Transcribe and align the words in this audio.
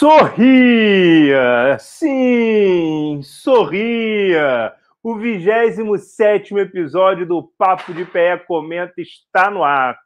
Sorria! 0.00 1.76
Sim, 1.78 3.20
sorria! 3.22 4.72
O 5.02 5.14
27 5.16 6.54
episódio 6.54 7.26
do 7.26 7.42
Papo 7.58 7.92
de 7.92 8.06
Pé 8.06 8.38
Comenta 8.38 8.94
está 8.96 9.50
no 9.50 9.62
ar. 9.62 9.98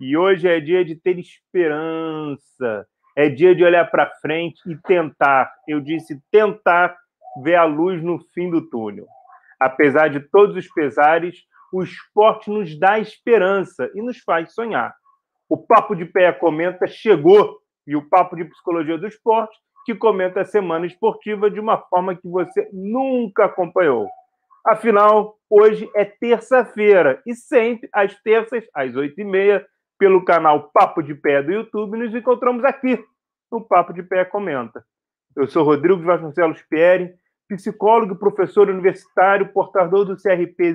E 0.00 0.16
hoje 0.16 0.48
é 0.48 0.58
dia 0.58 0.82
de 0.82 0.96
ter 0.96 1.18
esperança. 1.18 2.86
É 3.14 3.28
dia 3.28 3.54
de 3.54 3.62
olhar 3.62 3.90
para 3.90 4.10
frente 4.22 4.58
e 4.66 4.74
tentar. 4.74 5.52
Eu 5.68 5.82
disse 5.82 6.18
tentar 6.30 6.96
ver 7.42 7.56
a 7.56 7.64
luz 7.64 8.02
no 8.02 8.20
fim 8.32 8.48
do 8.48 8.70
túnel. 8.70 9.06
Apesar 9.60 10.08
de 10.08 10.20
todos 10.20 10.56
os 10.56 10.66
pesares, 10.68 11.44
o 11.70 11.82
esporte 11.82 12.48
nos 12.48 12.74
dá 12.80 12.98
esperança 12.98 13.90
e 13.94 14.00
nos 14.00 14.18
faz 14.20 14.54
sonhar. 14.54 14.94
O 15.46 15.58
Papo 15.58 15.94
de 15.94 16.06
Pé 16.06 16.32
Comenta 16.32 16.86
chegou 16.86 17.60
e 17.86 17.96
o 17.96 18.08
Papo 18.08 18.36
de 18.36 18.44
Psicologia 18.44 18.98
do 18.98 19.06
Esporte, 19.06 19.56
que 19.84 19.94
comenta 19.94 20.40
a 20.40 20.44
semana 20.44 20.86
esportiva 20.86 21.50
de 21.50 21.58
uma 21.58 21.76
forma 21.76 22.14
que 22.14 22.28
você 22.28 22.68
nunca 22.72 23.46
acompanhou. 23.46 24.08
Afinal, 24.64 25.36
hoje 25.50 25.90
é 25.94 26.04
terça-feira 26.04 27.20
e 27.26 27.34
sempre 27.34 27.88
às 27.92 28.14
terças, 28.22 28.64
às 28.72 28.94
oito 28.94 29.20
e 29.20 29.24
meia, 29.24 29.66
pelo 29.98 30.24
canal 30.24 30.70
Papo 30.72 31.02
de 31.02 31.14
Pé 31.14 31.42
do 31.42 31.52
YouTube, 31.52 31.98
nos 31.98 32.14
encontramos 32.14 32.64
aqui 32.64 32.98
no 33.50 33.60
Papo 33.60 33.92
de 33.92 34.02
Pé 34.02 34.24
Comenta. 34.24 34.84
Eu 35.36 35.46
sou 35.48 35.64
Rodrigo 35.64 36.02
Vasconcelos 36.02 36.62
Pieri, 36.62 37.12
psicólogo, 37.48 38.16
professor 38.16 38.68
universitário, 38.68 39.52
portador 39.52 40.04
do 40.04 40.16
CRP 40.16 40.74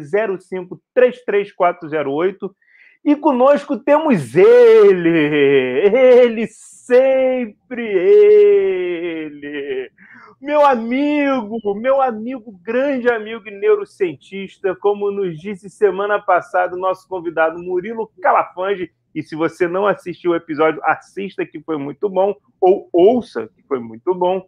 053348 0.95 2.55
e 3.03 3.15
conosco 3.15 3.77
temos 3.77 4.35
ele, 4.35 5.09
ele 5.09 6.47
sempre 6.47 7.83
ele, 7.83 9.91
meu 10.39 10.63
amigo, 10.63 11.75
meu 11.75 12.01
amigo, 12.01 12.51
grande 12.63 13.09
amigo 13.09 13.47
e 13.47 13.51
neurocientista, 13.51 14.75
como 14.75 15.09
nos 15.09 15.39
disse 15.39 15.69
semana 15.69 16.21
passada 16.21 16.75
o 16.75 16.79
nosso 16.79 17.07
convidado 17.07 17.59
Murilo 17.59 18.11
Calafange. 18.21 18.91
E 19.15 19.23
se 19.23 19.35
você 19.35 19.67
não 19.67 19.87
assistiu 19.87 20.31
o 20.31 20.35
episódio, 20.35 20.79
assista 20.83 21.43
que 21.43 21.59
foi 21.59 21.77
muito 21.77 22.07
bom, 22.07 22.35
ou 22.61 22.87
ouça 22.93 23.49
que 23.55 23.63
foi 23.63 23.79
muito 23.79 24.13
bom. 24.13 24.45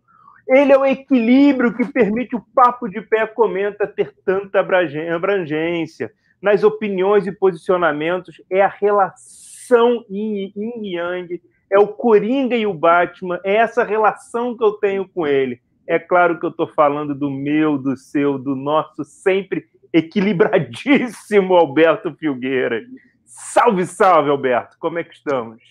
Ele 0.48 0.72
é 0.72 0.78
o 0.78 0.86
equilíbrio 0.86 1.76
que 1.76 1.86
permite 1.86 2.36
o 2.36 2.46
Papo 2.54 2.88
de 2.88 3.02
Pé 3.02 3.26
Comenta 3.26 3.88
ter 3.88 4.14
tanta 4.24 4.60
abrangência 4.60 6.12
nas 6.42 6.64
opiniões 6.64 7.28
e 7.28 7.32
posicionamentos, 7.32 8.42
é 8.50 8.62
a 8.62 8.68
relação 8.68 10.06
yin 10.10 10.52
yang, 10.84 11.42
é 11.72 11.78
o 11.78 11.88
Coringa 11.88 12.56
e 12.56 12.66
o 12.66 12.74
Batman, 12.74 13.40
é 13.44 13.56
essa 13.56 13.84
relação 13.84 14.58
que 14.58 14.64
eu 14.64 14.74
tenho 14.74 15.08
com 15.08 15.28
ele. 15.28 15.62
É 15.88 15.98
claro 15.98 16.40
que 16.40 16.46
eu 16.46 16.52
estou 16.52 16.68
falando 16.68 17.16
do 17.16 17.30
meu, 17.30 17.78
do 17.78 17.98
seu, 17.98 18.38
do 18.38 18.56
nosso 18.56 19.04
sempre 19.04 19.66
equilibradíssimo 19.92 21.56
Alberto 21.56 22.14
Filgueira. 22.16 22.82
Salve, 23.26 23.86
salve, 23.86 24.30
Alberto. 24.30 24.78
Como 24.80 25.00
é 25.00 25.04
que 25.04 25.14
estamos? 25.14 25.62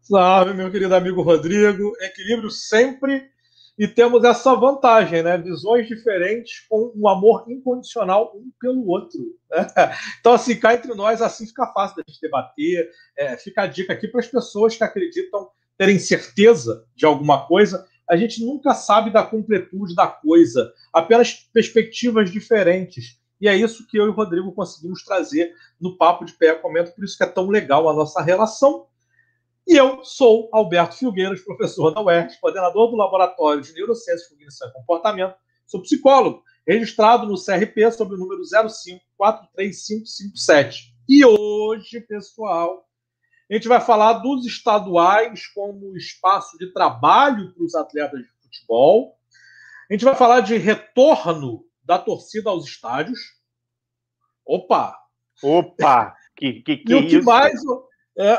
Salve, 0.00 0.54
meu 0.54 0.70
querido 0.70 0.94
amigo 0.94 1.22
Rodrigo. 1.22 1.92
Equilíbrio 2.00 2.50
sempre 2.50 3.30
e 3.78 3.86
temos 3.86 4.24
essa 4.24 4.54
vantagem, 4.56 5.22
né? 5.22 5.38
Visões 5.38 5.86
diferentes 5.86 6.66
com 6.68 6.92
um 6.96 7.06
amor 7.06 7.44
incondicional 7.48 8.32
um 8.34 8.50
pelo 8.60 8.86
outro. 8.88 9.20
Né? 9.50 9.66
Então, 10.18 10.32
assim, 10.32 10.56
cá 10.58 10.74
entre 10.74 10.92
nós, 10.94 11.22
assim 11.22 11.46
fica 11.46 11.66
fácil 11.72 11.96
da 11.96 12.02
gente 12.06 12.20
debater. 12.20 12.90
É, 13.16 13.36
fica 13.36 13.62
a 13.62 13.66
dica 13.66 13.92
aqui 13.92 14.08
para 14.08 14.20
as 14.20 14.26
pessoas 14.26 14.76
que 14.76 14.82
acreditam 14.82 15.48
terem 15.76 15.98
certeza 15.98 16.84
de 16.96 17.06
alguma 17.06 17.46
coisa. 17.46 17.86
A 18.10 18.16
gente 18.16 18.44
nunca 18.44 18.74
sabe 18.74 19.12
da 19.12 19.22
completude 19.22 19.94
da 19.94 20.08
coisa, 20.08 20.72
apenas 20.92 21.34
perspectivas 21.52 22.32
diferentes. 22.32 23.20
E 23.40 23.46
é 23.46 23.54
isso 23.54 23.86
que 23.86 23.96
eu 23.96 24.06
e 24.06 24.08
o 24.08 24.12
Rodrigo 24.12 24.50
conseguimos 24.52 25.04
trazer 25.04 25.54
no 25.80 25.96
Papo 25.96 26.24
de 26.24 26.32
Pé 26.32 26.52
Comento, 26.54 26.92
por 26.92 27.04
isso 27.04 27.16
que 27.16 27.22
é 27.22 27.28
tão 27.28 27.48
legal 27.48 27.88
a 27.88 27.94
nossa 27.94 28.20
relação 28.20 28.87
e 29.68 29.76
eu 29.76 30.02
sou 30.02 30.48
Alberto 30.50 30.96
Filgueiras, 30.96 31.42
professor 31.42 31.90
da 31.90 32.00
UERJ, 32.00 32.38
coordenador 32.40 32.90
do 32.90 32.96
Laboratório 32.96 33.60
de 33.60 33.74
Neurociências, 33.74 34.26
Cognição 34.26 34.66
e 34.66 34.72
Comportamento. 34.72 35.36
Sou 35.66 35.82
psicólogo, 35.82 36.42
registrado 36.66 37.26
no 37.26 37.34
CRP 37.34 37.92
sob 37.92 38.14
o 38.14 38.16
número 38.16 38.40
0543557. 39.20 40.94
E 41.06 41.22
hoje, 41.22 42.00
pessoal, 42.00 42.88
a 43.50 43.54
gente 43.54 43.68
vai 43.68 43.78
falar 43.78 44.14
dos 44.14 44.46
estaduais 44.46 45.46
como 45.48 45.94
espaço 45.98 46.56
de 46.56 46.72
trabalho 46.72 47.52
para 47.52 47.62
os 47.62 47.74
atletas 47.74 48.20
de 48.20 48.28
futebol. 48.42 49.18
A 49.90 49.92
gente 49.92 50.04
vai 50.04 50.14
falar 50.14 50.40
de 50.40 50.56
retorno 50.56 51.62
da 51.84 51.98
torcida 51.98 52.48
aos 52.48 52.64
estádios. 52.64 53.20
Opa! 54.46 54.96
Opa! 55.42 56.16
Que, 56.34 56.62
que, 56.62 56.78
que 56.78 56.92
e 56.92 56.94
o 56.94 57.06
que 57.06 57.16
isso? 57.16 57.26
mais. 57.26 57.60
É, 58.16 58.38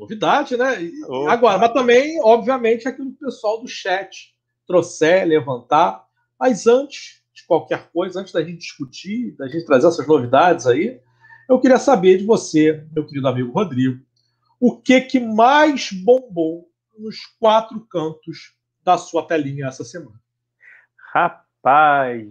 novidade, 0.00 0.56
né? 0.56 0.90
Agora, 1.28 1.58
mas 1.58 1.72
também, 1.72 2.18
obviamente, 2.22 2.88
aquilo 2.88 3.10
que 3.10 3.24
o 3.24 3.26
pessoal 3.26 3.60
do 3.60 3.68
chat 3.68 4.34
trouxer, 4.66 5.26
levantar. 5.26 6.04
Mas 6.38 6.66
antes 6.66 7.22
de 7.34 7.44
qualquer 7.44 7.90
coisa, 7.90 8.20
antes 8.20 8.32
da 8.32 8.42
gente 8.42 8.58
discutir, 8.58 9.36
da 9.36 9.46
gente 9.46 9.66
trazer 9.66 9.88
essas 9.88 10.06
novidades 10.06 10.66
aí, 10.66 11.00
eu 11.48 11.60
queria 11.60 11.78
saber 11.78 12.18
de 12.18 12.24
você, 12.24 12.86
meu 12.92 13.06
querido 13.06 13.28
amigo 13.28 13.52
Rodrigo, 13.52 14.02
o 14.58 14.80
que 14.80 15.00
que 15.02 15.20
mais 15.20 15.90
bombou 15.92 16.70
nos 16.96 17.16
quatro 17.38 17.80
cantos 17.86 18.54
da 18.82 18.96
sua 18.96 19.26
telinha 19.26 19.66
essa 19.66 19.84
semana? 19.84 20.20
Rapaz, 21.12 22.28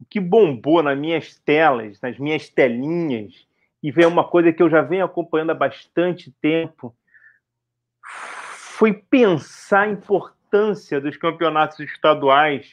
o 0.00 0.04
que 0.04 0.18
bombou 0.18 0.82
nas 0.82 0.98
minhas 0.98 1.38
telas, 1.38 2.00
nas 2.00 2.18
minhas 2.18 2.48
telinhas, 2.48 3.45
e 3.86 3.92
ver 3.92 4.08
uma 4.08 4.24
coisa 4.24 4.52
que 4.52 4.60
eu 4.60 4.68
já 4.68 4.82
venho 4.82 5.04
acompanhando 5.04 5.50
há 5.50 5.54
bastante 5.54 6.32
tempo, 6.42 6.92
foi 8.02 8.92
pensar 8.92 9.82
a 9.82 9.90
importância 9.90 11.00
dos 11.00 11.16
campeonatos 11.16 11.78
estaduais 11.78 12.68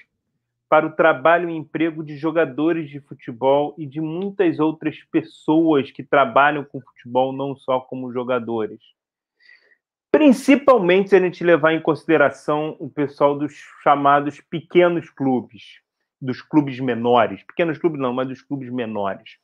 para 0.68 0.88
o 0.88 0.92
trabalho 0.92 1.52
e 1.52 1.56
emprego 1.56 2.04
de 2.04 2.18
jogadores 2.18 2.90
de 2.90 3.00
futebol 3.00 3.76
e 3.78 3.86
de 3.86 4.02
muitas 4.02 4.60
outras 4.60 5.04
pessoas 5.12 5.92
que 5.92 6.02
trabalham 6.02 6.64
com 6.64 6.82
futebol, 6.82 7.32
não 7.32 7.56
só 7.56 7.80
como 7.80 8.12
jogadores. 8.12 8.82
Principalmente 10.12 11.12
se 11.12 11.16
a 11.16 11.20
gente 11.20 11.44
levar 11.44 11.74
em 11.74 11.80
consideração 11.80 12.76
o 12.80 12.90
pessoal 12.90 13.38
dos 13.38 13.54
chamados 13.84 14.42
pequenos 14.42 15.12
clubes, 15.12 15.80
dos 16.20 16.42
clubes 16.42 16.80
menores. 16.80 17.44
Pequenos 17.44 17.78
clubes 17.78 18.02
não, 18.02 18.14
mas 18.14 18.28
dos 18.28 18.42
clubes 18.42 18.72
menores 18.72 19.38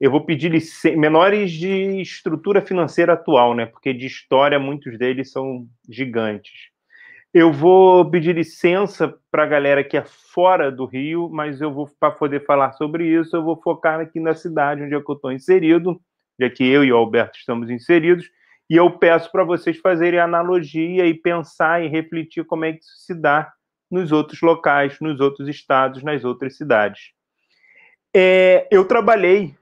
eu 0.00 0.10
vou 0.10 0.24
pedir 0.24 0.50
menores 0.96 1.52
de 1.52 2.00
estrutura 2.00 2.62
financeira 2.62 3.12
atual, 3.12 3.54
né? 3.54 3.66
Porque 3.66 3.92
de 3.92 4.06
história 4.06 4.58
muitos 4.58 4.96
deles 4.98 5.30
são 5.30 5.66
gigantes. 5.88 6.70
Eu 7.34 7.52
vou 7.52 8.10
pedir 8.10 8.34
licença 8.34 9.14
para 9.30 9.44
a 9.44 9.46
galera 9.46 9.84
que 9.84 9.96
é 9.96 10.02
fora 10.04 10.72
do 10.72 10.86
Rio, 10.86 11.28
mas 11.28 11.60
eu 11.60 11.72
vou 11.72 11.88
para 12.00 12.10
poder 12.10 12.44
falar 12.46 12.72
sobre 12.72 13.06
isso, 13.06 13.36
eu 13.36 13.44
vou 13.44 13.60
focar 13.60 14.00
aqui 14.00 14.18
na 14.18 14.34
cidade 14.34 14.82
onde 14.82 14.94
é 14.94 14.96
eu 14.96 15.12
estou 15.12 15.30
inserido, 15.30 16.00
já 16.40 16.48
que 16.48 16.64
eu 16.64 16.82
e 16.82 16.90
o 16.90 16.96
Alberto 16.96 17.38
estamos 17.38 17.70
inseridos, 17.70 18.24
e 18.68 18.76
eu 18.76 18.90
peço 18.98 19.30
para 19.30 19.44
vocês 19.44 19.76
fazerem 19.78 20.18
analogia 20.18 21.06
e 21.06 21.14
pensar 21.14 21.84
e 21.84 21.88
refletir 21.88 22.44
como 22.44 22.64
é 22.64 22.72
que 22.72 22.78
isso 22.78 23.04
se 23.04 23.14
dá 23.14 23.52
nos 23.90 24.10
outros 24.12 24.40
locais, 24.40 24.96
nos 25.00 25.20
outros 25.20 25.46
estados, 25.46 26.02
nas 26.02 26.24
outras 26.24 26.56
cidades. 26.56 27.12
É, 28.14 28.66
eu 28.72 28.84
trabalhei 28.84 29.54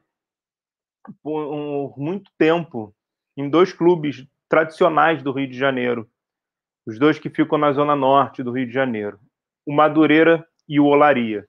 por 1.22 1.98
muito 1.98 2.30
tempo 2.38 2.94
em 3.36 3.48
dois 3.48 3.72
clubes 3.72 4.26
tradicionais 4.48 5.22
do 5.22 5.32
Rio 5.32 5.48
de 5.48 5.56
Janeiro, 5.56 6.08
os 6.86 6.98
dois 6.98 7.18
que 7.18 7.28
ficam 7.28 7.58
na 7.58 7.72
zona 7.72 7.94
norte 7.94 8.42
do 8.42 8.52
Rio 8.52 8.66
de 8.66 8.72
Janeiro, 8.72 9.18
o 9.66 9.72
Madureira 9.72 10.46
e 10.68 10.80
o 10.80 10.86
Olaria, 10.86 11.46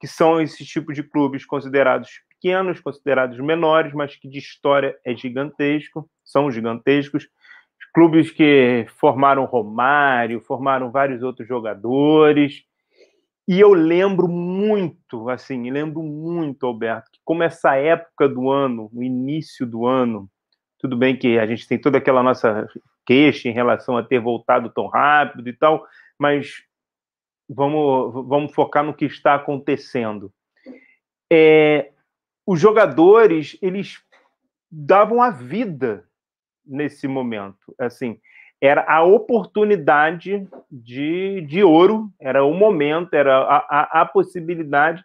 que 0.00 0.06
são 0.06 0.40
esses 0.40 0.66
tipos 0.66 0.94
de 0.94 1.02
clubes 1.02 1.44
considerados 1.44 2.08
pequenos, 2.28 2.80
considerados 2.80 3.38
menores, 3.40 3.92
mas 3.92 4.14
que 4.14 4.28
de 4.28 4.38
história 4.38 4.96
é 5.04 5.14
gigantesco, 5.16 6.08
são 6.24 6.50
gigantescos, 6.50 7.28
clubes 7.96 8.30
que 8.30 8.84
formaram 8.98 9.46
Romário, 9.46 10.42
formaram 10.42 10.90
vários 10.90 11.22
outros 11.22 11.48
jogadores, 11.48 12.62
e 13.48 13.60
eu 13.60 13.72
lembro 13.72 14.26
muito, 14.26 15.28
assim, 15.28 15.70
lembro 15.70 16.02
muito, 16.02 16.66
Alberto, 16.66 17.10
que 17.12 17.20
como 17.24 17.42
essa 17.42 17.76
época 17.76 18.28
do 18.28 18.50
ano, 18.50 18.90
o 18.92 19.02
início 19.02 19.64
do 19.64 19.86
ano, 19.86 20.28
tudo 20.78 20.96
bem 20.96 21.16
que 21.16 21.38
a 21.38 21.46
gente 21.46 21.66
tem 21.66 21.80
toda 21.80 21.98
aquela 21.98 22.22
nossa 22.22 22.68
queixa 23.06 23.48
em 23.48 23.52
relação 23.52 23.96
a 23.96 24.02
ter 24.02 24.18
voltado 24.18 24.68
tão 24.70 24.88
rápido 24.88 25.48
e 25.48 25.52
tal, 25.52 25.86
mas 26.18 26.64
vamos, 27.48 28.26
vamos 28.26 28.52
focar 28.52 28.84
no 28.84 28.94
que 28.94 29.04
está 29.04 29.36
acontecendo. 29.36 30.32
É, 31.32 31.92
os 32.44 32.60
jogadores, 32.60 33.56
eles 33.62 34.02
davam 34.70 35.22
a 35.22 35.30
vida 35.30 36.04
nesse 36.64 37.06
momento. 37.06 37.74
Assim, 37.78 38.20
era 38.66 38.84
a 38.88 39.02
oportunidade 39.02 40.46
de, 40.70 41.40
de 41.42 41.62
ouro, 41.62 42.10
era 42.20 42.44
o 42.44 42.52
momento, 42.52 43.14
era 43.14 43.38
a, 43.38 43.56
a, 43.56 44.02
a 44.02 44.06
possibilidade 44.06 45.04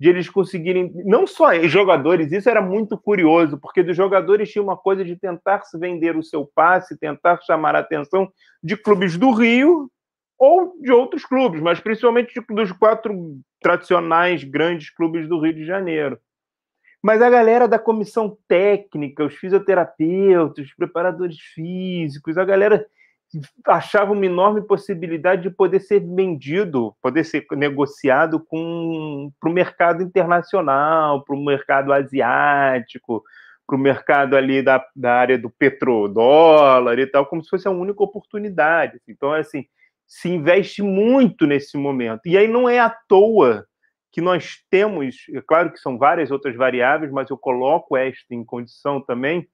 de 0.00 0.08
eles 0.08 0.30
conseguirem, 0.30 0.92
não 1.04 1.26
só 1.26 1.52
jogadores, 1.66 2.30
isso 2.30 2.48
era 2.48 2.62
muito 2.62 2.96
curioso, 2.96 3.58
porque 3.58 3.82
dos 3.82 3.96
jogadores 3.96 4.50
tinha 4.50 4.62
uma 4.62 4.76
coisa 4.76 5.04
de 5.04 5.16
tentar 5.16 5.62
se 5.62 5.76
vender 5.76 6.16
o 6.16 6.22
seu 6.22 6.48
passe, 6.54 6.98
tentar 6.98 7.40
chamar 7.42 7.74
a 7.74 7.80
atenção 7.80 8.30
de 8.62 8.76
clubes 8.76 9.16
do 9.16 9.32
Rio 9.32 9.90
ou 10.38 10.72
de 10.80 10.92
outros 10.92 11.24
clubes, 11.24 11.60
mas 11.60 11.80
principalmente 11.80 12.40
dos 12.48 12.70
quatro 12.70 13.40
tradicionais 13.60 14.44
grandes 14.44 14.88
clubes 14.88 15.28
do 15.28 15.40
Rio 15.40 15.52
de 15.52 15.64
Janeiro. 15.64 16.16
Mas 17.02 17.20
a 17.20 17.28
galera 17.28 17.66
da 17.66 17.78
comissão 17.78 18.36
técnica, 18.46 19.24
os 19.24 19.34
fisioterapeutas, 19.34 20.66
os 20.66 20.74
preparadores 20.74 21.38
físicos, 21.54 22.38
a 22.38 22.44
galera 22.44 22.86
achava 23.66 24.12
uma 24.12 24.24
enorme 24.24 24.62
possibilidade 24.62 25.42
de 25.42 25.50
poder 25.50 25.80
ser 25.80 26.00
vendido, 26.00 26.94
poder 27.02 27.24
ser 27.24 27.46
negociado 27.52 28.40
para 28.40 28.58
o 28.58 29.52
mercado 29.52 30.02
internacional, 30.02 31.22
para 31.24 31.36
o 31.36 31.44
mercado 31.44 31.92
asiático, 31.92 33.22
para 33.66 33.76
o 33.76 33.78
mercado 33.78 34.34
ali 34.34 34.62
da, 34.62 34.82
da 34.96 35.14
área 35.14 35.38
do 35.38 35.50
petrodólar 35.50 36.98
e 36.98 37.06
tal, 37.06 37.26
como 37.26 37.44
se 37.44 37.50
fosse 37.50 37.68
a 37.68 37.70
única 37.70 38.02
oportunidade. 38.02 38.98
Então, 39.06 39.32
assim, 39.32 39.66
se 40.06 40.30
investe 40.30 40.80
muito 40.82 41.46
nesse 41.46 41.76
momento. 41.76 42.22
E 42.24 42.38
aí 42.38 42.48
não 42.48 42.66
é 42.66 42.78
à 42.78 42.88
toa 42.88 43.66
que 44.10 44.22
nós 44.22 44.64
temos, 44.70 45.26
é 45.34 45.42
claro 45.42 45.70
que 45.70 45.78
são 45.78 45.98
várias 45.98 46.30
outras 46.30 46.56
variáveis, 46.56 47.12
mas 47.12 47.28
eu 47.28 47.36
coloco 47.36 47.94
esta 47.94 48.34
em 48.34 48.42
condição 48.42 49.02
também, 49.02 49.46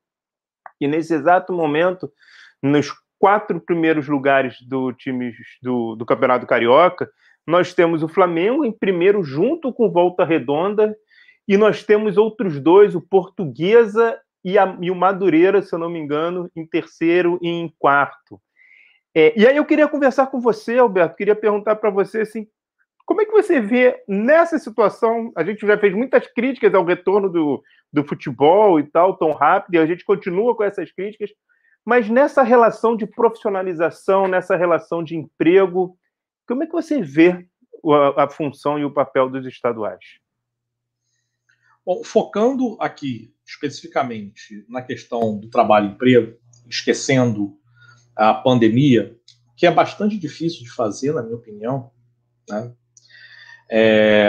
que 0.79 0.87
nesse 0.87 1.13
exato 1.13 1.53
momento, 1.53 2.11
nos 2.63 2.93
quatro 3.25 3.59
primeiros 3.59 4.07
lugares 4.07 4.61
do 4.61 4.93
time 4.93 5.33
do, 5.63 5.97
do 5.97 6.05
Campeonato 6.05 6.47
Carioca, 6.47 7.09
nós 7.47 7.73
temos 7.73 8.03
o 8.03 8.09
Flamengo 8.09 8.67
em 8.67 8.71
primeiro, 8.71 9.25
junto 9.25 9.73
com 9.73 9.91
Volta 9.91 10.27
Redonda, 10.27 10.95
e 11.49 11.57
nós 11.57 11.83
temos 11.83 12.19
outros 12.19 12.61
dois, 12.61 12.95
o 12.95 13.01
Portuguesa 13.01 14.21
e, 14.45 14.59
a, 14.59 14.77
e 14.79 14.91
o 14.91 14.95
Madureira, 14.95 15.63
se 15.63 15.75
eu 15.75 15.79
não 15.79 15.89
me 15.89 15.99
engano, 15.99 16.51
em 16.55 16.67
terceiro 16.67 17.39
e 17.41 17.49
em 17.49 17.73
quarto. 17.79 18.39
É, 19.15 19.33
e 19.35 19.47
aí 19.47 19.57
eu 19.57 19.65
queria 19.65 19.89
conversar 19.89 20.27
com 20.27 20.39
você, 20.39 20.77
Alberto, 20.77 21.17
queria 21.17 21.35
perguntar 21.35 21.77
para 21.77 21.89
você 21.89 22.21
assim, 22.21 22.47
como 23.07 23.23
é 23.23 23.25
que 23.25 23.33
você 23.33 23.59
vê 23.59 24.03
nessa 24.07 24.59
situação? 24.59 25.33
A 25.35 25.43
gente 25.43 25.67
já 25.67 25.79
fez 25.79 25.95
muitas 25.95 26.27
críticas 26.27 26.75
ao 26.75 26.85
retorno 26.85 27.31
do, 27.31 27.63
do 27.91 28.05
futebol 28.05 28.79
e 28.79 28.83
tal, 28.83 29.17
tão 29.17 29.33
rápido, 29.33 29.77
e 29.77 29.79
a 29.79 29.87
gente 29.87 30.05
continua 30.05 30.55
com 30.55 30.63
essas 30.63 30.93
críticas. 30.93 31.31
Mas 31.85 32.09
nessa 32.09 32.43
relação 32.43 32.97
de 32.97 33.07
profissionalização, 33.07 34.27
nessa 34.27 34.57
relação 34.57 35.05
de 35.05 35.17
emprego, 35.17 35.99
como 36.47 36.63
é 36.63 36.67
que 36.67 36.73
você 36.73 37.03
vê 37.03 37.47
a, 38.17 38.29
função 38.29 38.79
e 38.79 38.85
o 38.85 38.93
papel 38.93 39.29
dos 39.29 39.47
estaduais? 39.47 40.05
Bom, 41.85 42.03
focando 42.03 42.79
aqui 42.81 43.35
especificamente 43.47 44.65
na 44.69 44.81
questão 44.81 45.39
do 45.39 45.51
trabalho 45.51 45.89
e 45.89 45.91
emprego, 45.91 46.39
esquecendo 46.67 47.59
a 48.17 48.33
pandemia, 48.33 49.19
que 49.55 49.67
é 49.67 49.71
bastante 49.71 50.17
difícil 50.17 50.63
de 50.63 50.71
fazer, 50.71 51.13
na 51.13 51.23
minha 51.23 51.37
opinião, 51.37 51.91
né? 52.49 52.73
É, 53.69 54.29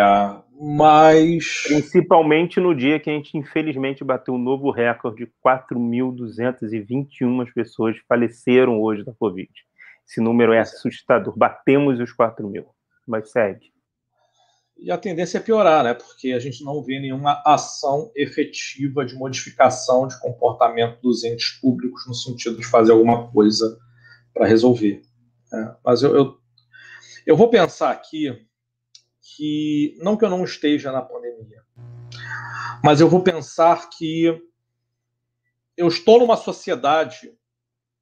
mas. 0.60 1.64
Principalmente 1.68 2.60
no 2.60 2.76
dia 2.76 3.00
que 3.00 3.10
a 3.10 3.14
gente, 3.14 3.38
infelizmente, 3.38 4.04
bateu 4.04 4.34
um 4.34 4.40
novo 4.40 4.72
recorde: 4.72 5.32
4.221 5.46 7.54
pessoas 7.54 7.98
faleceram 8.08 8.82
hoje 8.82 9.04
da 9.04 9.14
Covid. 9.14 9.52
Esse 10.08 10.22
número 10.22 10.54
é 10.54 10.60
assustador. 10.60 11.38
Batemos 11.38 12.00
os 12.00 12.14
4 12.14 12.48
mil. 12.48 12.66
Mas 13.08 13.32
segue. 13.32 13.74
E 14.78 14.92
a 14.92 14.98
tendência 14.98 15.38
é 15.38 15.42
piorar, 15.42 15.84
né? 15.84 15.94
Porque 15.94 16.34
a 16.34 16.40
gente 16.40 16.64
não 16.64 16.84
vê 16.84 17.00
nenhuma 17.00 17.42
ação 17.46 18.12
efetiva 18.16 19.06
de 19.06 19.16
modificação 19.16 20.08
de 20.08 20.20
comportamento 20.20 21.02
dos 21.02 21.24
entes 21.24 21.60
públicos 21.62 22.06
no 22.08 22.14
sentido 22.14 22.58
de 22.58 22.66
fazer 22.66 22.92
alguma 22.92 23.32
coisa 23.32 23.80
para 24.34 24.46
resolver. 24.46 25.02
Né? 25.52 25.76
Mas 25.84 26.04
eu, 26.04 26.16
eu, 26.16 26.38
eu 27.26 27.38
vou 27.38 27.50
pensar 27.50 27.92
aqui 27.92 28.46
que 29.26 29.98
não 30.00 30.16
que 30.16 30.24
eu 30.24 30.30
não 30.30 30.44
esteja 30.44 30.92
na 30.92 31.02
pandemia, 31.02 31.64
mas 32.84 33.02
eu 33.02 33.10
vou 33.10 33.24
pensar 33.24 33.90
que 33.90 34.40
eu 35.76 35.88
estou 35.88 36.20
numa 36.20 36.38
sociedade 36.38 37.36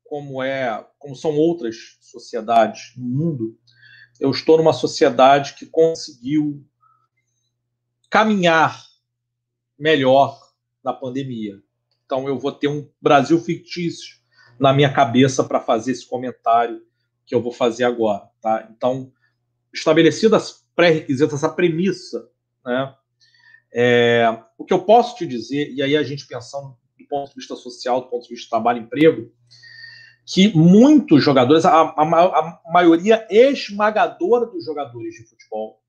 como 0.04 0.44
é, 0.44 0.86
como 1.00 1.16
são 1.16 1.32
outras 1.32 1.98
sociedades 2.02 2.94
no 2.98 3.06
mundo, 3.06 3.58
eu 4.20 4.30
estou 4.30 4.58
numa 4.58 4.74
sociedade 4.74 5.56
que 5.56 5.66
conseguiu 5.66 6.64
caminhar 8.10 8.84
melhor 9.80 10.40
na 10.84 10.94
pandemia. 10.94 11.56
Então 12.06 12.28
eu 12.28 12.38
vou 12.38 12.52
ter 12.52 12.68
um 12.68 12.88
Brasil 13.02 13.40
fictício 13.40 14.18
na 14.60 14.74
minha 14.74 14.94
cabeça 14.94 15.44
para 15.44 15.60
fazer 15.60 15.94
esse 15.94 16.08
comentário 16.08 16.86
que 17.26 17.34
eu 17.34 17.42
vou 17.42 17.52
fazer 17.52 17.86
agora, 17.86 18.30
tá? 18.40 18.70
Então, 18.70 19.12
estabelecidas 19.74 20.63
pré-requisitos, 20.76 21.36
essa 21.36 21.50
premissa, 21.50 22.28
né? 22.66 22.96
É, 23.76 24.28
o 24.58 24.64
que 24.64 24.74
eu 24.74 24.84
posso 24.84 25.16
te 25.16 25.26
dizer, 25.26 25.74
e 25.74 25.82
aí 25.82 25.98
a 25.98 26.04
gente 26.04 26.28
pensando 26.28 26.78
do 27.00 27.08
ponto 27.08 27.30
de 27.30 27.36
vista 27.36 27.56
social, 27.56 28.02
do 28.02 28.08
ponto 28.08 28.24
de 28.24 28.30
vista 28.30 28.44
de 28.44 28.50
trabalho 28.50 28.80
e 28.80 28.84
emprego, 28.84 29.32
que 30.26 30.56
muitos 30.56 31.24
jogadores, 31.24 31.66
a, 31.66 31.82
a, 31.82 32.04
a 32.04 32.62
maioria 32.72 33.28
esmagadora 33.30 34.46
dos 34.46 34.64
jogadores 34.66 35.16
de 35.16 35.28
futebol, 35.28 35.82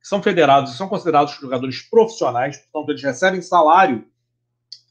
que 0.00 0.08
são 0.08 0.22
federados 0.22 0.72
e 0.72 0.76
são 0.76 0.88
considerados 0.88 1.34
jogadores 1.34 1.82
profissionais, 1.82 2.56
portanto, 2.58 2.90
eles 2.90 3.02
recebem 3.02 3.42
salário 3.42 4.06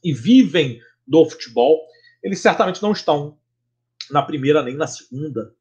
e 0.02 0.12
vivem 0.12 0.80
do 1.06 1.24
futebol, 1.28 1.80
eles 2.22 2.40
certamente 2.40 2.82
não 2.82 2.92
estão 2.92 3.38
na 4.10 4.22
primeira 4.22 4.62
nem 4.62 4.76
na 4.76 4.86
segunda 4.86 5.54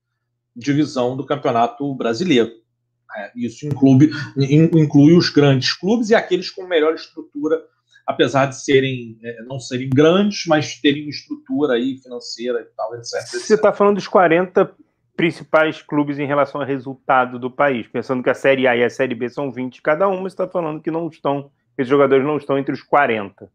divisão 0.55 1.15
do 1.15 1.25
Campeonato 1.25 1.93
Brasileiro. 1.95 2.51
É, 3.15 3.31
isso 3.35 3.65
inclui, 3.65 4.09
inclui 4.37 5.15
os 5.15 5.29
grandes 5.29 5.73
clubes 5.73 6.09
e 6.09 6.15
aqueles 6.15 6.49
com 6.49 6.65
melhor 6.65 6.93
estrutura, 6.95 7.61
apesar 8.07 8.47
de 8.47 8.61
serem 8.63 9.17
é, 9.23 9.43
não 9.43 9.59
serem 9.59 9.89
grandes, 9.89 10.45
mas 10.47 10.79
terem 10.79 11.07
estrutura 11.07 11.73
aí 11.73 11.97
financeira 11.97 12.61
e 12.61 12.75
tal, 12.75 12.95
etc. 12.95 13.21
Você 13.27 13.55
está 13.55 13.71
falando 13.71 13.95
dos 13.95 14.07
40 14.07 14.75
principais 15.15 15.81
clubes 15.81 16.17
em 16.17 16.25
relação 16.25 16.59
ao 16.59 16.67
resultado 16.67 17.37
do 17.37 17.49
país, 17.49 17.87
pensando 17.87 18.23
que 18.23 18.29
a 18.29 18.33
Série 18.33 18.67
A 18.67 18.75
e 18.75 18.83
a 18.83 18.89
Série 18.89 19.15
B 19.15 19.29
são 19.29 19.51
20 19.51 19.81
cada 19.81 20.07
uma, 20.07 20.21
você 20.21 20.33
está 20.33 20.47
falando 20.47 20.81
que 20.81 20.89
não 20.89 21.07
estão, 21.07 21.51
esses 21.77 21.89
jogadores 21.89 22.25
não 22.25 22.37
estão 22.37 22.57
entre 22.57 22.73
os 22.73 22.81
40. 22.81 23.47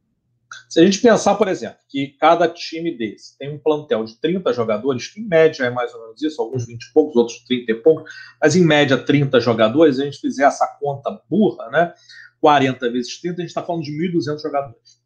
Se 0.69 0.81
a 0.81 0.85
gente 0.85 1.01
pensar, 1.01 1.35
por 1.35 1.49
exemplo, 1.49 1.79
que 1.89 2.09
cada 2.19 2.49
time 2.49 2.97
desse 2.97 3.37
tem 3.39 3.55
um 3.55 3.59
plantel 3.59 4.05
de 4.05 4.19
30 4.21 4.53
jogadores, 4.53 5.09
que 5.09 5.21
em 5.21 5.27
média 5.27 5.65
é 5.65 5.71
mais 5.71 5.93
ou 5.95 6.03
menos 6.03 6.23
isso, 6.23 6.41
alguns 6.41 6.67
20 6.67 6.83
e 6.83 6.93
poucos, 6.93 7.17
outros 7.17 7.39
30 7.45 7.73
e 7.73 7.75
poucos, 7.75 8.13
mas 8.41 8.57
em 8.57 8.65
média 8.65 8.97
30 8.97 9.41
jogadores, 9.41 9.99
a 9.99 10.05
gente 10.05 10.21
fizer 10.21 10.45
essa 10.45 10.67
conta 10.81 11.21
burra, 11.29 11.69
né? 11.71 11.93
40 12.41 12.91
vezes 12.91 13.21
30, 13.21 13.37
a 13.37 13.41
gente 13.41 13.49
está 13.49 13.63
falando 13.63 13.83
de 13.83 13.93
1.200 13.93 14.41
jogadores. 14.41 15.03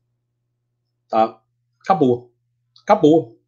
Tá? 1.08 1.40
Acabou. 1.80 2.32
Acabou. 2.82 3.38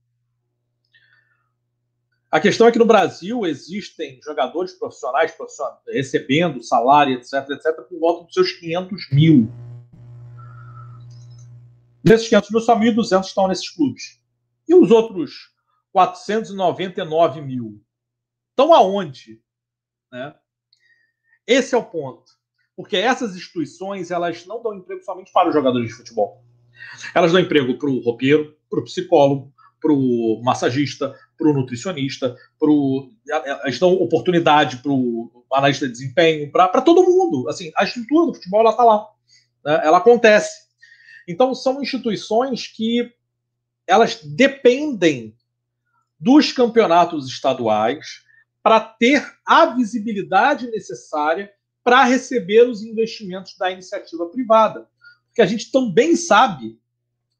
A 2.30 2.40
questão 2.40 2.66
é 2.66 2.72
que 2.72 2.78
no 2.80 2.84
Brasil 2.84 3.46
existem 3.46 4.18
jogadores 4.20 4.72
profissionais, 4.72 5.30
profissionais 5.30 5.78
recebendo 5.86 6.62
salário, 6.62 7.14
etc, 7.14 7.48
etc, 7.50 7.76
por 7.88 8.00
volta 8.00 8.24
dos 8.24 8.34
seus 8.34 8.52
500 8.54 9.10
mil. 9.12 9.52
Desses 12.04 12.28
500 12.28 12.50
mil, 12.50 12.60
só 12.60 12.78
1.200 12.78 13.24
estão 13.24 13.48
nesses 13.48 13.70
clubes. 13.70 14.20
E 14.68 14.74
os 14.74 14.90
outros 14.90 15.54
499 15.92 17.40
mil 17.40 17.82
estão 18.50 18.74
aonde? 18.74 19.40
Né? 20.12 20.34
Esse 21.46 21.74
é 21.74 21.78
o 21.78 21.84
ponto. 21.84 22.24
Porque 22.76 22.96
essas 22.96 23.36
instituições 23.36 24.10
elas 24.10 24.44
não 24.46 24.62
dão 24.62 24.74
emprego 24.74 25.02
somente 25.02 25.32
para 25.32 25.48
os 25.48 25.54
jogadores 25.54 25.88
de 25.88 25.94
futebol. 25.94 26.44
Elas 27.14 27.32
dão 27.32 27.40
emprego 27.40 27.78
para 27.78 27.88
o 27.88 28.00
roupeiro, 28.00 28.56
para 28.68 28.80
o 28.80 28.84
psicólogo, 28.84 29.52
para 29.80 29.92
o 29.92 30.40
massagista, 30.42 31.14
para 31.36 31.48
o 31.48 31.52
nutricionista, 31.52 32.36
pro, 32.58 33.10
elas 33.28 33.78
dão 33.78 33.92
oportunidade 33.92 34.78
para 34.78 34.90
o 34.90 35.44
analista 35.52 35.86
de 35.86 35.92
desempenho, 35.92 36.50
para 36.50 36.80
todo 36.80 37.04
mundo. 37.04 37.48
Assim, 37.48 37.70
a 37.76 37.84
estrutura 37.84 38.26
do 38.26 38.34
futebol 38.34 38.68
está 38.68 38.82
lá. 38.82 39.06
Né? 39.64 39.80
Ela 39.84 39.98
acontece. 39.98 40.63
Então, 41.26 41.54
são 41.54 41.82
instituições 41.82 42.66
que 42.66 43.12
elas 43.86 44.22
dependem 44.22 45.36
dos 46.18 46.52
campeonatos 46.52 47.28
estaduais 47.28 48.22
para 48.62 48.80
ter 48.80 49.22
a 49.44 49.66
visibilidade 49.66 50.70
necessária 50.70 51.52
para 51.82 52.04
receber 52.04 52.66
os 52.66 52.82
investimentos 52.82 53.56
da 53.58 53.70
iniciativa 53.70 54.26
privada. 54.30 54.88
Porque 55.26 55.42
a 55.42 55.46
gente 55.46 55.70
também 55.70 56.16
sabe 56.16 56.80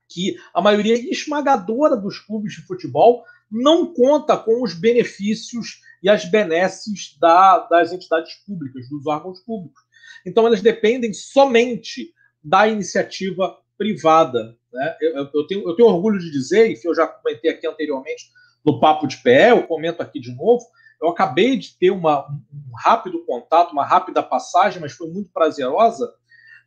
que 0.07 0.37
a 0.53 0.61
maioria 0.61 0.97
esmagadora 1.11 1.97
dos 1.97 2.19
clubes 2.19 2.53
de 2.55 2.63
futebol 2.63 3.25
não 3.51 3.93
conta 3.95 4.37
com 4.37 4.63
os 4.63 4.75
benefícios 4.75 5.81
e 6.03 6.11
as 6.11 6.27
benesses 6.27 7.17
da, 7.19 7.61
das 7.61 7.93
entidades 7.93 8.35
públicas, 8.47 8.87
dos 8.91 9.07
órgãos 9.07 9.41
públicos. 9.41 9.83
Então, 10.27 10.47
elas 10.47 10.61
dependem 10.61 11.15
somente 11.15 12.13
da 12.43 12.69
iniciativa 12.69 13.59
privada. 13.77 14.57
Né? 14.73 14.97
Eu, 15.01 15.29
eu, 15.33 15.47
tenho, 15.47 15.69
eu 15.69 15.75
tenho 15.75 15.89
orgulho 15.89 16.19
de 16.19 16.31
dizer, 16.31 16.71
e 16.71 16.75
que 16.75 16.89
eu 16.89 16.95
já 16.95 17.07
comentei 17.07 17.51
aqui 17.51 17.67
anteriormente 17.67 18.25
no 18.65 18.81
Papo 18.81 19.07
de 19.07 19.19
PE, 19.19 19.51
eu 19.51 19.67
comento 19.67 20.03
aqui 20.03 20.19
de 20.19 20.35
novo, 20.35 20.65
eu 21.01 21.09
acabei 21.09 21.57
de 21.57 21.77
ter 21.79 21.91
uma, 21.91 22.27
um 22.29 22.77
rápido 22.77 23.25
contato, 23.27 23.73
uma 23.73 23.85
rápida 23.85 24.23
passagem, 24.23 24.81
mas 24.81 24.93
foi 24.93 25.09
muito 25.11 25.31
prazerosa, 25.33 26.11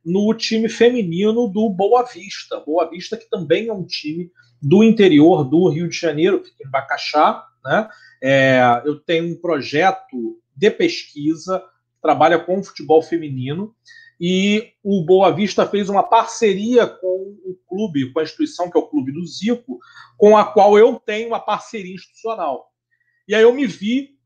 no 0.05 0.33
time 0.33 0.69
feminino 0.69 1.47
do 1.47 1.69
Boa 1.69 2.03
Vista. 2.03 2.59
Boa 2.59 2.89
Vista, 2.89 3.17
que 3.17 3.29
também 3.29 3.67
é 3.67 3.73
um 3.73 3.83
time 3.83 4.31
do 4.61 4.83
interior 4.83 5.43
do 5.43 5.67
Rio 5.69 5.89
de 5.89 5.97
Janeiro, 5.97 6.43
fica 6.43 6.65
em 6.65 6.69
Bacaxá. 6.69 7.45
Né? 7.65 7.89
É, 8.23 8.81
eu 8.85 8.99
tenho 8.99 9.33
um 9.33 9.41
projeto 9.41 10.39
de 10.55 10.71
pesquisa, 10.71 11.63
trabalha 12.01 12.39
com 12.39 12.63
futebol 12.63 13.01
feminino, 13.01 13.75
e 14.19 14.73
o 14.83 15.03
Boa 15.03 15.31
Vista 15.31 15.65
fez 15.67 15.89
uma 15.89 16.03
parceria 16.03 16.87
com 16.87 17.37
o 17.45 17.55
clube, 17.67 18.11
com 18.11 18.19
a 18.19 18.23
instituição 18.23 18.69
que 18.69 18.77
é 18.77 18.81
o 18.81 18.87
Clube 18.87 19.11
do 19.11 19.25
Zico, 19.25 19.79
com 20.17 20.35
a 20.35 20.45
qual 20.45 20.77
eu 20.77 20.99
tenho 20.99 21.27
uma 21.27 21.39
parceria 21.39 21.93
institucional. 21.93 22.71
E 23.27 23.35
aí 23.35 23.43
eu 23.43 23.53
me 23.53 23.67
vi 23.67 24.17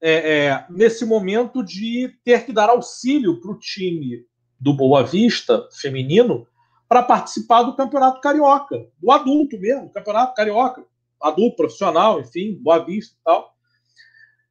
é, 0.00 0.12
é, 0.12 0.66
nesse 0.70 1.04
momento 1.04 1.62
de 1.62 2.14
ter 2.24 2.44
que 2.44 2.52
dar 2.52 2.68
auxílio 2.68 3.40
para 3.40 3.52
o 3.52 3.58
time 3.58 4.24
do 4.58 4.74
Boa 4.74 5.02
Vista 5.02 5.66
feminino 5.80 6.46
para 6.88 7.02
participar 7.02 7.62
do 7.62 7.76
Campeonato 7.76 8.20
Carioca, 8.20 8.86
do 8.98 9.10
adulto 9.10 9.58
mesmo, 9.58 9.92
Campeonato 9.92 10.34
Carioca, 10.34 10.84
adulto, 11.22 11.56
profissional, 11.56 12.20
enfim, 12.20 12.58
Boa 12.60 12.84
Vista 12.84 13.14
e 13.18 13.24
tal. 13.24 13.54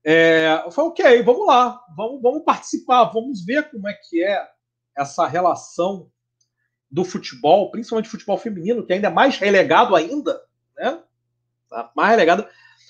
É, 0.03 0.63
eu 0.65 0.71
falei, 0.71 0.91
ok, 0.91 1.23
vamos 1.23 1.45
lá, 1.45 1.83
vamos, 1.95 2.21
vamos 2.21 2.43
participar, 2.43 3.03
vamos 3.05 3.43
ver 3.45 3.69
como 3.69 3.87
é 3.87 3.93
que 3.93 4.23
é 4.23 4.47
essa 4.99 5.25
relação 5.25 6.11
do 6.91 7.05
futebol, 7.05 7.71
principalmente 7.71 8.09
futebol 8.09 8.37
feminino, 8.37 8.85
que 8.85 8.91
ainda 8.91 9.07
é 9.07 9.11
mais 9.11 9.37
relegado 9.37 9.95
ainda, 9.95 10.41
né? 10.77 11.01
Tá 11.69 11.91
mais 11.95 12.09
relegado. 12.09 12.45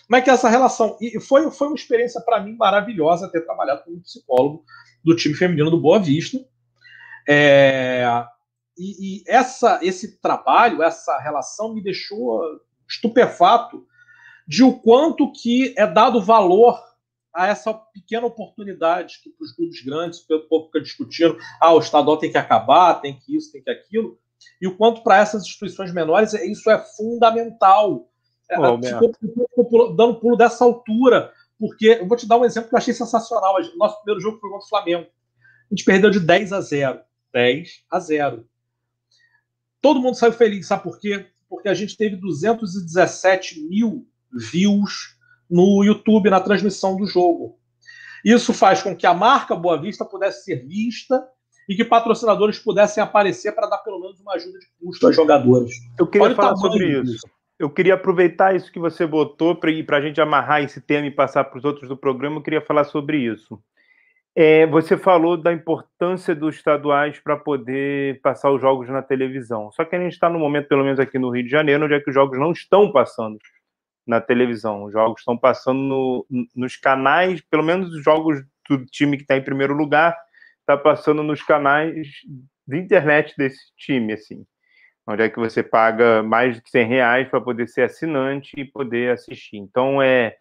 Como 0.07 0.17
é 0.17 0.21
que 0.21 0.29
é 0.29 0.33
essa 0.33 0.49
relação? 0.49 0.97
E 0.99 1.19
foi, 1.19 1.51
foi 1.51 1.67
uma 1.67 1.75
experiência 1.75 2.19
para 2.21 2.41
mim 2.41 2.55
maravilhosa 2.55 3.29
ter 3.29 3.41
trabalhado 3.41 3.83
como 3.83 4.01
psicólogo 4.01 4.63
do 5.03 5.15
time 5.15 5.35
feminino 5.35 5.69
do 5.69 5.79
Boa 5.79 5.99
Vista. 5.99 6.39
É, 7.27 8.03
e, 8.75 9.19
e 9.19 9.23
essa, 9.27 9.79
esse 9.83 10.19
trabalho, 10.19 10.81
essa 10.81 11.19
relação 11.19 11.75
me 11.75 11.83
deixou 11.83 12.41
estupefato 12.87 13.85
de 14.47 14.63
o 14.63 14.79
quanto 14.79 15.31
que 15.31 15.75
é 15.77 15.85
dado 15.85 16.23
valor 16.23 16.81
a 17.33 17.47
essa 17.47 17.73
pequena 17.73 18.25
oportunidade 18.25 19.19
que 19.23 19.29
para 19.29 19.45
os 19.45 19.53
clubes 19.53 19.83
grandes, 19.83 20.19
o 20.29 20.39
povo 20.47 20.65
fica 20.67 20.81
discutindo, 20.81 21.37
ah, 21.61 21.73
o 21.73 21.79
estadual 21.79 22.17
tem 22.17 22.31
que 22.31 22.37
acabar, 22.37 22.95
tem 22.95 23.17
que 23.17 23.35
isso, 23.35 23.51
tem 23.51 23.61
que 23.61 23.69
aquilo, 23.69 24.17
e 24.61 24.67
o 24.67 24.75
quanto 24.75 25.03
para 25.03 25.17
essas 25.17 25.43
instituições 25.43 25.93
menores 25.93 26.33
isso 26.33 26.69
é 26.69 26.77
fundamental. 26.79 28.09
Oh, 28.51 28.81
ficou, 28.81 29.45
ficou 29.55 29.95
dando 29.95 30.19
pulo 30.19 30.35
dessa 30.35 30.63
altura, 30.63 31.31
porque 31.57 31.99
eu 32.01 32.07
vou 32.07 32.17
te 32.17 32.27
dar 32.27 32.37
um 32.37 32.45
exemplo 32.45 32.69
que 32.69 32.75
eu 32.75 32.79
achei 32.79 32.93
sensacional. 32.93 33.57
Nosso 33.75 33.97
primeiro 33.97 34.21
jogo 34.21 34.39
foi 34.39 34.49
contra 34.49 34.65
o 34.65 34.69
Flamengo. 34.69 35.07
A 35.69 35.75
gente 35.75 35.85
perdeu 35.85 36.09
de 36.09 36.19
10 36.19 36.53
a 36.53 36.61
0. 36.61 36.99
10 37.31 37.83
a 37.91 37.99
0. 37.99 38.49
Todo 39.81 40.01
mundo 40.01 40.15
saiu 40.15 40.33
feliz, 40.33 40.67
sabe 40.67 40.83
por 40.83 40.99
quê? 40.99 41.27
Porque 41.47 41.69
a 41.69 41.73
gente 41.73 41.95
teve 41.95 42.15
217 42.15 43.61
mil 43.61 44.07
views 44.31 45.18
no 45.49 45.83
YouTube 45.83 46.29
na 46.29 46.39
transmissão 46.39 46.95
do 46.95 47.05
jogo. 47.05 47.57
Isso 48.23 48.53
faz 48.53 48.81
com 48.81 48.95
que 48.95 49.07
a 49.07 49.13
marca 49.13 49.55
Boa 49.55 49.79
Vista 49.79 50.05
pudesse 50.05 50.43
ser 50.43 50.67
vista 50.67 51.25
e 51.67 51.75
que 51.75 51.85
patrocinadores 51.85 52.59
pudessem 52.59 53.01
aparecer 53.01 53.53
para 53.53 53.67
dar 53.67 53.77
pelo 53.79 53.99
menos 53.99 54.19
uma 54.19 54.33
ajuda 54.33 54.59
de 54.59 54.65
custo 54.79 55.07
às 55.07 55.15
jogadoras. 55.15 55.71
Eu 55.97 56.07
queria 56.07 56.27
Olha 56.27 56.35
falar 56.35 56.55
sobre 56.55 57.01
isso. 57.01 57.27
Eu 57.57 57.69
queria 57.69 57.93
aproveitar 57.95 58.55
isso 58.55 58.71
que 58.71 58.79
você 58.79 59.05
botou 59.05 59.55
para 59.55 59.97
a 59.97 60.01
gente 60.01 60.21
amarrar 60.21 60.63
esse 60.63 60.79
tema 60.79 61.07
e 61.07 61.11
passar 61.11 61.43
para 61.43 61.57
os 61.57 61.65
outros 61.65 61.89
do 61.89 61.97
programa. 61.97 62.37
Eu 62.37 62.41
queria 62.41 62.61
falar 62.61 62.85
sobre 62.85 63.17
isso. 63.17 63.61
É, 64.35 64.65
você 64.67 64.95
falou 64.95 65.35
da 65.35 65.51
importância 65.51 66.33
dos 66.33 66.55
estaduais 66.55 67.19
para 67.19 67.35
poder 67.35 68.21
passar 68.21 68.51
os 68.51 68.61
jogos 68.61 68.87
na 68.87 69.01
televisão. 69.01 69.69
Só 69.73 69.83
que 69.83 69.95
a 69.95 69.99
gente 69.99 70.13
está 70.13 70.29
no 70.29 70.39
momento, 70.39 70.69
pelo 70.69 70.83
menos 70.83 70.99
aqui 70.99 71.19
no 71.19 71.29
Rio 71.29 71.43
de 71.43 71.49
Janeiro, 71.49 71.83
onde 71.83 71.93
é 71.93 71.99
que 71.99 72.09
os 72.09 72.15
jogos 72.15 72.39
não 72.39 72.51
estão 72.51 72.91
passando 72.91 73.37
na 74.05 74.21
televisão. 74.21 74.83
Os 74.83 74.93
jogos 74.93 75.21
estão 75.21 75.37
passando 75.37 75.79
no, 75.79 76.27
nos 76.55 76.75
canais, 76.75 77.41
pelo 77.41 77.63
menos 77.63 77.93
os 77.93 78.03
jogos 78.03 78.43
do 78.67 78.85
time 78.85 79.17
que 79.17 79.23
está 79.23 79.37
em 79.37 79.43
primeiro 79.43 79.73
lugar, 79.73 80.17
está 80.59 80.77
passando 80.77 81.23
nos 81.23 81.41
canais 81.41 82.07
de 82.67 82.77
internet 82.77 83.33
desse 83.37 83.73
time, 83.75 84.13
assim. 84.13 84.45
Onde 85.07 85.23
é 85.23 85.29
que 85.29 85.39
você 85.39 85.63
paga 85.63 86.21
mais 86.21 86.61
de 86.61 86.69
100 86.69 86.87
reais 86.87 87.27
para 87.29 87.41
poder 87.41 87.67
ser 87.67 87.83
assinante 87.83 88.51
e 88.55 88.65
poder 88.65 89.11
assistir. 89.11 89.57
Então, 89.57 90.01
é 90.01 90.37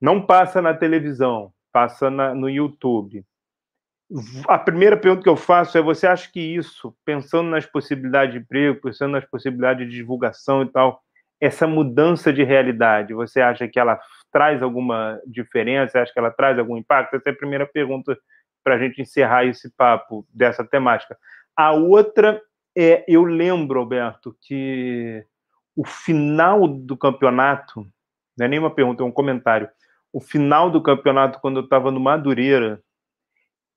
não 0.00 0.24
passa 0.24 0.60
na 0.60 0.74
televisão, 0.74 1.52
passa 1.72 2.10
na, 2.10 2.34
no 2.34 2.48
YouTube 2.50 3.24
a 4.48 4.58
primeira 4.58 4.96
pergunta 4.96 5.22
que 5.22 5.28
eu 5.28 5.36
faço 5.36 5.76
é: 5.76 5.82
você 5.82 6.06
acha 6.06 6.30
que 6.30 6.40
isso, 6.40 6.96
pensando 7.04 7.50
nas 7.50 7.66
possibilidades 7.66 8.34
de 8.34 8.40
emprego, 8.40 8.80
pensando 8.80 9.12
nas 9.12 9.24
possibilidades 9.24 9.88
de 9.88 9.96
divulgação 9.96 10.62
e 10.62 10.66
tal, 10.66 11.02
essa 11.40 11.66
mudança 11.66 12.32
de 12.32 12.42
realidade, 12.42 13.14
você 13.14 13.40
acha 13.40 13.68
que 13.68 13.78
ela 13.78 13.98
traz 14.32 14.62
alguma 14.62 15.20
diferença? 15.26 16.00
Acha 16.00 16.12
que 16.12 16.18
ela 16.18 16.30
traz 16.30 16.58
algum 16.58 16.76
impacto? 16.76 17.14
Essa 17.14 17.30
é 17.30 17.32
a 17.32 17.36
primeira 17.36 17.66
pergunta 17.66 18.16
para 18.64 18.74
a 18.74 18.78
gente 18.78 19.00
encerrar 19.00 19.44
esse 19.44 19.70
papo 19.76 20.26
dessa 20.32 20.64
temática. 20.64 21.16
A 21.56 21.72
outra 21.72 22.40
é: 22.76 23.04
eu 23.06 23.24
lembro, 23.24 23.80
Alberto, 23.80 24.36
que 24.40 25.24
o 25.74 25.84
final 25.84 26.66
do 26.66 26.96
campeonato, 26.96 27.86
não 28.36 28.46
é 28.46 28.48
nenhuma 28.48 28.74
pergunta, 28.74 29.02
é 29.02 29.06
um 29.06 29.12
comentário. 29.12 29.68
O 30.12 30.20
final 30.20 30.70
do 30.70 30.82
campeonato, 30.82 31.38
quando 31.40 31.58
eu 31.60 31.64
estava 31.64 31.90
no 31.90 32.00
Madureira, 32.00 32.82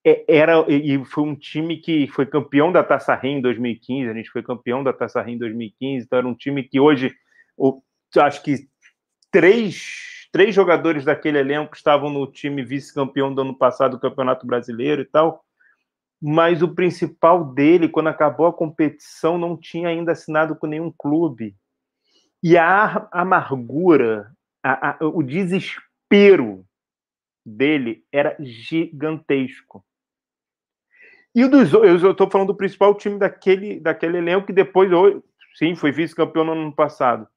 é, 0.05 0.23
era 0.27 0.65
e 0.69 1.03
foi 1.05 1.23
um 1.25 1.35
time 1.35 1.77
que 1.77 2.07
foi 2.07 2.25
campeão 2.25 2.71
da 2.71 2.83
Taça 2.83 3.13
Rio 3.15 3.37
em 3.37 3.41
2015, 3.41 4.09
a 4.09 4.13
gente 4.13 4.29
foi 4.29 4.41
campeão 4.41 4.81
da 4.81 4.93
Taça 4.93 5.21
Rio 5.21 5.35
em 5.35 5.37
2015, 5.37 6.05
então 6.05 6.19
era 6.19 6.27
um 6.27 6.33
time 6.33 6.63
que 6.63 6.79
hoje 6.79 7.13
acho 8.17 8.41
que 8.41 8.67
três, 9.31 10.27
três 10.31 10.53
jogadores 10.55 11.05
daquele 11.05 11.39
elenco 11.39 11.75
estavam 11.75 12.09
no 12.09 12.25
time 12.25 12.63
vice-campeão 12.63 13.33
do 13.33 13.41
ano 13.41 13.57
passado 13.57 13.91
do 13.91 13.99
Campeonato 13.99 14.45
Brasileiro 14.45 15.01
e 15.01 15.05
tal, 15.05 15.43
mas 16.21 16.61
o 16.61 16.73
principal 16.73 17.45
dele, 17.45 17.87
quando 17.87 18.07
acabou 18.07 18.47
a 18.47 18.53
competição, 18.53 19.37
não 19.37 19.55
tinha 19.55 19.89
ainda 19.89 20.11
assinado 20.11 20.55
com 20.55 20.67
nenhum 20.67 20.91
clube. 20.91 21.55
E 22.43 22.57
a 22.57 23.07
amargura, 23.11 24.31
a, 24.63 24.91
a, 24.91 24.97
o 25.01 25.23
desespero 25.23 26.65
dele 27.45 28.03
era 28.11 28.35
gigantesco. 28.39 29.83
E 31.33 31.47
dos 31.47 31.71
eu 31.71 32.11
estou 32.11 32.29
falando 32.29 32.47
do 32.47 32.55
principal 32.55 32.95
time 32.95 33.17
daquele, 33.17 33.79
daquele 33.79 34.17
elenco 34.17 34.47
que 34.47 34.53
depois, 34.53 34.89
sim, 35.55 35.75
foi 35.75 35.91
vice-campeão 35.91 36.43
no 36.43 36.51
ano 36.53 36.73
passado. 36.73 37.27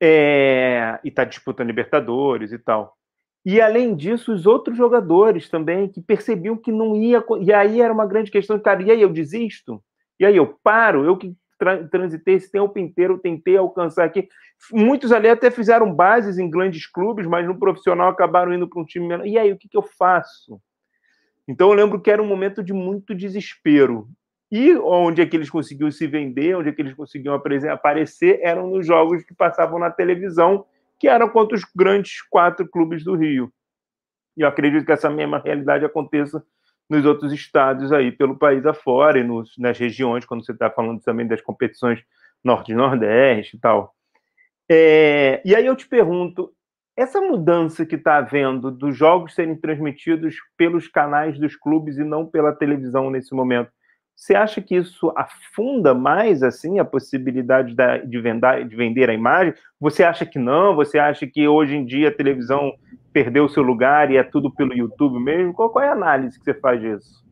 É, 0.00 0.98
e 1.04 1.08
está 1.08 1.24
disputando 1.24 1.68
Libertadores 1.68 2.52
e 2.52 2.58
tal. 2.58 2.96
E 3.44 3.60
além 3.60 3.94
disso, 3.94 4.32
os 4.32 4.46
outros 4.46 4.76
jogadores 4.76 5.48
também 5.48 5.88
que 5.88 6.00
percebiam 6.00 6.56
que 6.56 6.72
não 6.72 6.96
ia. 6.96 7.22
E 7.40 7.52
aí 7.52 7.80
era 7.80 7.92
uma 7.92 8.06
grande 8.06 8.30
questão, 8.30 8.58
cara, 8.58 8.82
e 8.82 8.90
aí 8.90 9.02
eu 9.02 9.12
desisto? 9.12 9.82
E 10.18 10.24
aí 10.24 10.36
eu 10.36 10.58
paro? 10.62 11.04
Eu 11.04 11.16
que 11.16 11.34
tra 11.58 11.86
transitei 11.86 12.34
esse 12.34 12.50
tempo 12.50 12.78
inteiro, 12.78 13.18
tentei 13.18 13.56
alcançar 13.56 14.04
aqui. 14.04 14.28
Muitos 14.72 15.12
ali 15.12 15.28
até 15.28 15.50
fizeram 15.50 15.94
bases 15.94 16.38
em 16.38 16.48
grandes 16.48 16.86
clubes, 16.86 17.26
mas 17.26 17.46
no 17.46 17.58
profissional 17.58 18.08
acabaram 18.08 18.52
indo 18.54 18.68
para 18.68 18.80
um 18.80 18.84
time 18.84 19.06
menor. 19.06 19.26
E 19.26 19.38
aí, 19.38 19.52
o 19.52 19.58
que, 19.58 19.68
que 19.68 19.76
eu 19.76 19.82
faço? 19.82 20.58
Então 21.46 21.68
eu 21.68 21.74
lembro 21.74 22.00
que 22.00 22.10
era 22.10 22.22
um 22.22 22.26
momento 22.26 22.62
de 22.62 22.72
muito 22.72 23.14
desespero. 23.14 24.08
E 24.56 24.72
onde 24.76 25.20
é 25.20 25.26
que 25.26 25.36
eles 25.36 25.50
conseguiam 25.50 25.90
se 25.90 26.06
vender, 26.06 26.54
onde 26.54 26.68
é 26.68 26.72
que 26.72 26.80
eles 26.80 26.94
conseguiam 26.94 27.34
aparecer, 27.34 28.38
eram 28.40 28.68
nos 28.68 28.86
jogos 28.86 29.24
que 29.24 29.34
passavam 29.34 29.80
na 29.80 29.90
televisão, 29.90 30.64
que 30.96 31.08
eram 31.08 31.28
contra 31.28 31.56
os 31.56 31.64
grandes 31.74 32.22
quatro 32.22 32.64
clubes 32.68 33.02
do 33.02 33.16
Rio. 33.16 33.52
E 34.36 34.42
eu 34.42 34.46
acredito 34.46 34.86
que 34.86 34.92
essa 34.92 35.10
mesma 35.10 35.40
realidade 35.40 35.84
aconteça 35.84 36.40
nos 36.88 37.04
outros 37.04 37.32
estados 37.32 37.90
aí 37.92 38.12
pelo 38.12 38.38
país 38.38 38.64
afora 38.64 39.18
e 39.18 39.24
nos, 39.24 39.58
nas 39.58 39.76
regiões, 39.76 40.24
quando 40.24 40.46
você 40.46 40.52
está 40.52 40.70
falando 40.70 41.02
também 41.02 41.26
das 41.26 41.40
competições 41.40 42.04
Norte 42.44 42.70
e 42.70 42.76
Nordeste 42.76 43.56
e 43.56 43.58
tal. 43.58 43.92
É, 44.70 45.42
e 45.44 45.52
aí 45.56 45.66
eu 45.66 45.74
te 45.74 45.88
pergunto, 45.88 46.52
essa 46.96 47.20
mudança 47.20 47.84
que 47.84 47.96
está 47.96 48.18
havendo 48.18 48.70
dos 48.70 48.96
jogos 48.96 49.34
serem 49.34 49.56
transmitidos 49.56 50.36
pelos 50.56 50.86
canais 50.86 51.40
dos 51.40 51.56
clubes 51.56 51.98
e 51.98 52.04
não 52.04 52.24
pela 52.24 52.52
televisão 52.52 53.10
nesse 53.10 53.34
momento, 53.34 53.72
Você 54.16 54.34
acha 54.34 54.60
que 54.62 54.76
isso 54.76 55.12
afunda 55.16 55.92
mais 55.92 56.42
assim 56.42 56.78
a 56.78 56.84
possibilidade 56.84 57.74
da, 57.74 57.98
de, 57.98 58.20
vender, 58.20 58.68
de 58.68 58.76
vender 58.76 59.10
a 59.10 59.14
imagem? 59.14 59.54
Você 59.80 60.02
acha 60.04 60.24
que 60.24 60.38
não? 60.38 60.76
Você 60.76 60.98
acha 60.98 61.26
que 61.26 61.46
hoje 61.48 61.74
em 61.74 61.84
dia 61.84 62.08
a 62.08 62.14
televisão 62.14 62.72
perdeu 63.12 63.48
seu 63.48 63.62
lugar 63.62 64.10
e 64.10 64.16
é 64.16 64.22
tudo 64.22 64.54
pelo 64.54 64.72
YouTube 64.72 65.18
mesmo? 65.18 65.52
Qual, 65.52 65.70
qual 65.70 65.84
é 65.84 65.88
a 65.88 65.92
análise 65.92 66.38
que 66.38 66.44
você 66.44 66.54
faz 66.54 66.80
disso? 66.80 67.24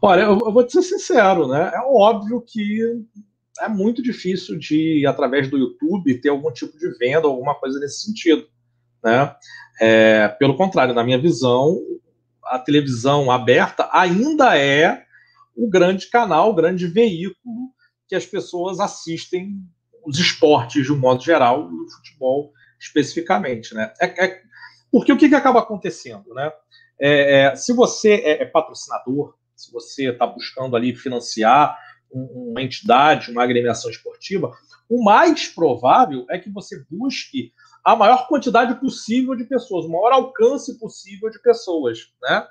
Olha, 0.00 0.22
eu, 0.22 0.38
eu 0.44 0.52
vou 0.52 0.66
te 0.66 0.72
ser 0.72 0.82
sincero, 0.82 1.46
né? 1.46 1.70
É 1.72 1.80
óbvio 1.86 2.42
que 2.44 3.04
é 3.60 3.68
muito 3.68 4.02
difícil 4.02 4.58
de, 4.58 5.06
através 5.06 5.48
do 5.48 5.56
YouTube, 5.56 6.20
ter 6.20 6.30
algum 6.30 6.50
tipo 6.50 6.76
de 6.76 6.90
venda, 6.98 7.28
alguma 7.28 7.54
coisa 7.54 7.78
nesse 7.78 8.02
sentido. 8.02 8.46
Né? 9.02 9.32
É, 9.80 10.28
pelo 10.28 10.56
contrário, 10.56 10.94
na 10.94 11.04
minha 11.04 11.18
visão, 11.18 11.78
a 12.44 12.58
televisão 12.58 13.30
aberta 13.30 13.88
ainda 13.92 14.58
é 14.58 15.04
o 15.56 15.68
grande 15.68 16.08
canal, 16.08 16.50
o 16.50 16.54
grande 16.54 16.86
veículo 16.86 17.72
que 18.08 18.14
as 18.14 18.26
pessoas 18.26 18.80
assistem 18.80 19.56
os 20.04 20.18
esportes 20.18 20.84
de 20.84 20.92
um 20.92 20.98
modo 20.98 21.22
geral 21.22 21.68
o 21.68 21.90
futebol 21.90 22.52
especificamente, 22.78 23.74
né? 23.74 23.92
É, 24.00 24.24
é, 24.24 24.42
porque 24.90 25.12
o 25.12 25.16
que, 25.16 25.28
que 25.28 25.34
acaba 25.34 25.60
acontecendo, 25.60 26.34
né? 26.34 26.50
É, 27.00 27.40
é 27.40 27.56
se 27.56 27.72
você 27.72 28.14
é, 28.14 28.42
é 28.42 28.44
patrocinador, 28.44 29.34
se 29.54 29.72
você 29.72 30.10
está 30.10 30.26
buscando 30.26 30.74
ali 30.74 30.94
financiar 30.94 31.78
uma 32.10 32.60
entidade, 32.60 33.30
uma 33.30 33.42
agremiação 33.42 33.90
esportiva, 33.90 34.52
o 34.88 35.02
mais 35.02 35.48
provável 35.48 36.26
é 36.28 36.38
que 36.38 36.50
você 36.50 36.84
busque 36.90 37.52
a 37.84 37.96
maior 37.96 38.28
quantidade 38.28 38.78
possível 38.78 39.34
de 39.34 39.44
pessoas, 39.44 39.86
o 39.86 39.88
maior 39.88 40.12
alcance 40.12 40.78
possível 40.78 41.30
de 41.30 41.40
pessoas, 41.40 42.12
né? 42.22 42.46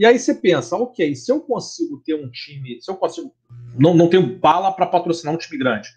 E 0.00 0.06
aí 0.06 0.18
você 0.18 0.32
pensa, 0.32 0.78
ok, 0.78 1.14
se 1.14 1.30
eu 1.30 1.42
consigo 1.42 2.00
ter 2.02 2.14
um 2.14 2.30
time, 2.30 2.80
se 2.80 2.90
eu 2.90 2.96
consigo, 2.96 3.36
não, 3.78 3.92
não 3.92 4.08
tenho 4.08 4.38
bala 4.38 4.72
para 4.72 4.86
patrocinar 4.86 5.34
um 5.34 5.36
time 5.36 5.58
grande, 5.58 5.90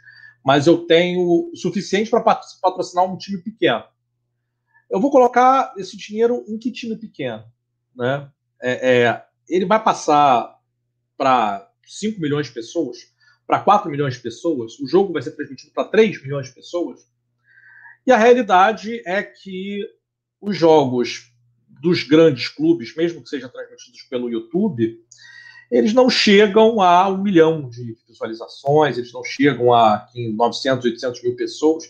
mas 0.43 0.67
eu 0.67 0.85
tenho 0.85 1.49
suficiente 1.55 2.09
para 2.09 2.19
patrocinar 2.21 3.05
um 3.05 3.17
time 3.17 3.37
pequeno. 3.37 3.85
Eu 4.91 4.99
vou 4.99 5.09
colocar 5.09 5.73
esse 5.77 5.95
dinheiro 5.95 6.43
em 6.49 6.57
que 6.57 6.69
time 6.69 6.97
pequeno, 6.97 7.45
né? 7.95 8.29
É, 8.61 9.03
é, 9.03 9.25
ele 9.47 9.65
vai 9.65 9.81
passar 9.81 10.53
para 11.15 11.71
5 11.85 12.19
milhões 12.19 12.47
de 12.47 12.53
pessoas, 12.53 12.97
para 13.47 13.61
4 13.61 13.89
milhões 13.89 14.15
de 14.15 14.19
pessoas, 14.19 14.77
o 14.81 14.85
jogo 14.85 15.13
vai 15.13 15.21
ser 15.21 15.31
transmitido 15.31 15.71
para 15.71 15.87
3 15.87 16.21
milhões 16.21 16.47
de 16.47 16.55
pessoas. 16.55 17.07
E 18.05 18.11
a 18.11 18.17
realidade 18.17 19.01
é 19.05 19.23
que 19.23 19.79
os 20.41 20.57
jogos 20.57 21.32
dos 21.83 22.01
grandes 22.03 22.47
clubes, 22.47 22.95
mesmo 22.95 23.21
que 23.21 23.27
sejam 23.27 23.49
transmitidos 23.49 24.03
pelo 24.03 24.29
YouTube, 24.29 25.03
eles 25.69 25.93
não 25.93 26.09
chegam 26.09 26.79
a 26.79 27.09
um 27.09 27.21
milhão 27.21 27.69
de 27.69 27.97
visualizações, 28.07 28.97
eles 28.97 29.11
não 29.11 29.21
chegam 29.21 29.73
a 29.73 30.07
900, 30.15 30.85
800 30.85 31.21
mil 31.21 31.35
pessoas. 31.35 31.83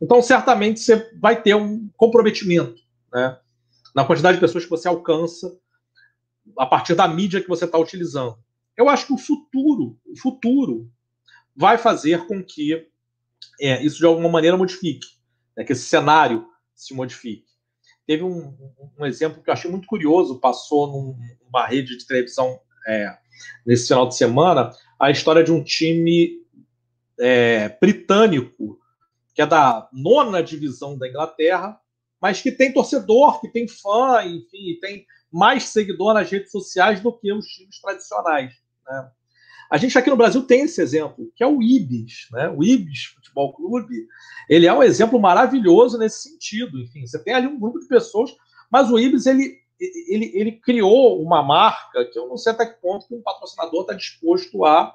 Então, 0.00 0.22
certamente, 0.22 0.78
você 0.78 1.10
vai 1.18 1.42
ter 1.42 1.56
um 1.56 1.90
comprometimento 1.96 2.80
né, 3.12 3.36
na 3.92 4.04
quantidade 4.04 4.36
de 4.36 4.40
pessoas 4.40 4.62
que 4.62 4.70
você 4.70 4.86
alcança 4.86 5.52
a 6.56 6.64
partir 6.64 6.94
da 6.94 7.08
mídia 7.08 7.40
que 7.42 7.48
você 7.48 7.64
está 7.64 7.78
utilizando. 7.78 8.38
Eu 8.76 8.88
acho 8.88 9.08
que 9.08 9.12
o 9.12 9.18
futuro, 9.18 9.98
o 10.06 10.16
futuro 10.16 10.88
vai 11.56 11.78
fazer 11.78 12.26
com 12.26 12.44
que 12.44 12.86
é, 13.60 13.84
isso 13.84 13.98
de 13.98 14.06
alguma 14.06 14.28
maneira 14.28 14.56
modifique, 14.56 15.08
né, 15.56 15.64
que 15.64 15.72
esse 15.72 15.82
cenário 15.82 16.46
se 16.76 16.94
modifique. 16.94 17.51
Teve 18.06 18.24
um, 18.24 18.56
um, 18.98 19.06
exemplo 19.06 19.42
que 19.42 19.48
eu 19.48 19.54
achei 19.54 19.70
muito 19.70 19.86
curioso, 19.86 20.40
passou 20.40 20.86
num, 20.86 21.16
numa 21.44 21.66
rede 21.66 21.96
de 21.96 22.06
televisão 22.06 22.58
é, 22.86 23.16
nesse 23.64 23.88
final 23.88 24.08
de 24.08 24.16
semana, 24.16 24.70
a 24.98 25.10
história 25.10 25.42
de 25.42 25.52
um 25.52 25.62
time 25.62 26.42
é, 27.18 27.68
britânico, 27.80 28.78
que 29.34 29.40
é 29.40 29.46
da 29.46 29.88
nona 29.92 30.42
divisão 30.42 30.98
da 30.98 31.08
Inglaterra, 31.08 31.80
mas 32.20 32.40
que 32.40 32.52
tem 32.52 32.72
torcedor, 32.72 33.40
que 33.40 33.48
tem 33.48 33.66
fã, 33.66 34.24
enfim, 34.24 34.78
tem 34.80 35.06
mais 35.30 35.64
seguidor 35.64 36.14
nas 36.14 36.30
redes 36.30 36.50
sociais 36.50 37.00
do 37.00 37.12
que 37.12 37.32
os 37.32 37.46
times 37.46 37.80
tradicionais. 37.80 38.52
Né? 38.86 39.10
A 39.72 39.78
gente 39.78 39.96
aqui 39.96 40.10
no 40.10 40.18
Brasil 40.18 40.42
tem 40.42 40.64
esse 40.64 40.82
exemplo, 40.82 41.32
que 41.34 41.42
é 41.42 41.46
o 41.46 41.62
Ibis. 41.62 42.28
Né? 42.30 42.46
O 42.54 42.62
Ibis 42.62 43.04
Futebol 43.04 43.54
Clube, 43.54 44.06
ele 44.46 44.66
é 44.66 44.72
um 44.72 44.82
exemplo 44.82 45.18
maravilhoso 45.18 45.96
nesse 45.96 46.28
sentido. 46.28 46.78
Enfim, 46.78 47.06
você 47.06 47.18
tem 47.18 47.32
ali 47.32 47.46
um 47.46 47.58
grupo 47.58 47.80
de 47.80 47.88
pessoas, 47.88 48.36
mas 48.70 48.90
o 48.90 48.98
Ibis, 48.98 49.24
ele, 49.24 49.56
ele, 49.80 50.30
ele 50.34 50.52
criou 50.52 51.22
uma 51.22 51.42
marca 51.42 52.04
que 52.04 52.18
eu 52.18 52.28
não 52.28 52.36
sei 52.36 52.52
até 52.52 52.66
que 52.66 52.82
ponto 52.82 53.08
que 53.08 53.14
um 53.14 53.22
patrocinador 53.22 53.80
está 53.80 53.94
disposto 53.94 54.62
a 54.66 54.94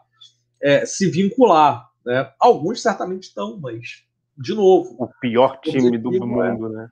é, 0.62 0.86
se 0.86 1.10
vincular. 1.10 1.90
Né? 2.06 2.32
Alguns 2.40 2.80
certamente 2.80 3.30
estão, 3.30 3.58
mas, 3.60 4.04
de 4.38 4.54
novo... 4.54 4.96
O 5.00 5.08
pior 5.20 5.60
time 5.60 5.98
do 5.98 6.12
mundo, 6.12 6.70
né? 6.70 6.88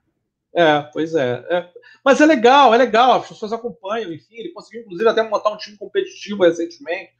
É, 0.52 0.80
pois 0.92 1.14
é. 1.14 1.46
é. 1.48 1.70
Mas 2.04 2.20
é 2.20 2.26
legal, 2.26 2.74
é 2.74 2.78
legal, 2.78 3.20
as 3.20 3.28
pessoas 3.28 3.52
acompanham, 3.52 4.12
enfim, 4.12 4.34
ele 4.34 4.52
conseguiu, 4.52 4.80
inclusive, 4.80 5.08
até 5.08 5.22
montar 5.22 5.52
um 5.52 5.56
time 5.56 5.76
competitivo 5.76 6.42
recentemente. 6.42 7.14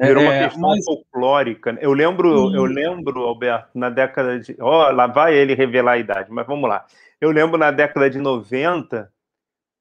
Virou 0.00 0.22
uma 0.22 0.34
é, 0.34 0.44
questão 0.44 0.68
mas... 0.70 0.84
folclórica. 0.84 1.72
Né? 1.72 1.80
Eu 1.82 1.92
lembro, 1.92 2.54
eu 2.54 2.64
lembro, 2.64 3.20
Alberto, 3.22 3.70
na 3.74 3.90
década 3.90 4.38
de. 4.38 4.56
Ó, 4.60 4.88
oh, 4.88 4.92
lá 4.92 5.06
vai 5.06 5.34
ele 5.34 5.54
revelar 5.54 5.92
a 5.92 5.98
idade, 5.98 6.30
mas 6.30 6.46
vamos 6.46 6.68
lá. 6.68 6.86
Eu 7.20 7.30
lembro 7.32 7.58
na 7.58 7.70
década 7.70 8.08
de 8.08 8.18
90, 8.18 9.10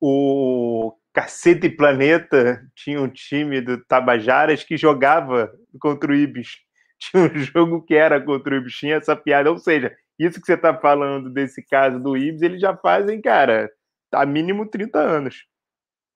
o 0.01 0.93
Cacete 1.13 1.69
Planeta 1.69 2.63
tinha 2.75 3.01
um 3.01 3.07
time 3.07 3.61
do 3.61 3.83
Tabajaras 3.85 4.63
que 4.63 4.75
jogava 4.75 5.51
contra 5.79 6.11
o 6.11 6.15
Ibis. 6.15 6.57
Tinha 6.99 7.23
um 7.25 7.37
jogo 7.37 7.83
que 7.83 7.93
era 7.93 8.19
contra 8.19 8.55
o 8.55 8.57
Ibis, 8.57 8.73
tinha 8.73 8.95
essa 8.95 9.15
piada. 9.15 9.51
Ou 9.51 9.59
seja, 9.59 9.95
isso 10.17 10.41
que 10.41 10.47
você 10.47 10.55
está 10.55 10.75
falando 10.75 11.29
desse 11.29 11.61
caso 11.61 11.99
do 11.99 12.17
Ibis, 12.17 12.41
eles 12.41 12.59
já 12.59 12.75
fazem, 12.75 13.21
cara, 13.21 13.69
há 14.11 14.25
mínimo 14.25 14.67
30 14.67 14.97
anos. 14.97 15.45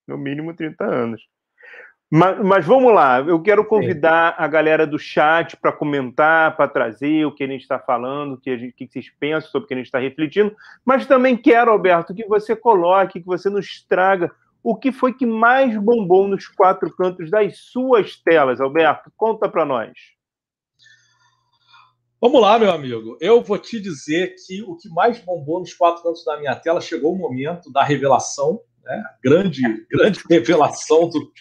No 0.07 0.17
mínimo 0.17 0.55
30 0.55 0.83
anos. 0.83 1.21
Mas, 2.13 2.43
mas 2.43 2.65
vamos 2.65 2.93
lá, 2.93 3.19
eu 3.21 3.41
quero 3.41 3.63
convidar 3.63 4.35
a 4.37 4.45
galera 4.45 4.85
do 4.85 4.99
chat 4.99 5.55
para 5.55 5.71
comentar, 5.71 6.57
para 6.57 6.67
trazer 6.67 7.25
o 7.25 7.33
que 7.33 7.41
a 7.41 7.47
gente 7.47 7.61
está 7.61 7.79
falando, 7.79 8.33
o 8.33 8.37
que, 8.37 8.57
gente, 8.57 8.71
o 8.71 8.75
que 8.75 8.87
vocês 8.87 9.09
pensam 9.17 9.49
sobre 9.49 9.63
o 9.63 9.67
que 9.69 9.73
a 9.73 9.77
gente 9.77 9.85
está 9.85 9.99
refletindo, 9.99 10.53
mas 10.83 11.05
também 11.05 11.37
quero, 11.37 11.71
Alberto, 11.71 12.13
que 12.13 12.27
você 12.27 12.53
coloque, 12.53 13.21
que 13.21 13.25
você 13.25 13.49
nos 13.49 13.85
traga 13.87 14.29
o 14.63 14.75
que 14.75 14.91
foi 14.91 15.13
que 15.13 15.25
mais 15.25 15.75
bombou 15.77 16.27
nos 16.27 16.47
quatro 16.47 16.93
cantos 16.95 17.31
das 17.31 17.57
suas 17.57 18.15
telas, 18.17 18.61
Alberto. 18.61 19.11
Conta 19.17 19.49
para 19.49 19.65
nós. 19.65 19.91
Vamos 22.19 22.39
lá, 22.39 22.59
meu 22.59 22.71
amigo. 22.71 23.17
Eu 23.19 23.41
vou 23.41 23.57
te 23.57 23.79
dizer 23.79 24.35
que 24.45 24.61
o 24.61 24.75
que 24.75 24.87
mais 24.89 25.19
bombou 25.19 25.59
nos 25.59 25.73
quatro 25.73 26.03
cantos 26.03 26.23
da 26.23 26.37
minha 26.37 26.55
tela 26.55 26.79
chegou 26.79 27.13
o 27.13 27.17
momento 27.17 27.71
da 27.71 27.83
revelação, 27.83 28.61
né? 28.83 29.03
grande, 29.23 29.61
grande 29.89 30.21
revelação 30.29 31.09
do. 31.09 31.31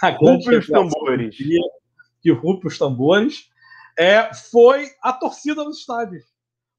Grande 0.00 0.56
os 0.56 0.66
tambores. 0.66 1.36
Que 2.20 2.30
rupe 2.30 2.66
os 2.66 2.78
tambores. 2.78 3.48
É, 3.96 4.32
foi 4.34 4.88
a 5.02 5.12
torcida 5.12 5.64
nos 5.64 5.80
estádios. 5.80 6.24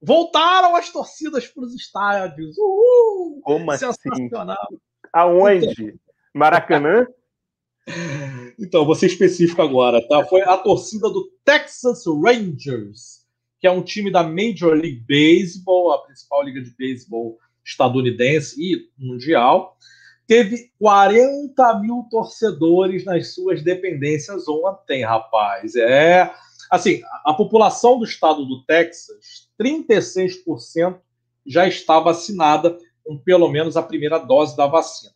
Voltaram 0.01 0.75
as 0.75 0.89
torcidas 0.89 1.47
para 1.47 1.63
os 1.63 1.73
estádios. 1.73 2.58
Uhul! 2.58 3.41
Como 3.43 3.71
assim? 3.71 3.91
Sensacional. 3.91 4.58
assim? 4.63 4.77
Aonde? 5.12 5.99
Maracanã? 6.34 7.05
Então, 8.60 8.86
vou 8.86 8.95
ser 8.95 9.08
específico 9.08 9.62
agora, 9.62 10.05
tá? 10.08 10.25
Foi 10.25 10.41
a 10.41 10.58
torcida 10.58 11.10
do 11.10 11.29
Texas 11.43 12.03
Rangers 12.05 13.19
que 13.60 13.67
é 13.67 13.71
um 13.71 13.84
time 13.84 14.10
da 14.10 14.23
Major 14.23 14.73
League 14.73 15.03
Baseball, 15.08 15.91
a 15.91 16.03
principal 16.05 16.43
liga 16.43 16.62
de 16.62 16.71
beisebol 16.71 17.38
estadunidense 17.63 18.55
e 18.58 18.89
mundial. 18.97 19.77
Teve 20.30 20.72
40 20.78 21.80
mil 21.80 22.06
torcedores 22.08 23.04
nas 23.04 23.34
suas 23.34 23.63
dependências 23.63 24.48
ontem, 24.48 25.04
rapaz. 25.04 25.76
É. 25.76 26.32
Assim, 26.70 27.02
a 27.26 27.34
população 27.34 27.98
do 27.98 28.06
estado 28.06 28.46
do 28.46 28.63
Texas, 28.63 29.50
36% 29.60 31.00
já 31.48 31.68
está 31.68 32.00
vacinada 32.00 32.78
com 33.04 33.18
pelo 33.18 33.50
menos 33.50 33.76
a 33.76 33.82
primeira 33.82 34.20
dose 34.20 34.56
da 34.56 34.68
vacina. 34.68 35.12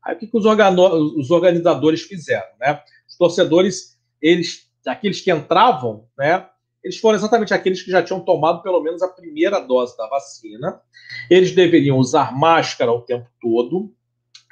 Aí 0.00 0.14
o 0.14 0.18
que, 0.20 0.28
que 0.28 0.36
os, 0.36 0.44
os 0.46 1.32
organizadores 1.32 2.02
fizeram? 2.02 2.52
Né? 2.60 2.80
Os 3.08 3.16
torcedores, 3.16 3.98
eles, 4.20 4.70
aqueles 4.86 5.20
que 5.20 5.32
entravam, 5.32 6.06
né, 6.16 6.48
eles 6.84 6.98
foram 6.98 7.16
exatamente 7.16 7.52
aqueles 7.52 7.82
que 7.82 7.90
já 7.90 8.00
tinham 8.00 8.20
tomado 8.20 8.62
pelo 8.62 8.80
menos 8.80 9.02
a 9.02 9.08
primeira 9.08 9.58
dose 9.58 9.96
da 9.96 10.06
vacina. 10.06 10.80
Eles 11.28 11.50
deveriam 11.50 11.98
usar 11.98 12.32
máscara 12.32 12.92
o 12.92 13.00
tempo 13.00 13.28
todo 13.40 13.92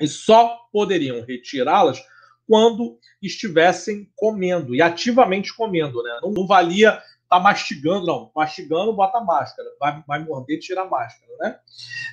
e 0.01 0.09
só 0.09 0.59
poderiam 0.73 1.25
retirá-las 1.25 2.03
quando 2.47 2.99
estivessem 3.23 4.11
comendo 4.17 4.75
e 4.75 4.83
ativamente 4.83 5.55
comendo, 5.55 6.03
né? 6.03 6.19
Não, 6.23 6.33
não 6.33 6.47
valia 6.47 7.01
tá 7.31 7.39
mastigando, 7.39 8.05
não. 8.05 8.33
Mastigando, 8.35 8.93
bota 8.93 9.21
máscara. 9.21 9.69
Vai, 9.79 10.03
vai 10.07 10.19
morder, 10.19 10.59
tira 10.59 10.83
a 10.83 10.89
máscara, 10.89 11.33
né? 11.39 11.61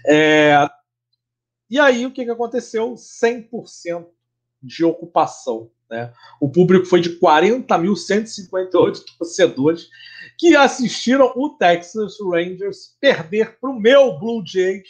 É... 0.06 0.69
E 1.69 1.80
aí, 1.80 2.06
o 2.06 2.12
que, 2.12 2.23
que 2.23 2.30
aconteceu? 2.32 2.93
100% 2.93 4.08
de 4.62 4.86
ocupação 4.86 5.69
Né? 5.89 6.13
O 6.39 6.50
público 6.50 6.86
foi 6.86 7.02
de 7.02 7.19
40.158 7.19 9.04
torcedores 9.17 9.89
que 10.38 10.56
assistiram 10.56 11.34
o 11.36 11.50
Texas 11.58 12.15
Rangers 12.21 12.95
perder 13.00 13.60
para 13.60 13.69
o 13.69 13.80
meu 13.80 14.19
Blue 14.19 14.43
Jays 14.45 14.88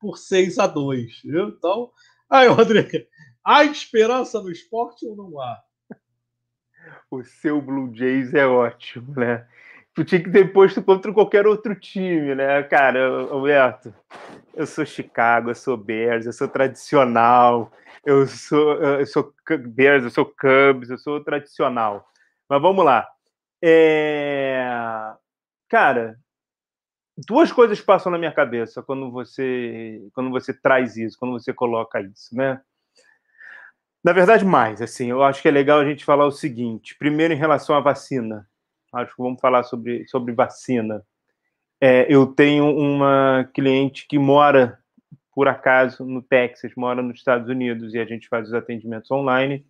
por 0.00 0.16
6 0.16 0.58
a 0.58 0.66
2 0.66 1.22
viu? 1.24 1.48
Então, 1.48 1.90
aí, 2.28 2.48
Rodrigo, 2.48 3.06
há 3.44 3.64
esperança 3.64 4.40
no 4.40 4.50
esporte 4.50 5.06
ou 5.06 5.16
não 5.16 5.40
há? 5.40 5.58
O 7.10 7.22
seu 7.22 7.60
Blue 7.60 7.94
Jays 7.94 8.34
é 8.34 8.46
ótimo, 8.46 9.14
né? 9.18 9.46
Tu 9.94 10.04
tinha 10.04 10.22
que 10.22 10.30
ter 10.30 10.52
posto 10.52 10.82
contra 10.82 11.12
qualquer 11.12 11.46
outro 11.46 11.74
time, 11.74 12.34
né, 12.34 12.62
cara, 12.62 13.08
Alberto? 13.30 13.92
Eu 14.54 14.66
sou 14.66 14.86
Chicago, 14.86 15.50
eu 15.50 15.54
sou 15.54 15.76
Bears, 15.76 16.26
eu 16.26 16.32
sou 16.32 16.48
tradicional, 16.48 17.72
eu 18.04 18.26
sou, 18.26 18.74
eu 18.74 19.06
sou 19.06 19.34
Bears, 19.66 20.04
eu 20.04 20.10
sou 20.10 20.24
Cubs, 20.24 20.90
eu 20.90 20.98
sou 20.98 21.22
tradicional. 21.24 22.08
Mas 22.48 22.62
vamos 22.62 22.84
lá. 22.84 23.08
É... 23.62 24.68
Cara, 25.68 26.18
duas 27.26 27.50
coisas 27.50 27.80
passam 27.80 28.12
na 28.12 28.18
minha 28.18 28.32
cabeça 28.32 28.82
quando 28.82 29.10
você 29.10 30.08
quando 30.12 30.30
você 30.30 30.52
traz 30.52 30.96
isso, 30.96 31.18
quando 31.18 31.32
você 31.32 31.52
coloca 31.52 32.00
isso, 32.00 32.34
né? 32.36 32.60
Na 34.04 34.12
verdade, 34.12 34.44
mais, 34.44 34.80
assim, 34.80 35.10
eu 35.10 35.22
acho 35.24 35.42
que 35.42 35.48
é 35.48 35.50
legal 35.50 35.80
a 35.80 35.84
gente 35.84 36.04
falar 36.04 36.24
o 36.24 36.30
seguinte. 36.30 36.96
Primeiro, 36.96 37.34
em 37.34 37.36
relação 37.36 37.76
à 37.76 37.80
vacina. 37.80 38.48
Acho 38.94 39.14
que 39.14 39.22
vamos 39.22 39.40
falar 39.40 39.64
sobre, 39.64 40.06
sobre 40.08 40.32
vacina. 40.32 41.04
É, 41.80 42.06
eu 42.08 42.26
tenho 42.26 42.64
uma 42.76 43.48
cliente 43.52 44.06
que 44.08 44.18
mora, 44.18 44.78
por 45.34 45.48
acaso, 45.48 46.04
no 46.06 46.22
Texas, 46.22 46.72
mora 46.76 47.02
nos 47.02 47.18
Estados 47.18 47.48
Unidos, 47.48 47.92
e 47.92 47.98
a 47.98 48.04
gente 48.04 48.28
faz 48.28 48.48
os 48.48 48.54
atendimentos 48.54 49.10
online, 49.10 49.66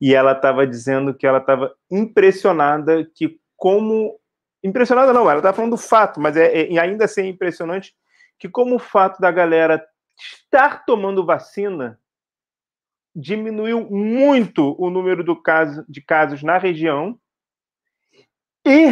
e 0.00 0.14
ela 0.14 0.32
estava 0.32 0.66
dizendo 0.66 1.14
que 1.14 1.26
ela 1.26 1.38
estava 1.38 1.72
impressionada 1.90 3.08
que 3.14 3.38
como 3.56 4.18
Impressionada 4.62 5.12
não, 5.12 5.28
ela 5.28 5.38
está 5.38 5.52
falando 5.52 5.72
do 5.72 5.76
fato, 5.76 6.20
mas 6.20 6.36
é, 6.36 6.72
é 6.72 6.78
ainda 6.78 7.04
assim 7.04 7.22
é 7.22 7.26
impressionante 7.26 7.94
que 8.38 8.48
como 8.48 8.76
o 8.76 8.80
fato 8.80 9.20
da 9.20 9.30
galera 9.30 9.84
estar 10.18 10.84
tomando 10.84 11.24
vacina 11.24 12.00
diminuiu 13.14 13.88
muito 13.90 14.74
o 14.78 14.90
número 14.90 15.24
do 15.24 15.40
caso, 15.40 15.84
de 15.88 16.02
casos 16.02 16.42
na 16.42 16.58
região 16.58 17.18
e 18.66 18.88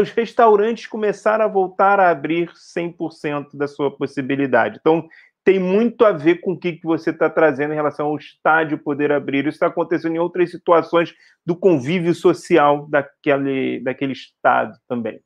os 0.00 0.10
restaurantes 0.10 0.86
começaram 0.86 1.44
a 1.44 1.48
voltar 1.48 2.00
a 2.00 2.10
abrir 2.10 2.50
100% 2.52 3.50
da 3.54 3.68
sua 3.68 3.94
possibilidade. 3.94 4.78
Então, 4.80 5.08
tem 5.44 5.58
muito 5.58 6.04
a 6.06 6.10
ver 6.10 6.40
com 6.40 6.52
o 6.52 6.58
que, 6.58 6.72
que 6.72 6.86
você 6.86 7.10
está 7.10 7.28
trazendo 7.28 7.72
em 7.72 7.76
relação 7.76 8.06
ao 8.06 8.16
estádio 8.16 8.78
poder 8.78 9.12
abrir. 9.12 9.40
Isso 9.40 9.56
está 9.56 9.66
acontecendo 9.66 10.16
em 10.16 10.18
outras 10.18 10.50
situações 10.50 11.14
do 11.44 11.54
convívio 11.54 12.14
social 12.14 12.86
daquele, 12.88 13.80
daquele 13.80 14.14
estado 14.14 14.78
também. 14.88 15.20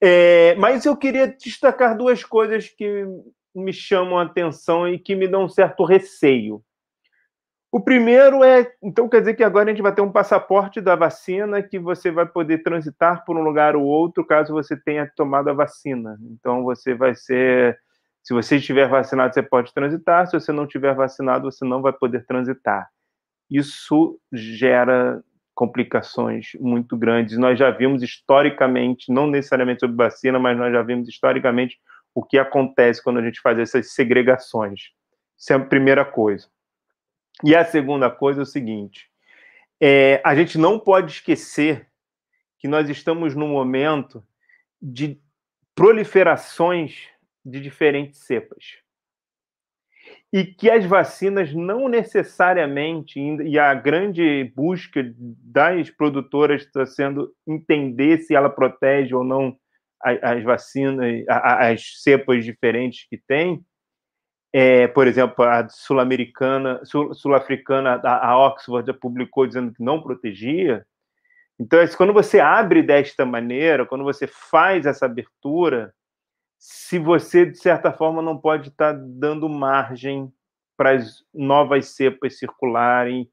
É, 0.00 0.54
mas 0.54 0.86
eu 0.86 0.96
queria 0.96 1.28
destacar 1.28 1.96
duas 1.96 2.24
coisas 2.24 2.68
que 2.68 3.04
me 3.54 3.72
chamam 3.72 4.18
a 4.18 4.22
atenção 4.22 4.88
e 4.88 4.98
que 4.98 5.14
me 5.14 5.28
dão 5.28 5.44
um 5.44 5.48
certo 5.48 5.84
receio. 5.84 6.62
O 7.70 7.80
primeiro 7.80 8.42
é, 8.42 8.72
então 8.82 9.10
quer 9.10 9.20
dizer 9.20 9.34
que 9.34 9.44
agora 9.44 9.66
a 9.66 9.74
gente 9.74 9.82
vai 9.82 9.94
ter 9.94 10.00
um 10.00 10.10
passaporte 10.10 10.80
da 10.80 10.96
vacina 10.96 11.62
que 11.62 11.78
você 11.78 12.10
vai 12.10 12.24
poder 12.24 12.62
transitar 12.62 13.26
por 13.26 13.36
um 13.36 13.42
lugar 13.42 13.76
ou 13.76 13.84
outro 13.84 14.24
caso 14.24 14.54
você 14.54 14.74
tenha 14.74 15.10
tomado 15.14 15.50
a 15.50 15.52
vacina. 15.52 16.16
Então 16.30 16.64
você 16.64 16.94
vai 16.94 17.14
ser 17.14 17.78
se 18.22 18.34
você 18.34 18.56
estiver 18.56 18.88
vacinado, 18.88 19.32
você 19.32 19.42
pode 19.42 19.72
transitar. 19.72 20.26
Se 20.26 20.38
você 20.38 20.52
não 20.52 20.64
estiver 20.64 20.94
vacinado, 20.94 21.50
você 21.50 21.64
não 21.64 21.80
vai 21.80 21.92
poder 21.92 22.26
transitar. 22.26 22.88
Isso 23.50 24.20
gera 24.32 25.22
complicações 25.54 26.50
muito 26.60 26.96
grandes. 26.96 27.36
Nós 27.36 27.58
já 27.58 27.70
vimos 27.70 28.02
historicamente, 28.02 29.10
não 29.10 29.26
necessariamente 29.26 29.80
sobre 29.80 29.96
vacina, 29.96 30.38
mas 30.38 30.56
nós 30.56 30.72
já 30.72 30.82
vimos 30.82 31.08
historicamente 31.08 31.78
o 32.14 32.22
que 32.22 32.38
acontece 32.38 33.02
quando 33.02 33.18
a 33.18 33.22
gente 33.22 33.40
faz 33.40 33.58
essas 33.58 33.92
segregações. 33.92 34.90
Isso 35.36 35.52
é 35.52 35.56
a 35.56 35.60
primeira 35.60 36.04
coisa. 36.04 36.48
E 37.44 37.54
a 37.56 37.64
segunda 37.64 38.10
coisa 38.10 38.40
é 38.40 38.42
o 38.42 38.46
seguinte: 38.46 39.08
é, 39.80 40.20
a 40.24 40.34
gente 40.34 40.58
não 40.58 40.78
pode 40.78 41.12
esquecer 41.12 41.88
que 42.58 42.68
nós 42.68 42.88
estamos 42.88 43.34
num 43.34 43.48
momento 43.48 44.24
de 44.80 45.20
proliferações 45.74 47.08
de 47.48 47.60
diferentes 47.60 48.20
cepas. 48.20 48.78
E 50.32 50.44
que 50.44 50.70
as 50.70 50.84
vacinas 50.84 51.54
não 51.54 51.88
necessariamente, 51.88 53.18
e 53.18 53.58
a 53.58 53.74
grande 53.74 54.52
busca 54.54 55.02
das 55.16 55.90
produtoras 55.90 56.62
está 56.62 56.84
sendo 56.84 57.32
entender 57.46 58.18
se 58.18 58.34
ela 58.34 58.50
protege 58.50 59.14
ou 59.14 59.24
não 59.24 59.56
as 60.02 60.42
vacinas, 60.44 61.24
as 61.28 62.02
cepas 62.02 62.44
diferentes 62.44 63.06
que 63.08 63.16
tem. 63.16 63.64
É, 64.52 64.86
por 64.88 65.06
exemplo, 65.06 65.44
a 65.44 65.68
sul-americana, 65.68 66.80
sul-africana, 66.84 68.00
a 68.02 68.38
Oxford 68.38 68.86
já 68.86 68.94
publicou 68.94 69.46
dizendo 69.46 69.72
que 69.74 69.82
não 69.82 70.00
protegia. 70.00 70.86
Então, 71.60 71.80
quando 71.96 72.12
você 72.12 72.38
abre 72.38 72.82
desta 72.82 73.26
maneira, 73.26 73.84
quando 73.84 74.04
você 74.04 74.26
faz 74.26 74.86
essa 74.86 75.06
abertura, 75.06 75.92
se 76.58 76.98
você, 76.98 77.46
de 77.46 77.58
certa 77.58 77.92
forma, 77.92 78.20
não 78.20 78.36
pode 78.36 78.68
estar 78.68 78.92
dando 78.92 79.48
margem 79.48 80.32
para 80.76 80.92
as 80.92 81.24
novas 81.32 81.88
cepas 81.88 82.38
circularem, 82.38 83.28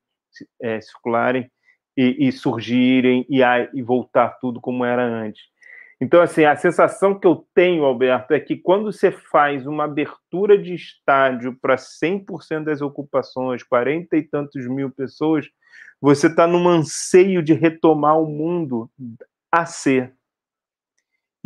é, 0.61 0.79
circularem 0.81 1.49
e, 1.97 2.27
e 2.27 2.31
surgirem 2.31 3.25
e, 3.29 3.41
e, 3.73 3.81
voltar 3.81 4.37
tudo 4.39 4.61
como 4.61 4.85
era 4.85 5.03
antes. 5.03 5.43
Então, 5.99 6.21
assim, 6.21 6.43
a 6.43 6.55
sensação 6.55 7.17
que 7.17 7.25
eu 7.25 7.47
tenho, 7.53 7.85
Alberto, 7.85 8.33
é 8.33 8.39
que 8.39 8.57
quando 8.57 8.91
você 8.91 9.11
faz 9.11 9.65
uma 9.65 9.85
abertura 9.85 10.57
de 10.57 10.73
estádio 10.73 11.57
para 11.61 11.77
100% 11.77 12.65
das 12.65 12.81
ocupações, 12.81 13.63
40 13.63 14.17
e 14.17 14.23
tantos 14.23 14.67
mil 14.67 14.91
pessoas, 14.91 15.47
você 16.01 16.27
está 16.27 16.45
num 16.45 16.67
anseio 16.67 17.41
de 17.41 17.53
retomar 17.53 18.19
o 18.19 18.27
mundo 18.27 18.89
a 19.51 19.65
ser. 19.65 20.13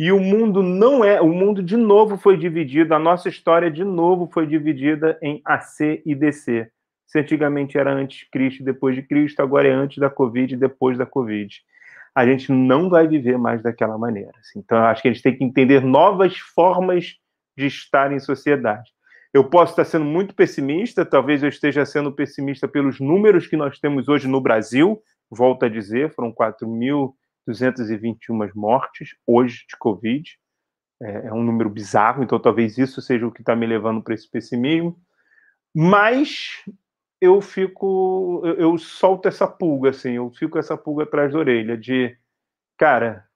E 0.00 0.10
o 0.10 0.18
mundo 0.18 0.62
não 0.62 1.04
é. 1.04 1.20
O 1.20 1.28
mundo 1.28 1.62
de 1.62 1.76
novo 1.76 2.16
foi 2.16 2.34
dividido, 2.34 2.94
a 2.94 2.98
nossa 2.98 3.28
história 3.28 3.70
de 3.70 3.84
novo 3.84 4.30
foi 4.32 4.46
dividida 4.46 5.18
em 5.20 5.42
AC 5.44 6.00
e 6.06 6.14
DC. 6.14 6.70
Se 7.06 7.18
antigamente 7.18 7.76
era 7.76 7.92
antes 7.92 8.20
de 8.20 8.30
Cristo 8.30 8.64
depois 8.64 8.96
de 8.96 9.02
Cristo, 9.02 9.42
agora 9.42 9.68
é 9.68 9.72
antes 9.72 9.98
da 9.98 10.08
Covid 10.08 10.54
e 10.54 10.56
depois 10.56 10.96
da 10.96 11.04
Covid. 11.04 11.54
A 12.14 12.24
gente 12.24 12.50
não 12.50 12.88
vai 12.88 13.06
viver 13.06 13.36
mais 13.36 13.62
daquela 13.62 13.98
maneira. 13.98 14.32
Assim. 14.40 14.60
Então, 14.60 14.78
acho 14.84 15.02
que 15.02 15.08
a 15.08 15.12
gente 15.12 15.22
tem 15.22 15.36
que 15.36 15.44
entender 15.44 15.82
novas 15.82 16.38
formas 16.38 17.16
de 17.54 17.66
estar 17.66 18.10
em 18.10 18.18
sociedade. 18.18 18.90
Eu 19.34 19.50
posso 19.50 19.72
estar 19.72 19.84
sendo 19.84 20.06
muito 20.06 20.34
pessimista, 20.34 21.04
talvez 21.04 21.42
eu 21.42 21.50
esteja 21.50 21.84
sendo 21.84 22.10
pessimista 22.10 22.66
pelos 22.66 23.00
números 23.00 23.46
que 23.46 23.56
nós 23.56 23.78
temos 23.78 24.08
hoje 24.08 24.26
no 24.26 24.40
Brasil. 24.40 24.98
Volto 25.30 25.66
a 25.66 25.68
dizer, 25.68 26.14
foram 26.14 26.32
4 26.32 26.66
mil 26.66 27.14
221 27.50 28.50
mortes 28.54 29.16
hoje 29.26 29.64
de 29.68 29.76
Covid. 29.76 30.38
É, 31.02 31.26
é 31.26 31.32
um 31.32 31.42
número 31.42 31.68
bizarro, 31.68 32.22
então 32.22 32.38
talvez 32.38 32.78
isso 32.78 33.00
seja 33.02 33.26
o 33.26 33.32
que 33.32 33.42
está 33.42 33.56
me 33.56 33.66
levando 33.66 34.02
para 34.02 34.14
esse 34.14 34.30
pessimismo. 34.30 35.00
Mas 35.74 36.64
eu 37.20 37.40
fico, 37.40 38.42
eu, 38.44 38.54
eu 38.54 38.78
solto 38.78 39.28
essa 39.28 39.46
pulga, 39.46 39.90
assim, 39.90 40.12
eu 40.12 40.30
fico 40.30 40.58
essa 40.58 40.76
pulga 40.76 41.04
atrás 41.04 41.32
da 41.32 41.38
orelha 41.38 41.76
de, 41.76 42.16
cara, 42.78 43.26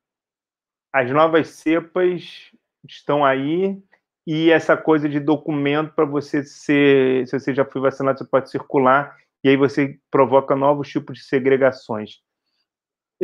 as 0.92 1.10
novas 1.10 1.48
cepas 1.48 2.50
estão 2.88 3.24
aí 3.24 3.82
e 4.26 4.50
essa 4.50 4.76
coisa 4.76 5.08
de 5.08 5.20
documento 5.20 5.92
para 5.94 6.04
você 6.04 6.42
ser, 6.44 7.26
se 7.26 7.38
você 7.38 7.54
já 7.54 7.64
foi 7.64 7.80
vacinado, 7.80 8.18
você 8.18 8.24
pode 8.24 8.50
circular 8.50 9.16
e 9.42 9.48
aí 9.48 9.56
você 9.56 9.98
provoca 10.10 10.56
novos 10.56 10.88
tipos 10.88 11.18
de 11.18 11.24
segregações 11.24 12.22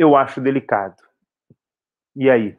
eu 0.01 0.15
acho 0.15 0.41
delicado. 0.41 0.95
E 2.15 2.29
aí? 2.29 2.57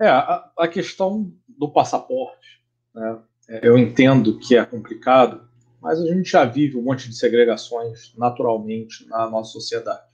É, 0.00 0.08
a, 0.08 0.50
a 0.58 0.68
questão 0.68 1.32
do 1.48 1.72
passaporte, 1.72 2.62
né? 2.94 3.22
É, 3.48 3.66
eu 3.66 3.76
entendo 3.76 4.38
que 4.38 4.56
é 4.56 4.64
complicado, 4.64 5.48
mas 5.80 6.00
a 6.00 6.06
gente 6.06 6.30
já 6.30 6.44
vive 6.44 6.76
um 6.76 6.82
monte 6.82 7.08
de 7.08 7.16
segregações 7.16 8.14
naturalmente 8.16 9.06
na 9.08 9.28
nossa 9.28 9.52
sociedade. 9.52 10.06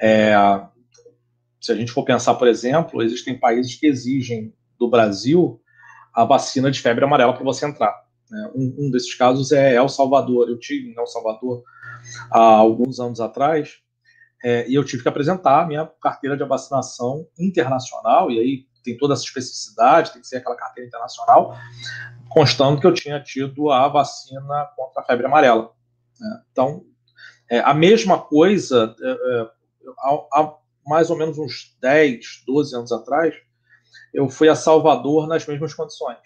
É, 0.00 0.34
se 1.60 1.72
a 1.72 1.74
gente 1.74 1.92
for 1.92 2.04
pensar, 2.04 2.34
por 2.34 2.48
exemplo, 2.48 3.02
existem 3.02 3.38
países 3.38 3.74
que 3.76 3.86
exigem 3.86 4.54
do 4.78 4.88
Brasil 4.88 5.60
a 6.14 6.24
vacina 6.24 6.70
de 6.70 6.80
febre 6.80 7.04
amarela 7.04 7.32
para 7.32 7.44
você 7.44 7.66
entrar. 7.66 7.94
Né? 8.30 8.50
Um, 8.54 8.74
um, 8.78 8.90
desses 8.90 9.14
casos 9.14 9.52
é 9.52 9.74
El 9.74 9.88
Salvador. 9.88 10.48
Eu 10.48 10.58
tive 10.58 10.90
em 10.90 10.98
El 10.98 11.06
Salvador 11.06 11.62
há 12.30 12.40
alguns 12.40 13.00
anos 13.00 13.20
atrás 13.20 13.81
é, 14.42 14.68
e 14.68 14.74
eu 14.74 14.84
tive 14.84 15.02
que 15.02 15.08
apresentar 15.08 15.62
a 15.62 15.66
minha 15.66 15.86
carteira 16.00 16.36
de 16.36 16.44
vacinação 16.44 17.26
internacional, 17.38 18.30
e 18.30 18.38
aí 18.38 18.66
tem 18.82 18.96
toda 18.96 19.14
essa 19.14 19.22
especificidade, 19.22 20.12
tem 20.12 20.20
que 20.20 20.26
ser 20.26 20.38
aquela 20.38 20.56
carteira 20.56 20.88
internacional, 20.88 21.56
constando 22.28 22.80
que 22.80 22.86
eu 22.86 22.92
tinha 22.92 23.22
tido 23.22 23.70
a 23.70 23.86
vacina 23.88 24.68
contra 24.76 25.02
a 25.02 25.04
febre 25.04 25.26
amarela. 25.26 25.70
Né? 26.20 26.42
Então, 26.50 26.84
É, 27.50 27.58
a 27.60 27.74
mesma 27.74 28.18
coisa, 28.18 28.96
é, 28.98 29.10
é 29.10 29.50
há, 30.32 30.54
mais 30.86 31.10
ou 31.10 31.18
menos 31.18 31.36
uns 31.36 31.76
10, 31.82 32.44
12 32.46 32.74
anos 32.74 32.92
atrás, 32.92 33.34
eu 34.14 34.28
fui 34.30 34.48
a 34.48 34.54
Salvador 34.54 35.28
nas 35.28 35.46
mesmas 35.46 35.74
condições. 35.74 36.18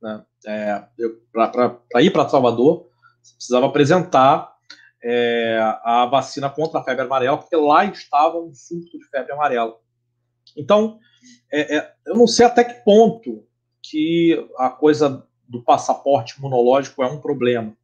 Né? 0.00 0.24
É, 0.46 0.84
para 1.32 2.02
ir 2.02 2.12
para 2.12 2.28
Salvador, 2.28 2.88
você 3.20 3.34
precisava 3.34 3.66
apresentar 3.66 4.54
é, 5.02 5.58
a 5.82 6.06
vacina 6.06 6.50
contra 6.50 6.80
a 6.80 6.84
febre 6.84 7.04
amarela, 7.04 7.38
porque 7.38 7.56
lá 7.56 7.84
estava 7.84 8.38
um 8.38 8.54
surto 8.54 8.98
de 8.98 9.08
febre 9.08 9.32
amarela. 9.32 9.76
Então, 10.56 10.98
é, 11.52 11.76
é, 11.76 11.92
eu 12.06 12.14
não 12.16 12.26
sei 12.26 12.46
até 12.46 12.64
que 12.64 12.84
ponto 12.84 13.44
que 13.82 14.46
a 14.58 14.68
coisa 14.68 15.26
do 15.48 15.62
passaporte 15.62 16.38
imunológico 16.38 17.02
é 17.02 17.06
um 17.06 17.20
problema. 17.20 17.76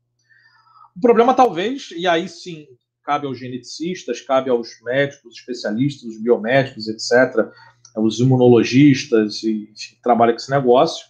O 0.97 1.01
problema 1.01 1.35
talvez, 1.35 1.91
e 1.91 2.07
aí 2.07 2.29
sim 2.29 2.67
cabe 3.03 3.27
aos 3.27 3.39
geneticistas, 3.39 4.21
cabe 4.21 4.51
aos 4.51 4.81
médicos, 4.83 5.37
especialistas, 5.37 6.11
os 6.11 6.21
biomédicos, 6.21 6.89
etc., 6.89 7.49
os 7.97 8.19
imunologistas 8.19 9.43
e 9.43 9.73
que 9.75 10.01
trabalham 10.03 10.35
com 10.35 10.41
esse 10.41 10.51
negócio, 10.51 11.07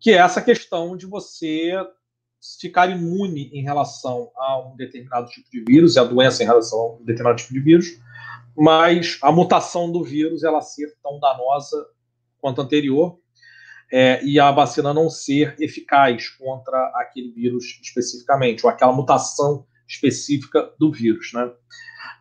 que 0.00 0.10
é 0.10 0.16
essa 0.16 0.42
questão 0.42 0.96
de 0.96 1.06
você 1.06 1.72
ficar 2.60 2.90
imune 2.90 3.50
em 3.52 3.62
relação 3.62 4.30
a 4.36 4.60
um 4.60 4.76
determinado 4.76 5.28
tipo 5.28 5.50
de 5.50 5.64
vírus, 5.66 5.96
e 5.96 5.98
a 5.98 6.04
doença 6.04 6.42
em 6.42 6.46
relação 6.46 6.78
a 6.78 6.94
um 6.96 7.04
determinado 7.04 7.38
tipo 7.38 7.52
de 7.52 7.60
vírus, 7.60 7.86
mas 8.56 9.18
a 9.22 9.30
mutação 9.30 9.90
do 9.92 10.02
vírus 10.02 10.42
ela 10.42 10.60
ser 10.60 10.94
tão 11.02 11.20
danosa 11.20 11.86
quanto 12.40 12.60
anterior, 12.60 13.18
é, 13.92 14.24
e 14.24 14.40
a 14.40 14.50
vacina 14.50 14.92
não 14.92 15.08
ser 15.08 15.54
eficaz 15.60 16.28
contra 16.30 16.76
aquele 16.96 17.30
vírus 17.30 17.78
especificamente, 17.82 18.64
ou 18.64 18.70
aquela 18.70 18.92
mutação 18.92 19.66
específica 19.88 20.72
do 20.78 20.90
vírus. 20.90 21.32
Né? 21.32 21.50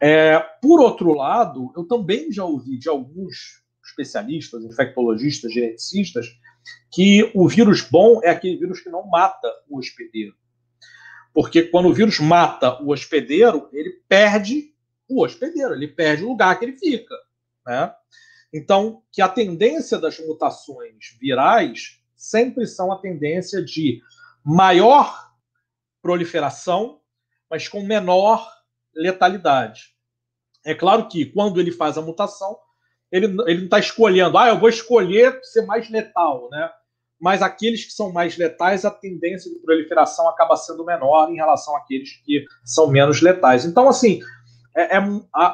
É, 0.02 0.40
por 0.62 0.80
outro 0.80 1.14
lado, 1.14 1.72
eu 1.76 1.84
também 1.86 2.32
já 2.32 2.44
ouvi 2.44 2.78
de 2.78 2.90
alguns 2.90 3.64
especialistas, 3.84 4.64
infectologistas, 4.64 5.54
geneticistas, 5.54 6.28
que 6.92 7.32
o 7.34 7.48
vírus 7.48 7.82
bom 7.82 8.22
é 8.24 8.30
aquele 8.30 8.58
vírus 8.58 8.82
que 8.82 8.90
não 8.90 9.06
mata 9.08 9.52
o 9.70 9.78
hospedeiro. 9.78 10.36
Porque 11.34 11.64
quando 11.64 11.90
o 11.90 11.94
vírus 11.94 12.20
mata 12.20 12.82
o 12.82 12.92
hospedeiro, 12.92 13.68
ele 13.74 14.02
perde 14.08 14.74
o 15.08 15.24
hospedeiro, 15.24 15.74
ele 15.74 15.88
perde 15.88 16.24
o 16.24 16.30
lugar 16.30 16.58
que 16.58 16.66
ele 16.66 16.78
fica. 16.78 17.14
Né? 17.66 17.94
Então, 18.54 19.04
que 19.12 19.22
a 19.22 19.28
tendência 19.28 19.98
das 19.98 20.18
mutações 20.20 21.18
virais 21.20 22.02
sempre 22.16 22.66
são 22.66 22.92
a 22.92 23.00
tendência 23.00 23.62
de 23.62 24.02
maior 24.44 25.30
proliferação, 26.02 27.02
mas 27.50 27.68
com 27.68 27.84
menor 27.84 28.50
letalidade. 28.96 29.94
É 30.64 30.74
claro 30.74 31.08
que 31.08 31.26
quando 31.26 31.60
ele 31.60 31.72
faz 31.72 31.98
a 31.98 32.02
mutação, 32.02 32.58
ele, 33.12 33.26
ele 33.48 33.58
não 33.60 33.66
está 33.66 33.80
escolhendo, 33.80 34.38
ah, 34.38 34.50
eu 34.50 34.60
vou 34.60 34.70
escolher 34.70 35.40
ser 35.44 35.66
mais 35.66 35.90
letal, 35.90 36.50
né? 36.52 36.70
Mas 37.20 37.42
aqueles 37.42 37.86
que 37.86 37.92
são 37.92 38.12
mais 38.12 38.38
letais, 38.38 38.84
a 38.84 38.92
tendência 38.92 39.50
de 39.52 39.60
proliferação 39.60 40.28
acaba 40.28 40.56
sendo 40.56 40.84
menor 40.84 41.32
em 41.32 41.36
relação 41.36 41.76
àqueles 41.76 42.18
que 42.24 42.46
são 42.64 42.88
menos 42.88 43.22
letais. 43.22 43.66
Então, 43.66 43.88
assim, 43.88 44.20
é, 44.76 44.98
é, 44.98 45.02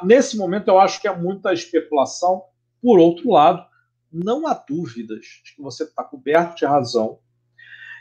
nesse 0.03 0.35
momento 0.35 0.67
eu 0.69 0.79
acho 0.79 0.99
que 0.99 1.07
é 1.07 1.15
muita 1.15 1.53
especulação 1.53 2.43
por 2.81 2.99
outro 2.99 3.29
lado, 3.29 3.63
não 4.11 4.47
há 4.47 4.53
dúvidas 4.53 5.19
de 5.45 5.55
que 5.55 5.61
você 5.61 5.83
está 5.83 6.03
coberto 6.03 6.57
de 6.57 6.65
razão 6.65 7.19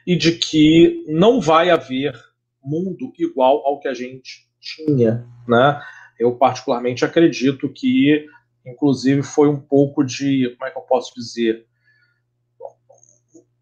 e 0.07 0.17
de 0.17 0.33
que 0.33 1.05
não 1.07 1.41
vai 1.41 1.71
haver 1.71 2.19
mundo 2.65 3.13
igual 3.19 3.65
ao 3.67 3.79
que 3.79 3.89
a 3.89 3.95
gente 3.95 4.49
tinha, 4.59 5.27
né? 5.47 5.81
Eu 6.19 6.37
particularmente 6.37 7.05
acredito 7.05 7.69
que, 7.69 8.27
inclusive, 8.71 9.23
foi 9.23 9.49
um 9.49 9.61
pouco 9.61 10.05
de, 10.05 10.55
como 10.57 10.69
é 10.69 10.71
que 10.71 10.79
eu 10.79 10.83
posso 10.83 11.15
dizer, 11.15 11.67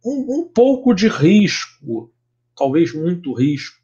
um, 0.05 0.41
um 0.41 0.49
pouco 0.49 0.95
de 0.95 1.09
risco, 1.09 2.13
talvez 2.57 2.95
muito 2.95 3.33
risco, 3.33 3.77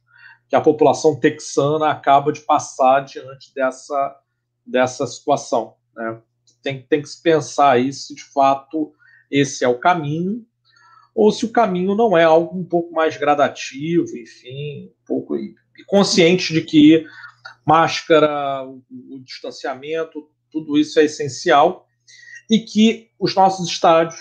que 0.49 0.57
a 0.57 0.61
população 0.61 1.19
texana 1.19 1.91
acaba 1.91 2.33
de 2.33 2.41
passar 2.41 3.01
diante 3.01 3.53
dessa, 3.55 4.21
dessa 4.65 5.07
situação, 5.07 5.75
né? 5.97 6.21
tem, 6.63 6.83
tem 6.83 7.03
que 7.03 7.09
se 7.09 7.23
pensar 7.23 7.73
aí 7.73 7.93
se 7.93 8.15
de 8.15 8.25
fato 8.25 8.93
esse 9.31 9.65
é 9.65 9.69
o 9.69 9.79
caminho, 9.79 10.47
ou 11.15 11.31
se 11.31 11.45
o 11.45 11.53
caminho 11.53 11.95
não 11.95 12.17
é 12.17 12.25
algo 12.25 12.59
um 12.59 12.65
pouco 12.65 12.93
mais 12.93 13.17
gradativo, 13.17 14.17
enfim, 14.17 14.87
um 14.87 15.07
pouco 15.07 15.37
consciente 15.87 16.53
de 16.53 16.63
que 16.63 17.07
máscara, 17.65 18.65
o, 18.67 18.83
o 19.11 19.21
distanciamento, 19.21 20.29
tudo 20.55 20.79
isso 20.79 21.01
é 21.01 21.05
essencial 21.05 21.89
e 22.49 22.61
que 22.61 23.11
os 23.19 23.35
nossos 23.35 23.69
estádios, 23.69 24.21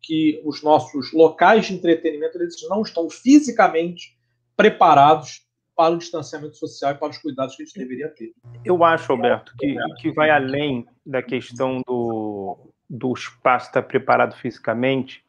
que 0.00 0.40
os 0.44 0.62
nossos 0.62 1.12
locais 1.12 1.66
de 1.66 1.74
entretenimento, 1.74 2.38
eles 2.38 2.56
não 2.70 2.80
estão 2.80 3.10
fisicamente 3.10 4.16
preparados 4.56 5.44
para 5.76 5.92
o 5.92 5.98
distanciamento 5.98 6.56
social 6.56 6.92
e 6.92 6.94
para 6.94 7.10
os 7.10 7.18
cuidados 7.18 7.54
que 7.54 7.62
a 7.62 7.66
gente 7.66 7.78
deveria 7.78 8.08
ter. 8.08 8.32
Eu 8.64 8.82
acho, 8.82 9.12
Alberto, 9.12 9.52
que, 9.58 9.76
que 10.00 10.10
vai 10.12 10.30
além 10.30 10.86
da 11.04 11.22
questão 11.22 11.82
do, 11.86 12.56
do 12.88 13.12
espaço 13.12 13.66
estar 13.66 13.82
preparado 13.82 14.34
fisicamente, 14.36 15.22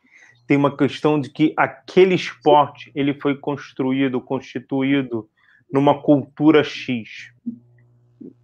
tem 0.47 0.55
uma 0.55 0.77
questão 0.77 1.19
de 1.19 1.29
que 1.29 1.53
aquele 1.57 2.15
esporte 2.15 2.91
ele 2.95 3.13
foi 3.15 3.35
construído, 3.35 4.21
constituído 4.21 5.27
numa 5.71 6.01
cultura 6.01 6.63
X. 6.63 7.33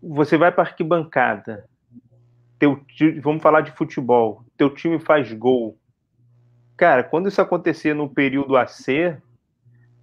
Você 0.01 0.37
vai 0.37 0.51
para 0.51 0.63
a 0.63 0.67
arquibancada, 0.67 1.69
teu, 2.61 2.79
vamos 3.23 3.41
falar 3.41 3.61
de 3.61 3.71
futebol, 3.71 4.45
teu 4.55 4.69
time 4.69 4.99
faz 4.99 5.33
gol. 5.33 5.75
Cara, 6.77 7.03
quando 7.03 7.27
isso 7.27 7.41
acontecer 7.41 7.95
no 7.95 8.07
período 8.07 8.55
AC, 8.55 9.17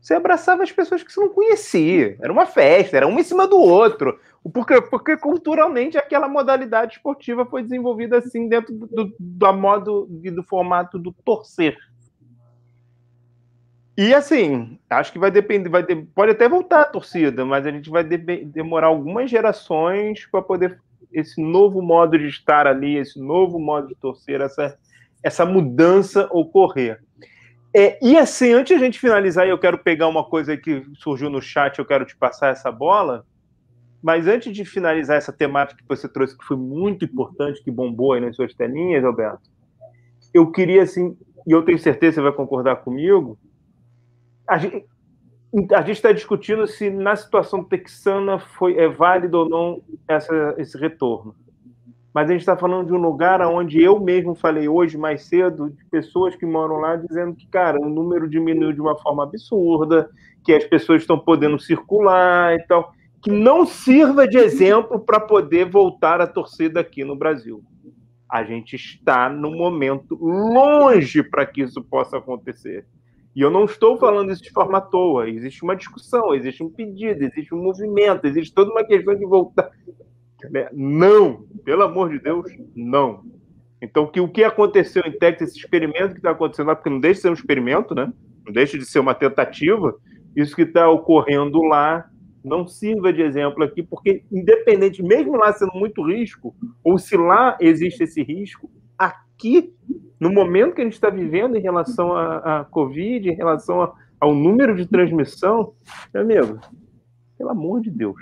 você 0.01 0.15
abraçava 0.15 0.65
as 0.65 0.73
pessoas 0.73 1.05
que 1.05 1.13
você 1.13 1.21
não 1.21 1.29
conhecia. 1.29 2.17
Era 2.21 2.33
uma 2.33 2.47
festa, 2.47 2.97
era 2.97 3.07
um 3.07 3.17
em 3.17 3.23
cima 3.23 3.47
do 3.47 3.57
outro. 3.57 4.19
Porque, 4.53 4.81
porque 4.83 5.17
culturalmente 5.17 5.97
aquela 5.97 6.27
modalidade 6.27 6.95
esportiva 6.95 7.47
foi 7.47 7.63
desenvolvida 7.63 8.19
assim 8.19 8.49
dentro 8.49 8.75
do, 8.75 8.87
do, 8.89 9.17
do 9.19 9.53
modo 9.53 10.09
e 10.25 10.31
do 10.31 10.43
formato 10.43 10.99
do 10.99 11.13
torcer. 11.13 11.77
E 13.97 14.13
assim, 14.13 14.81
acho 14.91 15.13
que 15.13 15.19
vai 15.19 15.31
depender, 15.31 15.69
vai 15.69 15.85
de, 15.85 15.95
pode 15.95 16.33
até 16.33 16.49
voltar 16.49 16.81
a 16.81 16.85
torcida, 16.85 17.45
mas 17.45 17.67
a 17.67 17.71
gente 17.71 17.89
vai 17.89 18.03
de, 18.03 18.17
demorar 18.17 18.89
algumas 18.89 19.31
gerações 19.31 20.27
para 20.27 20.43
poder 20.43 20.81
esse 21.13 21.41
novo 21.41 21.83
modo 21.83 22.19
de 22.19 22.27
estar 22.27 22.67
ali, 22.67 22.97
esse 22.97 23.19
novo 23.21 23.59
modo 23.59 23.89
de 23.89 23.95
torcer, 23.95 24.41
essa, 24.41 24.79
essa 25.23 25.45
mudança 25.45 26.29
ocorrer. 26.33 27.01
É, 27.75 27.99
e 28.03 28.17
assim, 28.17 28.53
antes 28.53 28.77
de 28.77 28.83
a 28.83 28.87
gente 28.87 28.99
finalizar, 28.99 29.47
eu 29.47 29.59
quero 29.59 29.79
pegar 29.79 30.09
uma 30.09 30.25
coisa 30.25 30.57
que 30.57 30.85
surgiu 30.95 31.29
no 31.29 31.41
chat, 31.41 31.79
eu 31.79 31.85
quero 31.85 32.05
te 32.05 32.17
passar 32.17 32.49
essa 32.49 32.73
bola. 32.73 33.25
Mas 34.03 34.27
antes 34.27 34.55
de 34.55 34.65
finalizar 34.65 35.17
essa 35.17 35.33
temática 35.33 35.83
que 35.83 35.89
você 35.89 36.09
trouxe, 36.09 36.37
que 36.37 36.45
foi 36.45 36.57
muito 36.57 37.05
importante, 37.05 37.63
que 37.63 37.71
bombou 37.71 38.13
aí 38.13 38.21
nas 38.21 38.37
suas 38.37 38.55
telinhas, 38.55 39.05
Alberto, 39.05 39.51
eu 40.33 40.51
queria, 40.51 40.83
assim, 40.83 41.17
e 41.47 41.53
eu 41.53 41.63
tenho 41.65 41.79
certeza 41.79 42.13
que 42.13 42.15
você 42.17 42.23
vai 42.23 42.33
concordar 42.33 42.77
comigo, 42.77 43.39
a 45.75 45.81
gente 45.81 45.97
está 45.97 46.13
discutindo 46.13 46.67
se 46.67 46.91
na 46.91 47.17
situação 47.17 47.65
texana 47.65 48.39
foi, 48.39 48.77
é 48.77 48.89
válido 48.89 49.39
ou 49.39 49.49
não 49.49 49.83
essa, 50.07 50.55
esse 50.59 50.77
retorno 50.79 51.35
mas 52.19 52.29
a 52.29 52.33
gente 52.33 52.41
está 52.41 52.57
falando 52.57 52.89
de 52.89 52.93
um 52.93 53.01
lugar 53.01 53.41
onde 53.43 53.81
eu 53.81 54.01
mesmo 54.01 54.35
falei 54.35 54.69
hoje, 54.69 54.99
mais 54.99 55.23
cedo, 55.27 55.71
de 55.71 55.85
pessoas 55.85 56.35
que 56.35 56.47
moram 56.47 56.79
lá 56.79 56.97
dizendo 56.97 57.33
que, 57.33 57.47
cara, 57.47 57.81
o 57.81 57.89
número 57.89 58.29
diminuiu 58.29 58.73
de 58.73 58.81
uma 58.81 58.99
forma 58.99 59.23
absurda, 59.23 60.11
que 60.45 60.53
as 60.53 60.65
pessoas 60.65 61.03
estão 61.03 61.17
podendo 61.17 61.61
circular 61.61 62.57
e 62.57 62.67
tal, 62.67 62.93
que 63.23 63.31
não 63.31 63.65
sirva 63.65 64.27
de 64.27 64.37
exemplo 64.37 64.99
para 64.99 65.21
poder 65.21 65.71
voltar 65.71 66.21
a 66.21 66.27
torcida 66.27 66.81
aqui 66.81 67.05
no 67.05 67.15
Brasil. 67.15 67.63
A 68.29 68.43
gente 68.43 68.75
está 68.75 69.29
no 69.29 69.53
momento 69.53 70.19
longe 70.21 71.23
para 71.23 71.47
que 71.47 71.63
isso 71.63 71.83
possa 71.85 72.19
acontecer. 72.19 72.85
E 73.39 73.41
eu 73.41 73.53
não 73.53 73.67
estou 73.67 73.97
falando 73.97 74.33
isso 74.33 74.43
de 74.43 74.51
forma 74.51 74.79
à 74.79 74.81
toa. 74.81 75.31
Existe 75.31 75.63
uma 75.63 75.77
discussão, 75.77 76.35
existe 76.35 76.61
um 76.61 76.69
pedido, 76.69 77.23
existe 77.23 77.55
um 77.55 77.63
movimento, 77.63 78.27
existe 78.27 78.53
toda 78.53 78.73
uma 78.73 78.83
questão 78.83 79.15
de 79.15 79.25
voltar. 79.25 79.71
Né? 80.51 80.69
Não, 80.73 81.45
pelo 81.65 81.85
amor 81.85 82.11
de 82.11 82.19
Deus, 82.19 82.51
não. 82.75 83.23
Então, 83.81 84.09
que 84.09 84.21
o 84.21 84.27
que 84.27 84.43
aconteceu 84.43 85.05
em 85.07 85.17
Texas, 85.17 85.51
esse 85.51 85.59
experimento 85.61 86.15
que 86.15 86.19
está 86.19 86.33
acontecendo 86.33 86.67
lá, 86.67 86.75
porque 86.75 86.91
não 86.91 86.99
deixa 86.99 87.19
de 87.19 87.23
ser 87.23 87.31
um 87.31 87.35
experimento, 87.35 87.95
né? 87.95 88.13
Não 88.45 88.53
deixa 88.53 88.77
de 88.77 88.85
ser 88.85 88.99
uma 88.99 89.15
tentativa, 89.15 89.95
isso 90.35 90.57
que 90.57 90.63
está 90.63 90.91
ocorrendo 90.91 91.63
lá 91.63 92.11
não 92.43 92.67
sirva 92.67 93.13
de 93.13 93.23
exemplo 93.23 93.63
aqui, 93.63 93.85
porque 93.85 94.25
independente, 94.33 95.01
mesmo 95.01 95.37
lá 95.37 95.53
sendo 95.53 95.75
muito 95.75 96.05
risco, 96.05 96.57
ou 96.83 96.99
se 96.99 97.17
lá 97.17 97.57
existe 97.61 98.03
esse 98.03 98.21
risco, 98.21 98.69
aqui, 98.99 99.28
no 100.19 100.31
momento 100.31 100.75
que 100.75 100.81
a 100.81 100.85
gente 100.85 100.95
está 100.95 101.11
vivendo 101.11 101.57
em 101.57 101.61
relação 101.61 102.13
à, 102.17 102.61
à 102.61 102.65
Covid, 102.65 103.29
em 103.29 103.35
relação 103.35 103.83
a, 103.83 103.95
ao 104.21 104.35
número 104.35 104.75
de 104.77 104.87
transmissão, 104.87 105.75
meu 106.13 106.23
amigo, 106.23 106.61
pelo 107.37 107.51
amor 107.51 107.81
de 107.81 107.91
Deus, 107.91 108.17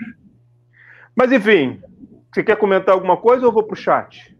Mas 1.15 1.31
enfim, 1.31 1.81
você 2.31 2.43
quer 2.43 2.57
comentar 2.57 2.93
alguma 2.93 3.17
coisa 3.17 3.43
ou 3.43 3.49
eu 3.49 3.53
vou 3.53 3.63
para 3.63 3.73
o 3.73 3.77
chat? 3.77 4.37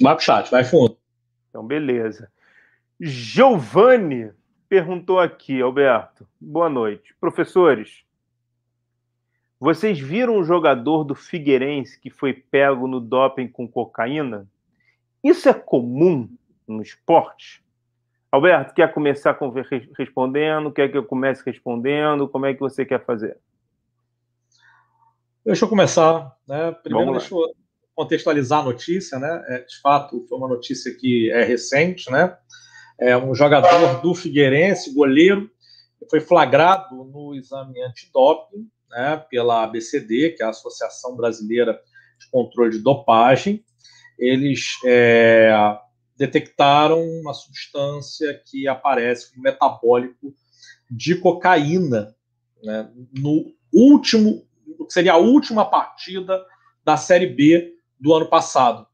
Vai 0.00 0.14
para 0.14 0.20
o 0.20 0.24
chat, 0.24 0.50
vai 0.50 0.64
fundo. 0.64 0.96
Então, 1.50 1.66
beleza. 1.66 2.30
Giovanni 3.00 4.30
perguntou 4.68 5.18
aqui, 5.18 5.60
Alberto. 5.60 6.26
Boa 6.40 6.68
noite. 6.68 7.14
Professores, 7.20 8.04
vocês 9.58 9.98
viram 9.98 10.38
o 10.38 10.44
jogador 10.44 11.04
do 11.04 11.14
Figueirense 11.14 11.98
que 12.00 12.10
foi 12.10 12.32
pego 12.32 12.86
no 12.86 13.00
doping 13.00 13.48
com 13.48 13.66
cocaína? 13.66 14.48
Isso 15.24 15.48
é 15.48 15.54
comum 15.54 16.28
no 16.68 16.82
esporte? 16.82 17.64
Alberto, 18.30 18.74
quer 18.74 18.92
começar 18.92 19.38
respondendo? 19.96 20.70
Quer 20.70 20.90
que 20.90 20.98
eu 20.98 21.04
comece 21.04 21.42
respondendo? 21.46 22.28
Como 22.28 22.44
é 22.44 22.52
que 22.52 22.60
você 22.60 22.84
quer 22.84 23.04
fazer? 23.04 23.38
Deixa 25.46 25.64
eu 25.64 25.68
começar. 25.68 26.36
Né? 26.46 26.72
Primeiro, 26.82 27.12
deixa 27.12 27.34
eu 27.34 27.40
contextualizar 27.94 28.60
a 28.60 28.64
notícia. 28.64 29.18
Né? 29.18 29.44
É, 29.48 29.58
de 29.60 29.80
fato, 29.80 30.26
foi 30.28 30.36
uma 30.36 30.48
notícia 30.48 30.94
que 30.94 31.30
é 31.30 31.42
recente. 31.42 32.10
Né? 32.10 32.36
É 33.00 33.16
um 33.16 33.34
jogador 33.34 34.02
do 34.02 34.14
Figueirense, 34.14 34.94
goleiro, 34.94 35.50
foi 36.10 36.20
flagrado 36.20 37.04
no 37.04 37.34
exame 37.34 37.82
antidoping 37.82 38.68
né, 38.90 39.24
pela 39.30 39.64
ABCD, 39.64 40.30
que 40.30 40.42
é 40.42 40.46
a 40.46 40.50
Associação 40.50 41.16
Brasileira 41.16 41.80
de 42.18 42.28
Controle 42.30 42.72
de 42.72 42.78
Dopagem. 42.78 43.64
Eles 44.18 44.78
é, 44.84 45.50
detectaram 46.16 47.00
uma 47.20 47.34
substância 47.34 48.40
que 48.46 48.68
aparece 48.68 49.30
como 49.30 49.42
metabólico 49.42 50.34
de 50.90 51.16
cocaína 51.16 52.14
né, 52.62 52.90
no 53.16 53.52
último, 53.72 54.46
que 54.86 54.92
seria 54.92 55.14
a 55.14 55.18
última 55.18 55.64
partida 55.64 56.44
da 56.84 56.96
Série 56.96 57.26
B 57.26 57.74
do 57.98 58.14
ano 58.14 58.28
passado. 58.28 58.86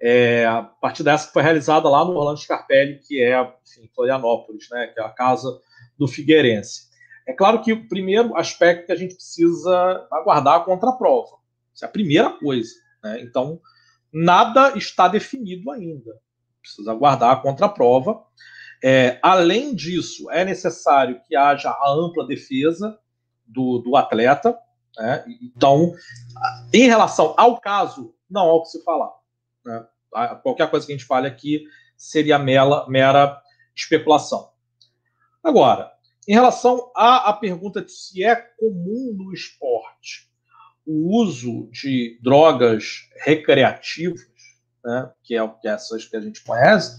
É, 0.00 0.44
a 0.44 0.62
partida 0.62 1.12
essa 1.12 1.26
que 1.26 1.32
foi 1.32 1.42
realizada 1.42 1.88
lá 1.88 2.04
no 2.04 2.12
Orlando 2.12 2.40
Scarpelli, 2.40 2.98
que 2.98 3.22
é 3.22 3.40
enfim, 3.40 3.88
Florianópolis, 3.94 4.68
né, 4.70 4.88
que 4.88 5.00
é 5.00 5.04
a 5.04 5.08
casa 5.08 5.48
do 5.96 6.06
Figueirense. 6.06 6.88
É 7.26 7.32
claro 7.32 7.62
que 7.62 7.72
o 7.72 7.88
primeiro 7.88 8.36
aspecto 8.36 8.86
que 8.86 8.92
a 8.92 8.96
gente 8.96 9.14
precisa 9.14 10.06
aguardar 10.12 10.56
a 10.56 10.64
contraprova. 10.64 11.38
Isso 11.74 11.84
é 11.84 11.88
a 11.88 11.90
primeira 11.90 12.30
coisa. 12.30 12.70
Né? 13.02 13.22
Então, 13.22 13.60
nada 14.14 14.78
está 14.78 15.08
definido 15.08 15.70
ainda 15.70 16.18
precisa 16.64 16.90
aguardar 16.90 17.30
a 17.30 17.36
contraprova. 17.36 18.24
É, 18.82 19.18
além 19.22 19.74
disso, 19.74 20.30
é 20.30 20.44
necessário 20.44 21.20
que 21.28 21.36
haja 21.36 21.70
a 21.70 21.90
ampla 21.90 22.26
defesa 22.26 22.98
do, 23.46 23.78
do 23.78 23.96
atleta. 23.96 24.58
Né? 24.96 25.24
Então, 25.42 25.92
em 26.72 26.86
relação 26.86 27.34
ao 27.36 27.60
caso, 27.60 28.14
não 28.28 28.48
há 28.48 28.54
o 28.54 28.62
que 28.62 28.70
se 28.70 28.82
falar. 28.82 29.12
Né? 29.64 29.86
Qualquer 30.42 30.70
coisa 30.70 30.86
que 30.86 30.92
a 30.92 30.96
gente 30.96 31.06
fale 31.06 31.28
aqui 31.28 31.64
seria 31.96 32.38
mera, 32.38 32.86
mera 32.88 33.40
especulação. 33.76 34.50
Agora, 35.42 35.92
em 36.26 36.32
relação 36.32 36.90
à, 36.96 37.28
à 37.28 37.32
pergunta 37.34 37.82
de 37.82 37.92
se 37.92 38.24
é 38.24 38.34
comum 38.34 39.14
no 39.14 39.32
esporte 39.32 40.30
o 40.86 41.20
uso 41.20 41.68
de 41.70 42.18
drogas 42.22 43.08
recreativas, 43.24 44.20
né, 44.84 45.10
que 45.22 45.34
é 45.34 45.42
o 45.42 45.50
que 45.50 45.68
essas 45.68 46.04
que 46.04 46.16
a 46.16 46.20
gente 46.20 46.42
conhece, 46.44 46.96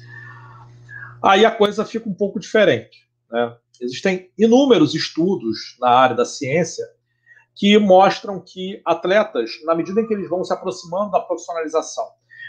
aí 1.24 1.46
a 1.46 1.52
coisa 1.52 1.86
fica 1.86 2.10
um 2.10 2.14
pouco 2.14 2.40
diferente. 2.40 3.08
Né? 3.32 3.56
Existem 3.82 4.32
inúmeros 4.38 4.96
estudos 4.96 5.78
na 5.80 5.90
área 5.90 6.16
da 6.16 6.26
ciência 6.26 6.86
que 7.56 7.78
mostram 7.78 8.42
que 8.42 8.82
atletas, 8.86 9.52
na 9.64 9.76
medida 9.76 10.02
em 10.02 10.08
que 10.08 10.14
eles 10.14 10.30
vão 10.30 10.44
se 10.44 10.54
aproximando 10.54 11.12
da 11.12 11.20
profissionalização 11.20 12.06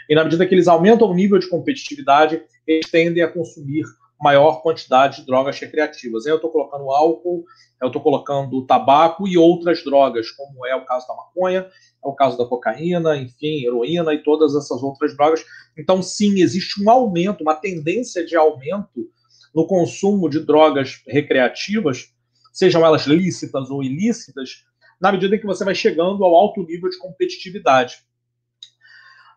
e 0.09 0.15
na 0.15 0.23
medida 0.23 0.45
que 0.45 0.55
eles 0.55 0.67
aumentam 0.67 1.09
o 1.09 1.13
nível 1.13 1.37
de 1.37 1.49
competitividade, 1.49 2.41
eles 2.65 2.89
tendem 2.89 3.23
a 3.23 3.31
consumir 3.31 3.83
maior 4.19 4.61
quantidade 4.61 5.17
de 5.17 5.25
drogas 5.25 5.59
recreativas. 5.59 6.25
Aí 6.25 6.31
eu 6.31 6.37
estou 6.37 6.51
colocando 6.51 6.89
álcool, 6.91 7.45
eu 7.81 7.87
estou 7.87 8.01
colocando 8.01 8.65
tabaco 8.65 9.27
e 9.27 9.37
outras 9.37 9.83
drogas, 9.83 10.31
como 10.31 10.65
é 10.65 10.75
o 10.75 10.85
caso 10.85 11.07
da 11.07 11.15
maconha, 11.15 11.67
é 12.03 12.07
o 12.07 12.13
caso 12.13 12.37
da 12.37 12.45
cocaína, 12.45 13.15
enfim, 13.17 13.65
heroína 13.65 14.13
e 14.13 14.23
todas 14.23 14.55
essas 14.55 14.81
outras 14.81 15.15
drogas. 15.15 15.45
Então, 15.77 16.01
sim, 16.01 16.41
existe 16.41 16.83
um 16.83 16.89
aumento, 16.89 17.41
uma 17.41 17.55
tendência 17.55 18.25
de 18.25 18.35
aumento 18.35 19.07
no 19.53 19.67
consumo 19.67 20.29
de 20.29 20.39
drogas 20.39 21.01
recreativas, 21.07 22.11
sejam 22.51 22.85
elas 22.85 23.05
lícitas 23.05 23.69
ou 23.69 23.83
ilícitas, 23.83 24.65
na 24.99 25.11
medida 25.11 25.35
em 25.35 25.39
que 25.39 25.45
você 25.45 25.63
vai 25.63 25.75
chegando 25.75 26.23
ao 26.23 26.35
alto 26.35 26.63
nível 26.63 26.89
de 26.89 26.97
competitividade. 26.97 27.97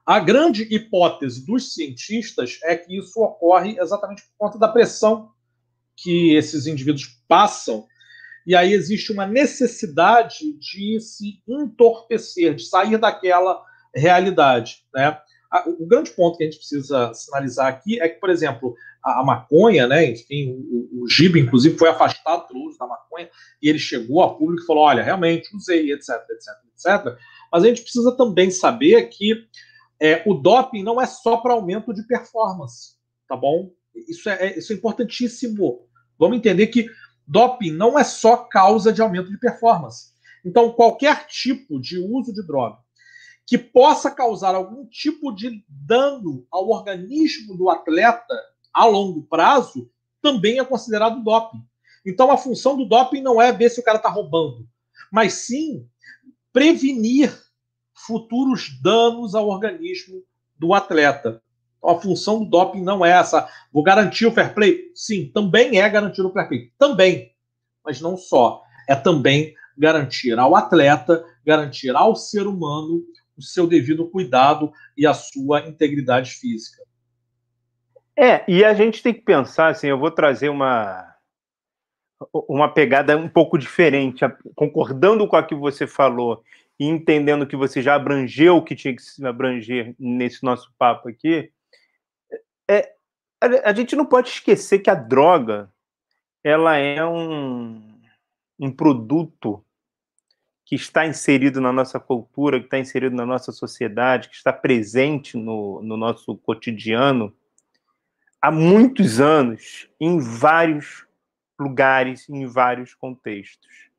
A 0.06 0.18
grande 0.18 0.62
hipótese 0.74 1.44
dos 1.44 1.74
cientistas 1.74 2.58
é 2.64 2.76
que 2.76 2.98
isso 2.98 3.20
ocorre 3.20 3.78
exatamente 3.78 4.22
por 4.22 4.46
conta 4.46 4.58
da 4.58 4.68
pressão 4.68 5.30
que 5.96 6.34
esses 6.34 6.66
indivíduos 6.66 7.22
passam, 7.28 7.86
e 8.46 8.56
aí 8.56 8.72
existe 8.72 9.12
uma 9.12 9.26
necessidade 9.26 10.58
de 10.58 10.98
se 11.00 11.42
entorpecer, 11.46 12.54
de 12.54 12.64
sair 12.64 12.96
daquela 12.96 13.62
realidade. 13.94 14.78
Né? 14.94 15.16
O 15.78 15.86
grande 15.86 16.10
ponto 16.12 16.38
que 16.38 16.44
a 16.44 16.46
gente 16.46 16.58
precisa 16.58 17.12
sinalizar 17.12 17.66
aqui 17.66 18.00
é 18.00 18.08
que, 18.08 18.18
por 18.18 18.30
exemplo, 18.30 18.74
a, 19.02 19.22
maconha, 19.24 19.86
né, 19.86 20.10
enfim, 20.10 20.52
o, 20.52 21.02
o 21.02 21.08
Giba, 21.08 21.38
inclusive, 21.38 21.76
foi 21.76 21.88
afastado 21.88 22.46
pelo 22.46 22.66
uso 22.66 22.78
da 22.78 22.86
maconha, 22.86 23.28
e 23.62 23.68
ele 23.68 23.78
chegou 23.78 24.22
a 24.22 24.34
público 24.34 24.62
e 24.62 24.66
falou: 24.66 24.84
olha, 24.84 25.02
realmente 25.02 25.54
usei, 25.54 25.92
etc, 25.92 26.10
etc, 26.30 26.54
etc. 26.74 27.18
Mas 27.52 27.64
a 27.64 27.66
gente 27.66 27.82
precisa 27.82 28.16
também 28.16 28.50
saber 28.50 29.08
que 29.08 29.34
é, 30.00 30.22
o 30.26 30.34
doping 30.34 30.82
não 30.82 31.00
é 31.00 31.06
só 31.06 31.36
para 31.36 31.52
aumento 31.52 31.92
de 31.92 32.02
performance, 32.04 32.94
tá 33.28 33.36
bom? 33.36 33.70
Isso 33.94 34.28
é, 34.30 34.46
é, 34.46 34.58
isso 34.58 34.72
é 34.72 34.76
importantíssimo. 34.76 35.86
Vamos 36.18 36.38
entender 36.38 36.68
que 36.68 36.88
doping 37.26 37.72
não 37.72 37.98
é 37.98 38.02
só 38.02 38.36
causa 38.36 38.92
de 38.92 39.02
aumento 39.02 39.30
de 39.30 39.38
performance. 39.38 40.10
Então, 40.44 40.72
qualquer 40.72 41.26
tipo 41.26 41.78
de 41.78 41.98
uso 41.98 42.32
de 42.32 42.44
droga 42.46 42.78
que 43.46 43.58
possa 43.58 44.10
causar 44.10 44.54
algum 44.54 44.86
tipo 44.86 45.32
de 45.32 45.64
dano 45.68 46.46
ao 46.50 46.68
organismo 46.68 47.56
do 47.56 47.68
atleta 47.68 48.34
a 48.72 48.86
longo 48.86 49.24
prazo 49.24 49.90
também 50.22 50.58
é 50.58 50.64
considerado 50.64 51.22
doping. 51.22 51.62
Então, 52.06 52.30
a 52.30 52.38
função 52.38 52.76
do 52.76 52.86
doping 52.86 53.20
não 53.20 53.42
é 53.42 53.52
ver 53.52 53.68
se 53.68 53.80
o 53.80 53.82
cara 53.82 53.98
está 53.98 54.08
roubando, 54.08 54.66
mas 55.12 55.34
sim 55.34 55.86
prevenir 56.52 57.36
futuros 58.06 58.70
danos 58.82 59.34
ao 59.34 59.48
organismo 59.48 60.22
do 60.58 60.74
atleta. 60.74 61.42
Então, 61.78 61.90
a 61.90 62.00
função 62.00 62.44
do 62.44 62.50
doping 62.50 62.82
não 62.82 63.04
é 63.04 63.10
essa. 63.10 63.48
Vou 63.72 63.82
garantir 63.82 64.26
o 64.26 64.32
fair 64.32 64.54
play? 64.54 64.90
Sim, 64.94 65.30
também 65.32 65.80
é 65.80 65.88
garantir 65.88 66.22
o 66.22 66.32
fair 66.32 66.48
play. 66.48 66.70
Também. 66.78 67.32
Mas 67.84 68.00
não 68.00 68.16
só. 68.16 68.62
É 68.88 68.94
também 68.94 69.54
garantir 69.76 70.38
ao 70.38 70.54
atleta, 70.54 71.24
garantir 71.44 71.96
ao 71.96 72.14
ser 72.14 72.46
humano 72.46 73.02
o 73.36 73.42
seu 73.42 73.66
devido 73.66 74.10
cuidado 74.10 74.70
e 74.96 75.06
a 75.06 75.14
sua 75.14 75.60
integridade 75.66 76.32
física. 76.32 76.82
É, 78.14 78.44
e 78.46 78.62
a 78.62 78.74
gente 78.74 79.02
tem 79.02 79.14
que 79.14 79.22
pensar 79.22 79.68
assim, 79.68 79.86
eu 79.86 79.98
vou 79.98 80.10
trazer 80.10 80.50
uma 80.50 81.06
uma 82.34 82.68
pegada 82.68 83.16
um 83.16 83.28
pouco 83.28 83.56
diferente, 83.56 84.22
concordando 84.54 85.26
com 85.26 85.36
a 85.36 85.42
que 85.42 85.54
você 85.54 85.86
falou 85.86 86.42
e 86.80 86.86
entendendo 86.86 87.46
que 87.46 87.56
você 87.56 87.82
já 87.82 87.94
abrangeu 87.94 88.56
o 88.56 88.64
que 88.64 88.74
tinha 88.74 88.96
que 88.96 89.02
se 89.02 89.24
abranger 89.26 89.94
nesse 89.98 90.42
nosso 90.42 90.72
papo 90.78 91.10
aqui, 91.10 91.52
é, 92.66 92.94
a, 93.38 93.68
a 93.68 93.74
gente 93.74 93.94
não 93.94 94.06
pode 94.06 94.30
esquecer 94.30 94.78
que 94.78 94.88
a 94.88 94.94
droga 94.94 95.70
ela 96.42 96.78
é 96.78 97.04
um, 97.04 98.00
um 98.58 98.72
produto 98.72 99.62
que 100.64 100.74
está 100.74 101.06
inserido 101.06 101.60
na 101.60 101.70
nossa 101.70 102.00
cultura, 102.00 102.58
que 102.58 102.64
está 102.64 102.78
inserido 102.78 103.14
na 103.14 103.26
nossa 103.26 103.52
sociedade, 103.52 104.30
que 104.30 104.36
está 104.36 104.52
presente 104.52 105.36
no, 105.36 105.82
no 105.82 105.98
nosso 105.98 106.34
cotidiano 106.38 107.36
há 108.40 108.50
muitos 108.50 109.20
anos, 109.20 109.86
em 110.00 110.18
vários 110.18 111.06
lugares, 111.58 112.26
em 112.30 112.46
vários 112.46 112.94
contextos 112.94 113.89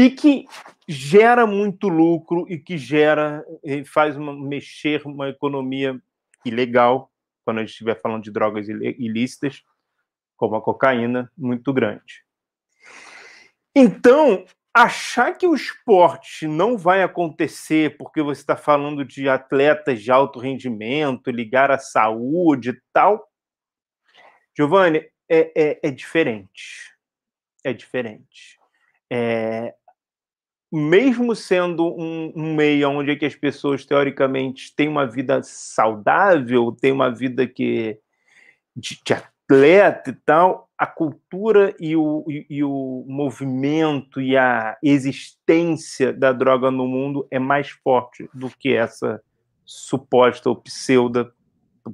e 0.00 0.10
que 0.10 0.46
gera 0.88 1.46
muito 1.46 1.86
lucro 1.86 2.46
e 2.48 2.58
que 2.58 2.78
gera 2.78 3.44
faz 3.84 4.16
uma, 4.16 4.32
mexer 4.32 5.02
uma 5.04 5.28
economia 5.28 6.00
ilegal 6.42 7.12
quando 7.44 7.58
a 7.58 7.60
gente 7.60 7.72
estiver 7.72 8.00
falando 8.00 8.22
de 8.22 8.30
drogas 8.30 8.66
ilícitas 8.66 9.62
como 10.36 10.56
a 10.56 10.62
cocaína 10.62 11.30
muito 11.36 11.70
grande. 11.70 12.24
Então 13.74 14.46
achar 14.72 15.36
que 15.36 15.46
o 15.46 15.54
esporte 15.54 16.46
não 16.46 16.78
vai 16.78 17.02
acontecer 17.02 17.98
porque 17.98 18.22
você 18.22 18.40
está 18.40 18.56
falando 18.56 19.04
de 19.04 19.28
atletas 19.28 20.00
de 20.02 20.10
alto 20.10 20.38
rendimento 20.38 21.30
ligar 21.30 21.70
à 21.70 21.78
saúde 21.78 22.70
e 22.70 22.80
tal 22.90 23.28
Giovanni 24.56 25.06
é, 25.28 25.52
é, 25.54 25.80
é 25.82 25.90
diferente. 25.90 26.94
É 27.62 27.74
diferente. 27.74 28.58
É, 29.12 29.74
mesmo 30.70 31.34
sendo 31.34 31.84
um, 31.84 32.32
um, 32.36 32.54
meio 32.54 32.90
onde 32.90 33.10
é 33.10 33.16
que 33.16 33.26
as 33.26 33.34
pessoas 33.34 33.84
teoricamente 33.84 34.74
têm 34.74 34.88
uma 34.88 35.06
vida 35.06 35.42
saudável, 35.42 36.70
têm 36.72 36.92
uma 36.92 37.10
vida 37.10 37.46
que 37.46 37.98
de, 38.76 39.00
de 39.04 39.12
atleta 39.12 40.10
e 40.10 40.14
tal, 40.24 40.70
a 40.78 40.86
cultura 40.86 41.74
e 41.80 41.96
o, 41.96 42.24
e, 42.28 42.46
e, 42.48 42.64
o 42.64 43.04
movimento 43.08 44.20
e 44.20 44.36
a 44.36 44.78
existência 44.80 46.12
da 46.12 46.32
droga 46.32 46.70
no 46.70 46.86
mundo 46.86 47.26
é 47.30 47.38
mais 47.38 47.70
forte 47.70 48.30
do 48.32 48.48
que 48.48 48.72
essa 48.72 49.20
suposta 49.64 50.48
ou 50.48 50.56
pseudo, 50.56 51.32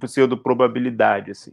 pseudo 0.01 0.37
probabilidade 0.37 1.31
assim. 1.31 1.53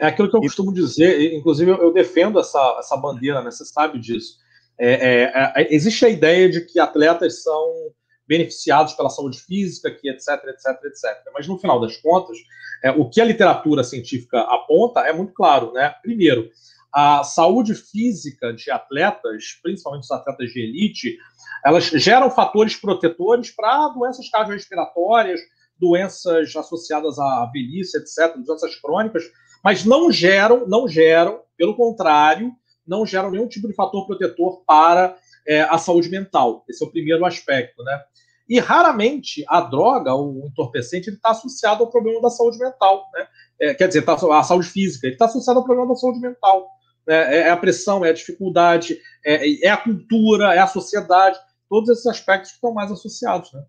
É 0.00 0.06
aquilo 0.06 0.28
que 0.28 0.36
eu 0.36 0.40
costumo 0.40 0.74
dizer, 0.74 1.32
inclusive 1.32 1.70
eu 1.70 1.92
defendo 1.92 2.40
essa, 2.40 2.76
essa 2.80 2.96
bandeira, 2.96 3.40
né? 3.40 3.52
Você 3.52 3.64
sabe 3.64 4.00
disso 4.00 4.41
é, 4.78 4.92
é, 4.92 5.52
é, 5.56 5.74
existe 5.74 6.04
a 6.04 6.08
ideia 6.08 6.48
de 6.48 6.60
que 6.62 6.80
atletas 6.80 7.42
são 7.42 7.92
beneficiados 8.26 8.94
pela 8.94 9.10
saúde 9.10 9.40
física, 9.40 9.90
que 9.90 10.08
etc, 10.08 10.28
etc, 10.48 10.84
etc. 10.84 11.32
Mas 11.34 11.46
no 11.46 11.58
final 11.58 11.80
das 11.80 11.96
contas, 11.98 12.38
é, 12.82 12.90
o 12.90 13.08
que 13.08 13.20
a 13.20 13.24
literatura 13.24 13.84
científica 13.84 14.40
aponta 14.40 15.00
é 15.00 15.12
muito 15.12 15.32
claro, 15.32 15.72
né? 15.72 15.94
Primeiro, 16.02 16.48
a 16.92 17.24
saúde 17.24 17.74
física 17.74 18.52
de 18.52 18.70
atletas, 18.70 19.58
principalmente 19.62 20.04
os 20.04 20.10
atletas 20.10 20.50
de 20.50 20.60
elite, 20.60 21.16
elas 21.64 21.84
geram 21.84 22.30
fatores 22.30 22.76
protetores 22.76 23.50
para 23.50 23.88
doenças 23.88 24.28
cardiorrespiratórias, 24.28 25.40
doenças 25.80 26.54
associadas 26.54 27.18
à 27.18 27.50
velhice, 27.52 27.96
etc, 27.96 28.36
doenças 28.44 28.76
crônicas, 28.76 29.24
mas 29.64 29.84
não 29.84 30.10
geram, 30.12 30.66
não 30.66 30.86
geram, 30.86 31.40
pelo 31.56 31.76
contrário, 31.76 32.52
não 32.86 33.06
geram 33.06 33.30
nenhum 33.30 33.48
tipo 33.48 33.68
de 33.68 33.74
fator 33.74 34.06
protetor 34.06 34.62
para 34.66 35.16
é, 35.46 35.62
a 35.62 35.78
saúde 35.78 36.08
mental. 36.08 36.64
Esse 36.68 36.84
é 36.84 36.86
o 36.86 36.90
primeiro 36.90 37.24
aspecto, 37.24 37.82
né? 37.82 38.00
E 38.48 38.58
raramente 38.58 39.44
a 39.48 39.60
droga, 39.60 40.14
o 40.14 40.46
entorpecente, 40.46 41.08
ele 41.08 41.16
está 41.16 41.30
associado 41.30 41.84
ao 41.84 41.90
problema 41.90 42.20
da 42.20 42.30
saúde 42.30 42.58
mental, 42.58 43.04
né? 43.14 43.26
É, 43.60 43.74
quer 43.74 43.88
dizer, 43.88 44.02
tá, 44.02 44.14
a 44.14 44.42
saúde 44.42 44.68
física, 44.68 45.06
ele 45.06 45.14
está 45.14 45.26
associado 45.26 45.60
ao 45.60 45.64
problema 45.64 45.88
da 45.88 45.94
saúde 45.94 46.20
mental. 46.20 46.68
Né? 47.06 47.36
É, 47.36 47.38
é 47.42 47.50
a 47.50 47.56
pressão, 47.56 48.04
é 48.04 48.10
a 48.10 48.12
dificuldade, 48.14 48.98
é, 49.24 49.66
é, 49.66 49.70
a 49.70 49.76
cultura, 49.76 50.54
é 50.54 50.58
a 50.58 50.66
sociedade, 50.66 51.38
todos 51.68 51.88
esses 51.88 52.06
aspectos 52.06 52.50
que 52.50 52.56
estão 52.56 52.74
mais 52.74 52.90
associados, 52.90 53.52
né? 53.52 53.62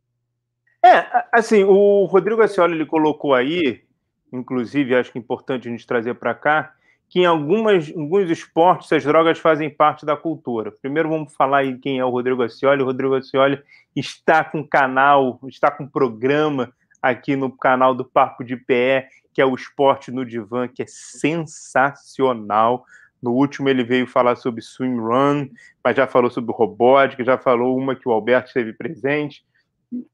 É, 0.85 1.25
assim, 1.31 1.63
o 1.63 2.03
Rodrigo 2.05 2.41
Ascioli, 2.41 2.73
ele 2.73 2.85
colocou 2.85 3.33
aí, 3.33 3.83
inclusive, 4.33 4.93
acho 4.93 5.13
que 5.13 5.17
é 5.17 5.21
importante 5.21 5.67
a 5.67 5.71
gente 5.71 5.87
trazer 5.87 6.15
para 6.15 6.35
cá, 6.35 6.75
que 7.13 7.19
em 7.19 7.25
algumas, 7.27 7.93
alguns 7.95 8.27
esportes 8.31 8.91
as 8.91 9.03
drogas 9.03 9.37
fazem 9.37 9.69
parte 9.69 10.03
da 10.03 10.17
cultura. 10.17 10.71
Primeiro 10.71 11.09
vamos 11.09 11.31
falar 11.35 11.59
aí 11.59 11.77
quem 11.77 11.99
é 11.99 12.03
o 12.03 12.09
Rodrigo 12.09 12.41
Ascioli. 12.41 12.81
O 12.81 12.87
Rodrigo 12.87 13.13
Ascioli 13.13 13.61
está 13.95 14.43
com 14.43 14.67
canal, 14.67 15.39
está 15.47 15.69
com 15.69 15.87
programa 15.87 16.73
aqui 16.99 17.35
no 17.35 17.55
canal 17.55 17.93
do 17.93 18.03
Papo 18.03 18.43
de 18.43 18.57
Pé, 18.57 19.09
que 19.31 19.39
é 19.39 19.45
o 19.45 19.53
Esporte 19.53 20.09
no 20.09 20.25
Divã, 20.25 20.67
que 20.67 20.81
é 20.81 20.87
sensacional. 20.87 22.83
No 23.21 23.33
último 23.33 23.69
ele 23.69 23.83
veio 23.83 24.07
falar 24.07 24.35
sobre 24.35 24.63
swim 24.63 24.97
run, 24.97 25.49
mas 25.83 25.95
já 25.95 26.07
falou 26.07 26.31
sobre 26.31 26.51
robótica, 26.51 27.23
já 27.23 27.37
falou 27.37 27.77
uma 27.77 27.95
que 27.95 28.09
o 28.09 28.11
Alberto 28.11 28.47
esteve 28.47 28.73
presente, 28.73 29.45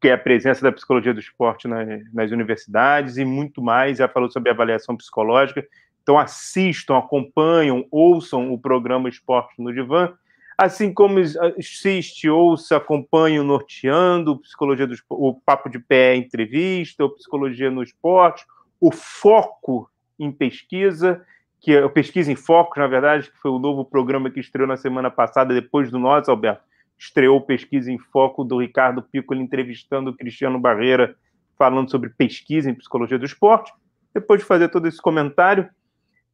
que 0.01 0.09
é 0.09 0.11
a 0.11 0.17
presença 0.17 0.61
da 0.61 0.71
psicologia 0.73 1.13
do 1.13 1.21
esporte 1.21 1.65
nas, 1.65 1.87
nas 2.13 2.29
universidades 2.29 3.15
e 3.15 3.23
muito 3.23 3.61
mais. 3.61 3.99
Já 3.99 4.09
falou 4.09 4.29
sobre 4.29 4.51
avaliação 4.51 4.97
psicológica. 4.97 5.65
Então 6.01 6.17
assistam, 6.17 6.97
acompanham, 6.97 7.85
ouçam 7.91 8.51
o 8.51 8.57
programa 8.57 9.09
Esporte 9.09 9.61
no 9.61 9.73
Divã, 9.73 10.13
assim 10.57 10.93
como 10.93 11.19
assiste, 11.19 12.29
ouça, 12.29 12.75
acompanhe 12.75 13.39
o 13.39 13.43
Norteando, 13.43 14.39
Psicologia 14.39 14.85
do 14.85 14.95
o 15.09 15.33
Papo 15.33 15.69
de 15.69 15.79
Pé 15.79 16.15
Entrevista, 16.15 17.05
o 17.05 17.09
Psicologia 17.09 17.71
no 17.71 17.81
Esporte, 17.81 18.45
o 18.79 18.91
Foco 18.91 19.89
em 20.19 20.31
Pesquisa, 20.31 21.25
que 21.61 21.73
é 21.73 21.85
o 21.85 21.89
Pesquisa 21.89 22.29
em 22.29 22.35
Foco, 22.35 22.77
na 22.77 22.87
verdade, 22.87 23.31
que 23.31 23.37
foi 23.37 23.51
o 23.51 23.59
novo 23.59 23.85
programa 23.85 24.29
que 24.29 24.39
estreou 24.39 24.67
na 24.67 24.75
semana 24.75 25.09
passada, 25.09 25.53
depois 25.53 25.89
do 25.89 25.97
nosso, 25.97 26.29
Alberto, 26.29 26.63
estreou 26.97 27.39
Pesquisa 27.39 27.89
em 27.89 27.97
Foco 27.97 28.43
do 28.43 28.59
Ricardo 28.59 29.01
Piccoli 29.01 29.41
entrevistando 29.41 30.09
o 30.09 30.15
Cristiano 30.15 30.59
Barreira, 30.59 31.15
falando 31.57 31.89
sobre 31.89 32.09
pesquisa 32.09 32.69
em 32.69 32.73
psicologia 32.73 33.17
do 33.17 33.25
esporte. 33.25 33.71
Depois 34.13 34.41
de 34.41 34.45
fazer 34.45 34.67
todo 34.69 34.87
esse 34.87 35.01
comentário, 35.01 35.69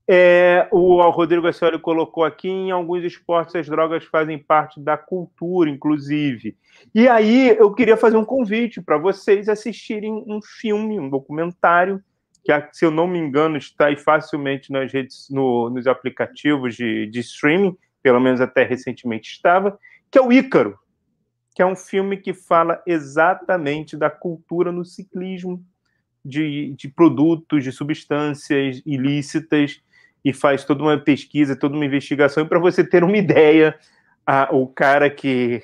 é, 0.08 0.68
o 0.72 1.02
Rodrigo 1.10 1.48
Ascioli 1.48 1.80
colocou 1.80 2.24
aqui, 2.24 2.48
em 2.48 2.70
alguns 2.70 3.04
esportes 3.04 3.56
as 3.56 3.68
drogas 3.68 4.04
fazem 4.06 4.38
parte 4.38 4.80
da 4.80 4.96
cultura, 4.96 5.70
inclusive. 5.70 6.56
E 6.94 7.08
aí 7.08 7.56
eu 7.58 7.74
queria 7.74 7.98
fazer 7.98 8.16
um 8.16 8.26
convite 8.26 8.82
para 8.82 8.98
vocês 8.98 9.50
assistirem 9.50 10.24
um 10.28 10.40
filme, 10.42 11.00
um 11.00 11.10
documentário, 11.10 12.04
que, 12.44 12.52
se 12.72 12.86
eu 12.86 12.92
não 12.92 13.08
me 13.08 13.18
engano, 13.18 13.58
está 13.58 13.88
aí 13.88 13.98
facilmente 13.98 14.72
nas 14.72 14.94
redes, 14.94 15.28
no, 15.32 15.72
nos 15.72 15.88
aplicativos 15.88 16.76
de, 16.76 17.08
de 17.08 17.20
streaming, 17.22 17.76
pelo 18.04 18.20
menos 18.20 18.40
até 18.40 18.64
recentemente 18.64 19.32
estava, 19.32 19.80
que 20.12 20.20
é 20.20 20.22
o 20.22 20.32
Ícaro, 20.32 20.78
que 21.56 21.64
é 21.64 21.66
um 21.66 21.76
filme 21.76 22.18
que 22.18 22.34
fala 22.34 22.84
exatamente 22.86 23.98
da 23.98 24.12
cultura 24.12 24.72
no 24.72 24.86
ciclismo, 24.86 25.66
de, 26.24 26.76
de 26.78 26.88
produtos, 26.88 27.64
de 27.64 27.72
substâncias 27.72 28.82
ilícitas 28.86 29.82
e 30.26 30.34
faz 30.34 30.66
toda 30.66 30.82
uma 30.82 30.98
pesquisa, 30.98 31.56
toda 31.56 31.76
uma 31.76 31.86
investigação. 31.86 32.44
E 32.44 32.50
para 32.50 32.58
você 32.58 32.84
ter 32.84 33.04
uma 33.04 33.16
ideia, 33.16 33.78
a, 34.26 34.50
o 34.52 34.68
cara 34.68 35.08
que 35.08 35.62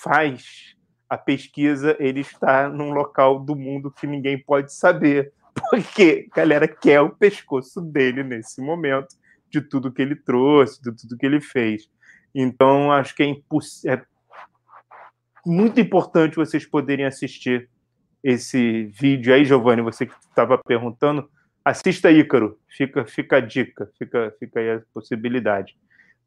faz 0.00 0.76
a 1.10 1.18
pesquisa, 1.18 1.96
ele 1.98 2.20
está 2.20 2.68
num 2.68 2.92
local 2.92 3.40
do 3.40 3.56
mundo 3.56 3.90
que 3.90 4.06
ninguém 4.06 4.38
pode 4.38 4.72
saber, 4.72 5.32
porque 5.68 6.28
a 6.30 6.36
galera 6.36 6.68
quer 6.68 7.00
o 7.00 7.10
pescoço 7.10 7.80
dele 7.80 8.22
nesse 8.22 8.62
momento, 8.62 9.16
de 9.50 9.60
tudo 9.60 9.92
que 9.92 10.00
ele 10.00 10.14
trouxe, 10.14 10.80
de 10.80 10.92
tudo 10.92 11.18
que 11.18 11.26
ele 11.26 11.40
fez. 11.40 11.90
Então, 12.32 12.92
acho 12.92 13.14
que 13.16 13.22
é, 13.24 13.92
é 13.92 14.02
muito 15.44 15.80
importante 15.80 16.36
vocês 16.36 16.64
poderem 16.64 17.04
assistir 17.04 17.68
esse 18.22 18.84
vídeo 18.84 19.34
aí, 19.34 19.44
Giovanni, 19.44 19.82
você 19.82 20.06
que 20.06 20.14
estava 20.14 20.56
perguntando, 20.56 21.28
Assista 21.64 22.10
Ícaro, 22.10 22.58
fica, 22.68 23.04
fica 23.04 23.36
a 23.36 23.40
dica, 23.40 23.90
fica, 23.98 24.34
fica 24.38 24.60
aí 24.60 24.70
a 24.70 24.82
possibilidade. 24.92 25.76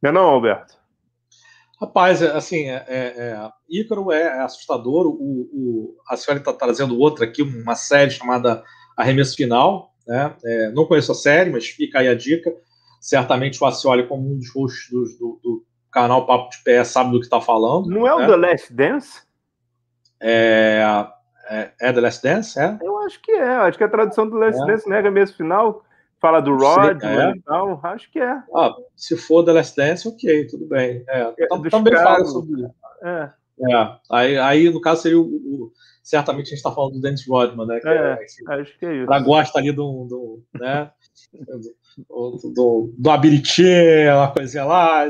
Não 0.01 0.09
é 0.09 0.13
não, 0.13 0.25
Alberto? 0.25 0.77
Rapaz, 1.79 2.21
é, 2.21 2.31
assim, 2.31 2.69
é, 2.69 2.85
é, 2.87 3.13
é, 3.17 3.49
Ícaro 3.69 4.11
é 4.11 4.41
assustador. 4.41 5.07
O, 5.07 5.49
o, 5.51 5.97
a 6.07 6.15
senhora 6.15 6.39
está 6.39 6.53
trazendo 6.53 6.97
outra 6.97 7.25
aqui, 7.25 7.41
uma 7.41 7.75
série 7.75 8.11
chamada 8.11 8.63
Arremesso 8.95 9.35
Final. 9.35 9.93
Né? 10.07 10.33
É, 10.45 10.71
não 10.71 10.85
conheço 10.85 11.11
a 11.11 11.15
série, 11.15 11.49
mas 11.49 11.67
fica 11.67 11.99
aí 11.99 12.07
a 12.07 12.15
dica. 12.15 12.53
Certamente 13.01 13.61
o 13.61 13.67
Acioli, 13.67 14.07
como 14.07 14.31
um 14.31 14.37
dos 14.37 14.53
hosts 14.53 14.89
do, 14.89 15.03
do, 15.03 15.39
do 15.43 15.65
canal 15.91 16.25
Papo 16.25 16.49
de 16.49 16.63
Pé, 16.63 16.83
sabe 16.83 17.11
do 17.11 17.19
que 17.19 17.25
está 17.25 17.41
falando. 17.41 17.87
Não 17.87 18.07
é 18.07 18.15
o 18.15 18.19
né? 18.19 18.27
The 18.27 18.35
Last 18.35 18.73
Dance? 18.73 19.21
É, 20.21 20.81
é, 21.49 21.71
é 21.79 21.93
The 21.93 22.01
Last 22.01 22.23
Dance, 22.23 22.59
é? 22.59 22.77
Eu 22.81 22.97
acho 22.99 23.21
que 23.21 23.31
é. 23.31 23.43
Acho 23.43 23.77
que 23.77 23.83
a 23.83 23.89
tradução 23.89 24.27
do 24.27 24.37
Last 24.37 24.61
é. 24.61 24.65
Dance, 24.65 24.89
né? 24.89 25.01
Mesmo 25.09 25.37
final, 25.37 25.83
fala 26.19 26.41
do 26.41 26.55
Rod 26.55 27.01
é. 27.03 27.31
e 27.31 27.41
tal. 27.41 27.79
Acho 27.83 28.11
que 28.11 28.19
é. 28.19 28.41
Ah, 28.55 28.75
se 28.95 29.17
for 29.17 29.43
The 29.43 29.53
Last 29.53 29.75
Dance, 29.75 30.07
ok, 30.07 30.47
tudo 30.47 30.65
bem. 30.65 31.03
É, 31.07 31.33
é 31.37 31.47
também 31.69 31.93
fala 31.93 32.25
sobre 32.25 32.61
isso. 32.61 32.73
É. 33.03 33.29
é. 33.71 33.95
Aí, 34.11 34.37
aí, 34.37 34.69
no 34.69 34.81
caso, 34.81 35.03
seria 35.03 35.19
o, 35.19 35.23
o 35.23 35.71
certamente 36.03 36.45
a 36.45 36.49
gente 36.49 36.57
está 36.57 36.71
falando 36.71 36.93
do 36.93 37.01
Dennis 37.01 37.27
Rodman, 37.27 37.65
né? 37.65 37.79
Que 37.79 37.87
é, 37.87 37.93
é, 37.93 38.59
acho 38.61 38.77
que 38.77 38.85
é 38.85 38.95
isso. 38.95 39.11
Ela 39.11 39.19
gosta 39.19 39.57
ali 39.57 39.71
do, 39.71 40.05
do 40.05 40.43
né? 40.59 40.91
do, 42.09 42.51
do, 42.53 42.93
do 42.97 43.09
Abiritinha, 43.09 44.15
uma 44.15 44.31
coisinha 44.31 44.65
lá, 44.65 45.07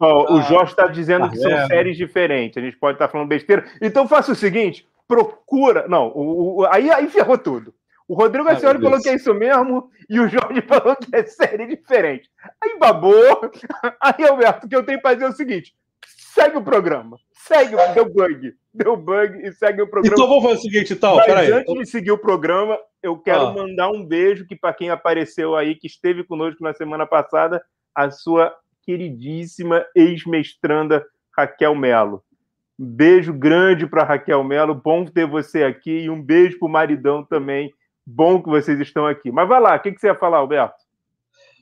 Oh, 0.00 0.34
o 0.34 0.42
Jorge 0.42 0.72
está 0.72 0.86
dizendo 0.86 1.26
tá 1.26 1.30
que 1.30 1.38
são 1.38 1.66
séries 1.66 1.96
diferentes. 1.96 2.56
A 2.56 2.64
gente 2.64 2.76
pode 2.76 2.96
estar 2.96 3.06
tá 3.06 3.12
falando 3.12 3.28
besteira. 3.28 3.64
Então 3.80 4.06
faça 4.06 4.32
o 4.32 4.36
seguinte: 4.36 4.86
procura. 5.06 5.86
Não, 5.88 6.08
o, 6.08 6.60
o, 6.60 6.66
aí, 6.66 6.90
aí 6.90 7.08
ferrou 7.08 7.38
tudo. 7.38 7.74
O 8.06 8.14
Rodrigo 8.14 8.48
Ascioli 8.48 8.80
falou 8.80 9.00
que 9.02 9.08
é 9.10 9.16
isso 9.16 9.34
mesmo 9.34 9.90
e 10.08 10.18
o 10.18 10.28
Jorge 10.28 10.62
falou 10.66 10.96
que 10.96 11.14
é 11.14 11.22
série 11.24 11.66
diferente. 11.66 12.30
Aí 12.62 12.78
babou. 12.78 13.12
Aí, 14.00 14.26
Alberto, 14.26 14.66
o 14.66 14.68
que 14.68 14.74
eu 14.74 14.84
tenho 14.84 15.00
para 15.00 15.12
fazer 15.12 15.26
é 15.26 15.28
o 15.28 15.32
seguinte: 15.32 15.74
segue 16.06 16.56
o 16.56 16.64
programa. 16.64 17.18
Segue, 17.32 17.76
deu 17.94 18.08
bug. 18.08 18.54
Deu 18.72 18.96
bug 18.96 19.46
e 19.46 19.52
segue 19.52 19.82
o 19.82 19.88
programa. 19.88 20.14
Então 20.14 20.28
vamos 20.28 20.42
fazer 20.44 20.56
o 20.56 20.62
seguinte, 20.62 20.92
então. 20.94 21.16
Mas 21.16 21.28
antes 21.28 21.62
então... 21.62 21.74
de 21.74 21.86
seguir 21.86 22.12
o 22.12 22.18
programa, 22.18 22.78
eu 23.02 23.18
quero 23.18 23.48
ah. 23.48 23.52
mandar 23.52 23.90
um 23.90 24.04
beijo 24.04 24.46
que 24.46 24.56
para 24.56 24.72
quem 24.72 24.88
apareceu 24.88 25.54
aí, 25.54 25.74
que 25.74 25.86
esteve 25.86 26.24
conosco 26.24 26.62
na 26.62 26.72
semana 26.72 27.06
passada, 27.06 27.62
a 27.94 28.10
sua 28.10 28.54
queridíssima 28.88 29.84
ex-mestranda 29.94 31.04
Raquel 31.36 31.74
Melo. 31.74 32.24
Um 32.80 32.86
beijo 32.86 33.34
grande 33.34 33.86
para 33.86 34.02
Raquel 34.02 34.42
Melo, 34.42 34.74
bom 34.74 35.04
ter 35.04 35.26
você 35.26 35.62
aqui 35.62 36.04
e 36.04 36.08
um 36.08 36.22
beijo 36.22 36.58
para 36.58 36.66
o 36.66 36.70
maridão 36.70 37.22
também. 37.22 37.70
Bom 38.06 38.42
que 38.42 38.48
vocês 38.48 38.80
estão 38.80 39.06
aqui. 39.06 39.30
Mas 39.30 39.46
vai 39.46 39.60
lá, 39.60 39.76
o 39.76 39.82
que, 39.82 39.92
que 39.92 40.00
você 40.00 40.06
ia 40.06 40.14
falar, 40.14 40.38
Alberto? 40.38 40.78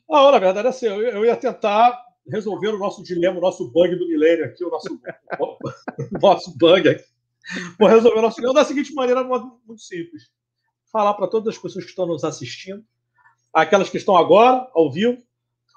Ah, 0.09 0.31
na 0.31 0.39
verdade, 0.39 0.69
assim, 0.69 0.87
eu, 0.87 1.01
eu 1.03 1.25
ia 1.25 1.35
tentar 1.35 2.01
resolver 2.31 2.69
o 2.69 2.79
nosso 2.79 3.03
dilema, 3.03 3.39
o 3.39 3.43
nosso 3.43 3.73
bug 3.73 3.97
do 3.97 4.07
milênio 4.07 4.45
aqui, 4.45 4.65
o 4.65 4.71
nosso, 4.71 4.87
o 5.41 6.19
nosso 6.23 6.57
bug 6.57 6.89
aqui. 6.89 7.05
Vou 7.77 7.89
resolver 7.89 8.21
o 8.21 8.23
nosso 8.23 8.37
dilema 8.37 8.55
da 8.55 8.65
seguinte 8.65 8.95
maneira, 8.95 9.25
muito 9.25 9.83
simples. 9.83 10.31
Falar 10.93 11.15
para 11.15 11.27
todas 11.27 11.57
as 11.57 11.61
pessoas 11.61 11.85
que 11.85 11.91
estão 11.91 12.07
nos 12.07 12.23
assistindo, 12.23 12.85
aquelas 13.53 13.91
que 13.91 13.97
estão 13.97 14.17
agora, 14.17 14.71
ao 14.73 14.93
vivo, 14.93 15.26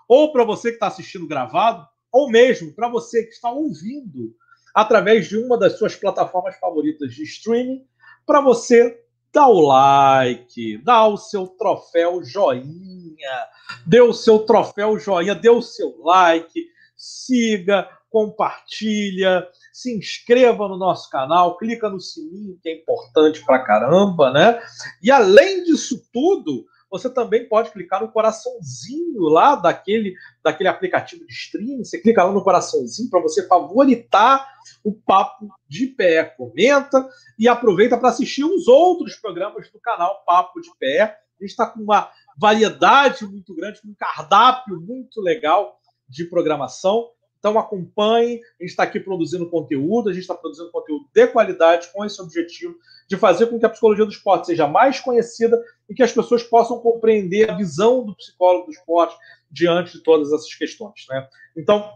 ou 0.09 0.33
para 0.33 0.43
você 0.43 0.69
que 0.69 0.75
está 0.75 0.87
assistindo 0.87 1.27
gravado, 1.27 1.87
ou 2.11 2.31
mesmo 2.31 2.73
para 2.73 2.89
você 2.89 3.23
que 3.23 3.29
está 3.31 3.51
ouvindo 3.51 4.35
através 4.73 5.27
de 5.27 5.37
uma 5.37 5.55
das 5.55 5.77
suas 5.77 5.95
plataformas 5.95 6.57
favoritas 6.57 7.13
de 7.13 7.23
streaming, 7.23 7.85
para 8.25 8.41
você 8.41 9.03
dar 9.31 9.47
o 9.47 9.61
like, 9.61 10.79
dar 10.79 11.07
o 11.07 11.17
seu 11.17 11.45
troféu 11.47 12.23
joinha, 12.23 13.47
dê 13.85 14.01
o 14.01 14.11
seu 14.11 14.39
troféu 14.39 14.97
joinha, 14.97 15.35
dê 15.35 15.49
o 15.49 15.61
seu 15.61 15.99
like, 16.01 16.67
siga, 16.97 17.87
compartilha, 18.09 19.47
se 19.71 19.95
inscreva 19.95 20.67
no 20.67 20.77
nosso 20.77 21.07
canal, 21.11 21.57
clica 21.57 21.87
no 21.87 21.99
sininho 21.99 22.57
que 22.63 22.69
é 22.69 22.75
importante 22.75 23.45
pra 23.45 23.59
caramba, 23.59 24.31
né? 24.31 24.59
E 25.03 25.11
além 25.11 25.63
disso 25.63 26.01
tudo, 26.11 26.65
você 26.89 27.09
também 27.09 27.47
pode 27.47 27.71
clicar 27.71 28.01
no 28.01 28.11
coraçãozinho 28.11 29.21
lá 29.23 29.55
daquele, 29.55 30.15
daquele 30.43 30.69
aplicativo 30.69 31.25
de 31.25 31.33
streaming. 31.33 31.83
Você 31.83 31.99
clica 31.99 32.23
lá 32.23 32.31
no 32.31 32.43
coraçãozinho 32.43 33.09
para 33.09 33.21
você 33.21 33.47
favoritar 33.47 34.47
o 34.83 34.91
Papo 34.93 35.47
de 35.67 35.87
Pé. 35.87 36.23
Comenta 36.23 37.07
e 37.37 37.47
aproveita 37.47 37.97
para 37.97 38.09
assistir 38.09 38.43
os 38.43 38.67
outros 38.67 39.15
programas 39.15 39.69
do 39.71 39.79
canal 39.79 40.23
Papo 40.25 40.59
de 40.61 40.69
Pé. 40.79 41.01
A 41.03 41.43
gente 41.43 41.51
está 41.51 41.67
com 41.67 41.79
uma 41.79 42.11
variedade 42.37 43.25
muito 43.25 43.55
grande, 43.55 43.81
com 43.81 43.89
um 43.89 43.95
cardápio 43.97 44.79
muito 44.81 45.21
legal 45.21 45.79
de 46.07 46.25
programação. 46.25 47.07
Então 47.39 47.57
acompanhe, 47.57 48.41
a 48.59 48.63
gente 48.63 48.71
está 48.71 48.83
aqui 48.83 48.99
produzindo 48.99 49.49
conteúdo, 49.49 50.09
a 50.09 50.13
gente 50.13 50.21
está 50.21 50.35
produzindo 50.35 50.69
conteúdo 50.71 51.05
de 51.15 51.27
qualidade 51.27 51.89
com 51.93 52.05
esse 52.05 52.21
objetivo 52.21 52.75
de 53.07 53.17
fazer 53.17 53.47
com 53.47 53.57
que 53.57 53.65
a 53.65 53.69
psicologia 53.69 54.05
do 54.05 54.11
esporte 54.11 54.47
seja 54.47 54.67
mais 54.67 54.99
conhecida 54.99 55.59
e 55.89 55.95
que 55.95 56.03
as 56.03 56.11
pessoas 56.11 56.43
possam 56.43 56.79
compreender 56.79 57.49
a 57.49 57.55
visão 57.55 58.05
do 58.05 58.15
psicólogo 58.15 58.67
do 58.67 58.71
esporte 58.71 59.15
diante 59.49 59.97
de 59.97 60.03
todas 60.03 60.31
essas 60.31 60.53
questões. 60.53 61.05
Né? 61.09 61.27
Então, 61.57 61.91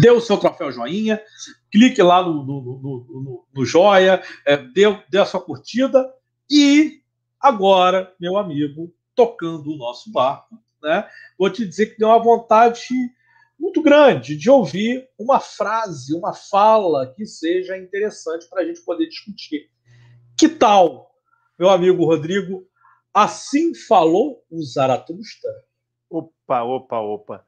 dê 0.00 0.10
o 0.10 0.20
seu 0.20 0.36
troféu 0.36 0.70
joinha, 0.70 1.22
clique 1.70 2.02
lá 2.02 2.22
no, 2.22 2.44
no, 2.44 2.60
no, 2.62 3.46
no 3.54 3.64
joia, 3.64 4.22
é, 4.44 4.56
dê, 4.56 4.82
dê 5.08 5.18
a 5.18 5.24
sua 5.24 5.40
curtida 5.40 6.12
e 6.50 7.00
agora, 7.40 8.12
meu 8.20 8.36
amigo, 8.36 8.92
tocando 9.14 9.70
o 9.70 9.76
nosso 9.76 10.10
barco, 10.12 10.58
né? 10.82 11.08
vou 11.38 11.48
te 11.48 11.66
dizer 11.66 11.86
que 11.86 11.98
deu 11.98 12.08
uma 12.08 12.22
vontade 12.22 12.80
muito 13.58 13.82
grande 13.82 14.36
de 14.36 14.50
ouvir 14.50 15.08
uma 15.18 15.40
frase, 15.40 16.14
uma 16.14 16.34
fala 16.34 17.12
que 17.14 17.26
seja 17.26 17.76
interessante 17.76 18.48
para 18.48 18.62
a 18.62 18.64
gente 18.64 18.80
poder 18.84 19.06
discutir. 19.08 19.70
Que 20.38 20.48
tal, 20.48 21.10
meu 21.58 21.70
amigo 21.70 22.04
Rodrigo, 22.04 22.66
assim 23.12 23.74
falou 23.74 24.44
o 24.50 24.62
Zaratustra? 24.62 25.50
Opa, 26.10 26.62
opa, 26.62 27.00
opa. 27.00 27.46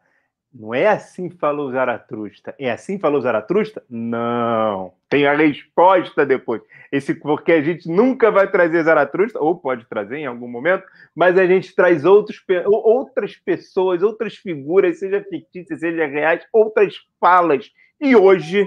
Não 0.52 0.72
é 0.72 0.86
assim 0.86 1.28
falou 1.28 1.70
Zaratustra. 1.70 2.54
É 2.58 2.70
assim 2.70 2.98
falou 2.98 3.20
Zaratustra? 3.20 3.84
Não. 3.90 4.95
Tem 5.08 5.26
a 5.26 5.34
resposta 5.34 6.26
depois. 6.26 6.60
Esse, 6.90 7.14
porque 7.14 7.52
a 7.52 7.62
gente 7.62 7.88
nunca 7.88 8.28
vai 8.30 8.50
trazer 8.50 8.82
Zaratustra, 8.82 9.40
ou 9.40 9.56
pode 9.56 9.86
trazer 9.86 10.18
em 10.18 10.26
algum 10.26 10.48
momento, 10.48 10.84
mas 11.14 11.38
a 11.38 11.46
gente 11.46 11.74
traz 11.74 12.04
outros, 12.04 12.44
outras 12.66 13.36
pessoas, 13.36 14.02
outras 14.02 14.34
figuras, 14.34 14.98
seja 14.98 15.22
fictícias, 15.22 15.80
seja 15.80 16.06
reais, 16.06 16.44
outras 16.52 16.96
falas. 17.20 17.70
E 18.00 18.16
hoje 18.16 18.66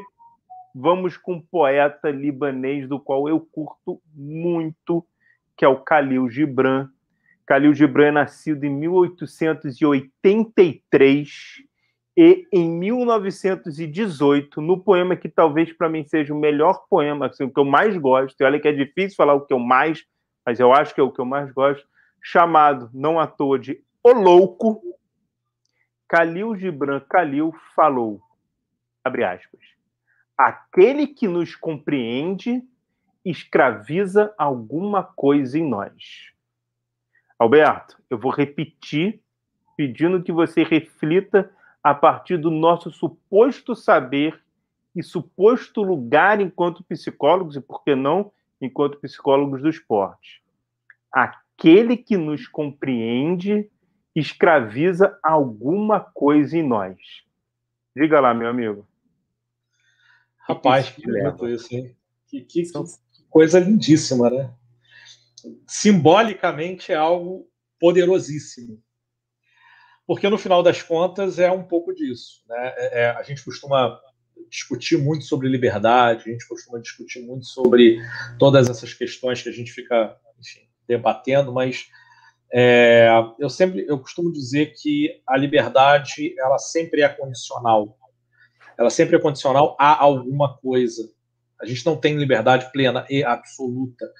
vamos 0.74 1.18
com 1.18 1.34
um 1.34 1.42
poeta 1.42 2.10
libanês 2.10 2.88
do 2.88 3.00
qual 3.00 3.28
eu 3.28 3.40
curto 3.40 4.02
muito, 4.14 5.06
que 5.58 5.66
é 5.66 5.68
o 5.68 5.84
Khalil 5.84 6.30
Gibran. 6.30 6.88
Khalil 7.46 7.74
Gibran 7.74 8.08
é 8.08 8.12
nascido 8.12 8.64
em 8.64 8.70
1883 8.70 11.68
e 12.22 12.45
em 12.51 12.70
1918, 12.70 14.59
no 14.59 14.78
poema 14.78 15.15
que 15.15 15.30
talvez 15.30 15.72
para 15.72 15.88
mim 15.88 16.03
seja 16.03 16.34
o 16.34 16.38
melhor 16.38 16.86
poema, 16.89 17.28
assim, 17.28 17.45
o 17.45 17.49
que 17.49 17.57
eu 17.57 17.63
mais 17.63 17.95
gosto, 17.95 18.41
e 18.41 18.43
olha 18.43 18.59
que 18.59 18.67
é 18.67 18.74
difícil 18.74 19.15
falar 19.15 19.36
o 19.36 19.45
que 19.45 19.53
eu 19.53 19.59
mais, 19.59 20.05
mas 20.45 20.59
eu 20.59 20.74
acho 20.74 20.93
que 20.93 20.99
é 20.99 21.03
o 21.03 21.13
que 21.13 21.22
eu 21.22 21.26
mais 21.26 21.49
gosto, 21.53 21.88
chamado, 22.22 22.89
não 22.93 23.17
à 23.17 23.26
toa, 23.26 23.57
de 23.57 23.82
O 24.03 24.11
Louco, 24.11 24.82
Khalil 26.11 26.57
Gibran 26.57 26.99
Khalil 27.09 27.55
falou, 27.74 28.20
abre 29.01 29.24
aspas, 29.24 29.61
aquele 30.38 31.07
que 31.07 31.26
nos 31.26 31.55
compreende 31.55 32.61
escraviza 33.24 34.34
alguma 34.38 35.05
coisa 35.05 35.57
em 35.57 35.65
nós. 35.65 36.34
Alberto, 37.39 37.97
eu 38.09 38.17
vou 38.17 38.32
repetir, 38.32 39.22
pedindo 39.78 40.22
que 40.22 40.34
você 40.34 40.63
reflita 40.63 41.49
a 41.84 41.94
partir 41.94 42.38
do 42.38 42.52
nosso 42.52 42.92
suposto 42.92 43.76
saber 43.76 44.42
e 44.96 45.02
suposto 45.02 45.82
lugar 45.82 46.42
enquanto 46.42 46.84
psicólogos, 46.84 47.56
e 47.56 47.62
por 47.62 47.84
que 47.84 47.96
não 47.96 48.32
enquanto 48.60 49.00
psicólogos 49.00 49.62
do 49.62 49.70
esporte. 49.70 50.44
Aquele 51.12 51.96
que 51.96 52.18
nos 52.18 52.48
compreende 52.48 53.70
escraviza 54.16 55.18
alguma 55.24 56.00
coisa 56.00 56.58
em 56.58 56.68
nós. 56.68 56.98
Diga 57.96 58.20
lá, 58.20 58.34
meu 58.34 58.50
amigo. 58.50 58.88
Rapaz, 60.38 60.90
que 60.90 61.04
bonito 61.04 61.48
isso, 61.48 61.74
hein? 61.74 61.96
Que, 62.28 62.42
que, 62.42 62.64
que 62.64 63.24
coisa 63.30 63.60
lindíssima, 63.60 64.30
né? 64.30 64.54
Simbolicamente 65.68 66.92
é 66.92 66.96
algo 66.96 67.48
poderosíssimo 67.80 68.82
porque 70.10 70.28
no 70.28 70.39
final 70.39 70.64
das 70.64 70.82
contas 70.82 71.38
é 71.38 71.51
um 71.51 71.62
pouco 71.62 71.93
disso. 71.93 72.41
Né? 72.49 72.74
É, 72.78 73.01
é, 73.01 73.10
a 73.12 73.22
gente 73.22 73.45
costuma 73.45 73.95
discutir 74.49 74.97
muito 74.97 75.24
sobre 75.24 75.47
liberdade, 75.47 76.24
a 76.26 76.32
gente 76.32 76.47
costuma 76.47 76.80
discutir 76.80 77.20
muito 77.20 77.45
sobre 77.45 77.99
todas 78.39 78.68
essas 78.68 78.91
questões 78.91 79.43
que 79.43 79.49
a 79.49 79.51
gente 79.51 79.72
fica 79.72 80.18
enfim, 80.39 80.62
debatendo, 80.88 81.53
mas 81.53 81.89
é, 82.51 83.07
eu 83.38 83.51
sempre 83.51 83.86
eu 83.88 83.99
costumo 83.99 84.32
dizer 84.34 84.74
que 84.82 85.22
a 85.28 85.38
liberdade 85.38 86.34
ela 86.39 86.57
sempre 86.57 87.03
é 87.03 87.10
condicional. 87.10 87.95
Ela 88.80 88.89
sempre 88.89 89.16
é 89.16 89.20
condicional 89.20 89.78
a 89.80 89.95
alguma 90.03 90.57
coisa. 90.57 91.07
A 91.62 91.68
gente 91.68 91.86
não 91.86 91.95
tem 91.95 92.18
liberdade 92.18 92.72
plena 92.72 93.05
e 93.12 93.24
absoluta, 93.24 94.12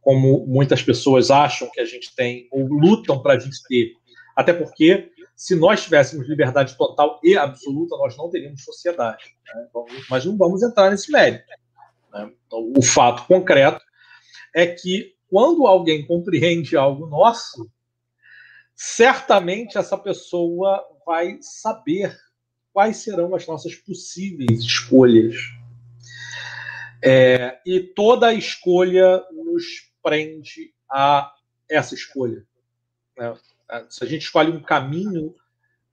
como 0.00 0.46
muitas 0.46 0.82
pessoas 0.82 1.30
acham 1.30 1.70
que 1.70 1.80
a 1.80 1.84
gente 1.84 2.16
tem 2.16 2.48
ou 2.50 2.66
lutam 2.66 3.20
para 3.20 3.34
a 3.34 3.38
gente 3.38 3.62
ter. 3.68 3.92
Até 4.34 4.52
porque 4.52 5.12
se 5.36 5.56
nós 5.56 5.82
tivéssemos 5.82 6.28
liberdade 6.28 6.76
total 6.76 7.20
e 7.22 7.36
absoluta, 7.36 7.96
nós 7.96 8.16
não 8.16 8.30
teríamos 8.30 8.62
sociedade. 8.62 9.36
Né? 9.54 9.68
Mas 10.08 10.24
não 10.24 10.36
vamos 10.36 10.62
entrar 10.62 10.90
nesse 10.90 11.10
mérito. 11.10 11.44
Né? 12.12 12.32
Então, 12.46 12.72
o 12.76 12.82
fato 12.82 13.26
concreto 13.26 13.80
é 14.54 14.66
que 14.66 15.14
quando 15.28 15.66
alguém 15.66 16.06
compreende 16.06 16.76
algo 16.76 17.06
nosso, 17.06 17.68
certamente 18.74 19.76
essa 19.76 19.98
pessoa 19.98 20.84
vai 21.04 21.38
saber 21.40 22.16
quais 22.72 22.98
serão 22.98 23.34
as 23.34 23.46
nossas 23.46 23.74
possíveis 23.74 24.60
escolhas. 24.60 25.36
É, 27.02 27.60
e 27.66 27.80
toda 27.80 28.32
escolha 28.32 29.22
nos 29.32 29.64
prende 30.02 30.72
a 30.90 31.32
essa 31.68 31.94
escolha. 31.94 32.46
Né? 33.18 33.36
Se 33.88 34.04
a 34.04 34.06
gente 34.06 34.22
escolhe 34.22 34.50
um 34.50 34.62
caminho, 34.62 35.34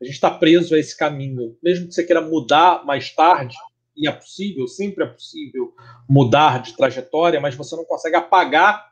a 0.01 0.05
gente 0.05 0.15
está 0.15 0.31
preso 0.31 0.75
a 0.75 0.79
esse 0.79 0.97
caminho. 0.97 1.57
Mesmo 1.61 1.87
que 1.87 1.93
você 1.93 2.03
queira 2.03 2.21
mudar 2.21 2.85
mais 2.85 3.13
tarde, 3.13 3.55
e 3.95 4.07
é 4.07 4.11
possível, 4.11 4.67
sempre 4.67 5.03
é 5.03 5.07
possível 5.07 5.73
mudar 6.09 6.61
de 6.61 6.75
trajetória, 6.75 7.39
mas 7.39 7.55
você 7.55 7.75
não 7.75 7.85
consegue 7.85 8.15
apagar 8.15 8.91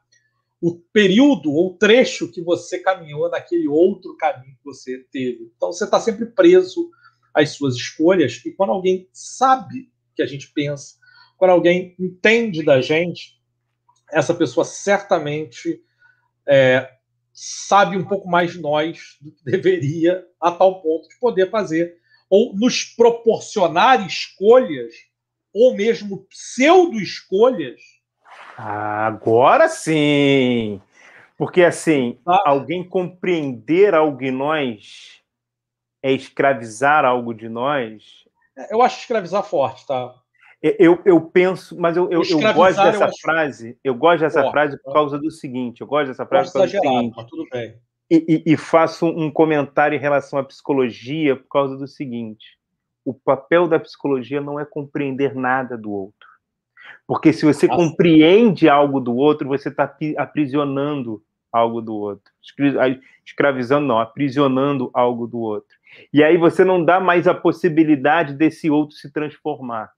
o 0.62 0.76
período 0.92 1.52
ou 1.52 1.78
trecho 1.78 2.32
que 2.32 2.42
você 2.42 2.80
caminhou 2.80 3.30
naquele 3.30 3.68
outro 3.68 4.16
caminho 4.18 4.56
que 4.58 4.64
você 4.64 5.06
teve. 5.12 5.52
Então 5.56 5.72
você 5.72 5.86
está 5.86 6.00
sempre 6.00 6.26
preso 6.26 6.90
às 7.34 7.52
suas 7.52 7.76
escolhas, 7.76 8.42
e 8.46 8.52
quando 8.52 8.72
alguém 8.72 9.08
sabe 9.14 9.90
que 10.16 10.22
a 10.22 10.26
gente 10.26 10.52
pensa, 10.52 10.96
quando 11.38 11.52
alguém 11.52 11.96
entende 11.98 12.64
da 12.64 12.82
gente, 12.82 13.40
essa 14.12 14.34
pessoa 14.34 14.66
certamente 14.66 15.82
é, 16.46 16.99
sabe 17.42 17.96
um 17.96 18.04
pouco 18.04 18.28
mais 18.28 18.52
de 18.52 18.62
nós 18.62 19.18
do 19.22 19.32
que 19.32 19.44
deveria, 19.44 20.26
a 20.42 20.52
tal 20.52 20.82
ponto 20.82 21.08
de 21.08 21.18
poder 21.20 21.50
fazer 21.50 21.98
ou 22.30 22.54
nos 22.54 22.84
proporcionar 22.84 24.06
escolhas, 24.06 24.94
ou 25.54 25.74
mesmo 25.74 26.28
pseudo-escolhas. 26.30 27.82
Agora 28.56 29.68
sim! 29.68 30.80
Porque, 31.38 31.64
assim, 31.64 32.20
ah. 32.28 32.44
alguém 32.46 32.88
compreender 32.88 33.96
algo 33.96 34.22
em 34.22 34.32
nós 34.32 35.22
é 36.04 36.12
escravizar 36.12 37.06
algo 37.06 37.34
de 37.34 37.48
nós. 37.48 38.26
É, 38.58 38.74
eu 38.74 38.82
acho 38.82 39.00
escravizar 39.00 39.44
forte, 39.44 39.88
tá? 39.88 40.14
Eu, 40.62 41.02
eu 41.06 41.22
penso, 41.22 41.80
mas 41.80 41.96
eu, 41.96 42.10
eu, 42.12 42.22
eu 42.22 42.54
gosto 42.54 42.84
dessa 42.84 43.06
eu 43.06 43.12
frase. 43.22 43.78
Eu 43.82 43.96
gosto 43.96 44.22
dessa 44.22 44.52
frase 44.52 44.78
por 44.84 44.92
causa 44.92 45.18
do 45.18 45.32
seguinte. 45.32 45.80
Eu 45.80 45.88
gosto 45.88 46.08
dessa 46.08 46.26
frase 46.26 46.52
por 46.52 46.60
causa 46.60 46.78
do 46.78 46.82
seguinte. 46.82 47.14
Mas 47.16 47.26
tudo 47.28 47.48
bem. 47.50 47.76
E, 48.12 48.44
e, 48.46 48.54
e 48.54 48.58
faço 48.58 49.06
um 49.06 49.32
comentário 49.32 49.96
em 49.96 50.00
relação 50.00 50.38
à 50.38 50.44
psicologia 50.44 51.36
por 51.38 51.48
causa 51.48 51.78
do 51.78 51.88
seguinte: 51.88 52.58
o 53.06 53.14
papel 53.14 53.68
da 53.68 53.80
psicologia 53.80 54.42
não 54.42 54.60
é 54.60 54.66
compreender 54.66 55.34
nada 55.34 55.78
do 55.78 55.92
outro. 55.92 56.28
Porque 57.08 57.32
se 57.32 57.46
você 57.46 57.66
Nossa. 57.68 57.82
compreende 57.82 58.68
algo 58.68 59.00
do 59.00 59.16
outro, 59.16 59.48
você 59.48 59.70
está 59.70 59.96
aprisionando 60.18 61.24
algo 61.52 61.82
do 61.82 61.96
outro. 61.96 62.32
Escravizando, 63.26 63.88
não, 63.88 64.00
aprisionando 64.00 64.90
algo 64.94 65.26
do 65.26 65.40
outro. 65.40 65.78
E 66.14 66.24
aí 66.24 66.38
você 66.38 66.66
não 66.66 66.84
dá 66.84 67.00
mais 67.00 67.28
a 67.28 67.34
possibilidade 67.34 68.34
desse 68.34 68.70
outro 68.70 68.96
se 68.96 69.12
transformar. 69.12 69.92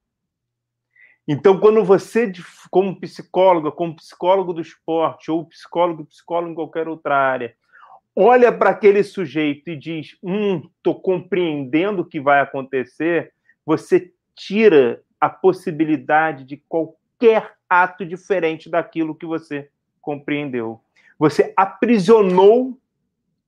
Então, 1.27 1.59
quando 1.59 1.83
você, 1.83 2.31
como 2.69 2.99
psicóloga, 2.99 3.71
como 3.71 3.95
psicólogo 3.95 4.53
do 4.53 4.61
esporte, 4.61 5.29
ou 5.29 5.45
psicólogo, 5.45 6.05
psicólogo 6.05 6.51
em 6.51 6.55
qualquer 6.55 6.87
outra 6.87 7.15
área, 7.15 7.55
olha 8.15 8.51
para 8.51 8.71
aquele 8.71 9.03
sujeito 9.03 9.69
e 9.69 9.77
diz: 9.77 10.17
Hum, 10.23 10.67
estou 10.77 10.99
compreendendo 10.99 12.01
o 12.01 12.05
que 12.05 12.19
vai 12.19 12.41
acontecer, 12.41 13.31
você 13.65 14.11
tira 14.35 15.01
a 15.19 15.29
possibilidade 15.29 16.43
de 16.43 16.57
qualquer 16.67 17.53
ato 17.69 18.05
diferente 18.05 18.69
daquilo 18.69 19.15
que 19.15 19.25
você 19.25 19.69
compreendeu. 20.01 20.81
Você 21.19 21.53
aprisionou 21.55 22.80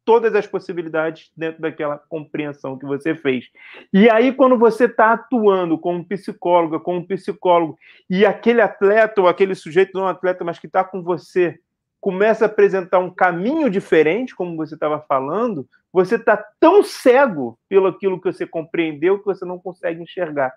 todas 0.05 0.35
as 0.35 0.45
possibilidades 0.45 1.31
dentro 1.35 1.61
daquela 1.61 1.97
compreensão 1.97 2.77
que 2.77 2.85
você 2.85 3.15
fez. 3.15 3.49
E 3.91 4.09
aí, 4.09 4.33
quando 4.33 4.57
você 4.57 4.85
está 4.85 5.13
atuando 5.13 5.77
como 5.77 6.05
psicóloga, 6.05 6.79
como 6.79 7.05
psicólogo, 7.05 7.77
e 8.09 8.25
aquele 8.25 8.61
atleta 8.61 9.21
ou 9.21 9.27
aquele 9.27 9.55
sujeito, 9.55 9.97
não 9.97 10.07
atleta, 10.07 10.43
mas 10.43 10.59
que 10.59 10.67
está 10.67 10.83
com 10.83 11.01
você, 11.01 11.59
começa 11.99 12.45
a 12.45 12.47
apresentar 12.47 12.99
um 12.99 13.09
caminho 13.09 13.69
diferente, 13.69 14.35
como 14.35 14.57
você 14.57 14.73
estava 14.73 14.99
falando, 15.07 15.65
você 15.91 16.15
está 16.15 16.35
tão 16.59 16.83
cego 16.83 17.57
pelo 17.69 17.87
aquilo 17.87 18.19
que 18.19 18.31
você 18.31 18.45
compreendeu 18.45 19.19
que 19.19 19.25
você 19.25 19.45
não 19.45 19.57
consegue 19.57 20.01
enxergar. 20.01 20.53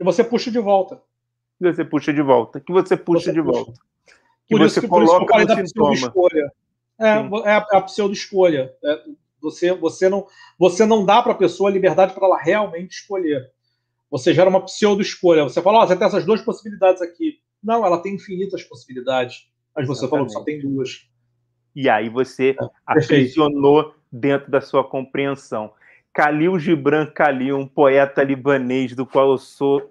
E 0.00 0.04
você 0.04 0.24
puxa 0.24 0.50
de 0.50 0.58
volta. 0.58 1.00
Que 1.58 1.72
você 1.72 1.84
puxa 1.84 2.12
de 2.12 2.20
volta. 2.20 2.60
Que 2.60 2.72
você 2.72 2.96
puxa 2.96 3.26
você 3.26 3.32
de 3.32 3.42
puxa. 3.42 3.52
volta. 3.52 3.72
Que 4.48 4.56
por 4.56 4.68
você 4.68 4.80
isso, 4.80 4.88
coloca 4.88 5.38
no 5.38 5.66
sintoma. 5.66 5.94
Escolha. 5.94 6.52
É, 7.06 7.50
é 7.50 7.52
a, 7.52 7.66
é 7.72 7.76
a 7.76 7.80
pseudo-escolha. 7.80 8.72
É, 8.84 9.02
você, 9.40 9.72
você, 9.72 10.08
não, 10.08 10.26
você 10.58 10.86
não 10.86 11.04
dá 11.04 11.22
para 11.22 11.32
a 11.32 11.36
pessoa 11.36 11.68
a 11.68 11.72
liberdade 11.72 12.14
para 12.14 12.26
ela 12.26 12.38
realmente 12.38 12.92
escolher. 12.92 13.50
Você 14.10 14.32
gera 14.32 14.48
uma 14.48 14.64
pseudo-escolha. 14.64 15.42
Você 15.42 15.60
fala, 15.60 15.82
oh, 15.82 15.86
você 15.86 15.96
tem 15.96 16.06
essas 16.06 16.24
duas 16.24 16.40
possibilidades 16.42 17.02
aqui. 17.02 17.38
Não, 17.62 17.84
ela 17.84 18.02
tem 18.02 18.14
infinitas 18.14 18.62
possibilidades. 18.62 19.48
Mas 19.74 19.86
você 19.86 20.04
Exatamente. 20.04 20.10
falou 20.10 20.26
que 20.26 20.32
só 20.32 20.44
tem 20.44 20.60
duas. 20.60 21.08
E 21.74 21.88
aí 21.88 22.08
você 22.08 22.50
é, 22.50 22.56
aprisionou 22.86 23.94
dentro 24.10 24.50
da 24.50 24.60
sua 24.60 24.84
compreensão. 24.84 25.72
Khalil 26.14 26.58
Gibran 26.58 27.06
Khalil, 27.06 27.56
um 27.56 27.66
poeta 27.66 28.22
libanês 28.22 28.94
do 28.94 29.06
qual 29.06 29.30
eu 29.30 29.38
sou 29.38 29.90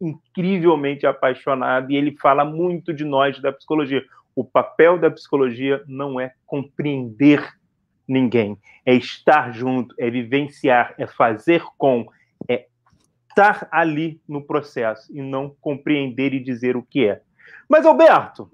incrivelmente 0.00 1.06
apaixonado, 1.06 1.90
e 1.90 1.96
ele 1.96 2.16
fala 2.16 2.44
muito 2.44 2.94
de 2.94 3.04
nós, 3.04 3.40
da 3.40 3.52
psicologia. 3.52 4.02
O 4.38 4.44
papel 4.44 4.96
da 5.00 5.10
psicologia 5.10 5.82
não 5.88 6.20
é 6.20 6.32
compreender 6.46 7.44
ninguém, 8.06 8.56
é 8.86 8.94
estar 8.94 9.50
junto, 9.50 9.92
é 9.98 10.08
vivenciar, 10.08 10.94
é 10.96 11.08
fazer 11.08 11.60
com, 11.76 12.06
é 12.48 12.68
estar 13.28 13.66
ali 13.72 14.20
no 14.28 14.40
processo 14.40 15.12
e 15.12 15.20
não 15.20 15.56
compreender 15.60 16.32
e 16.32 16.38
dizer 16.38 16.76
o 16.76 16.84
que 16.84 17.08
é. 17.08 17.20
Mas, 17.68 17.84
Alberto, 17.84 18.48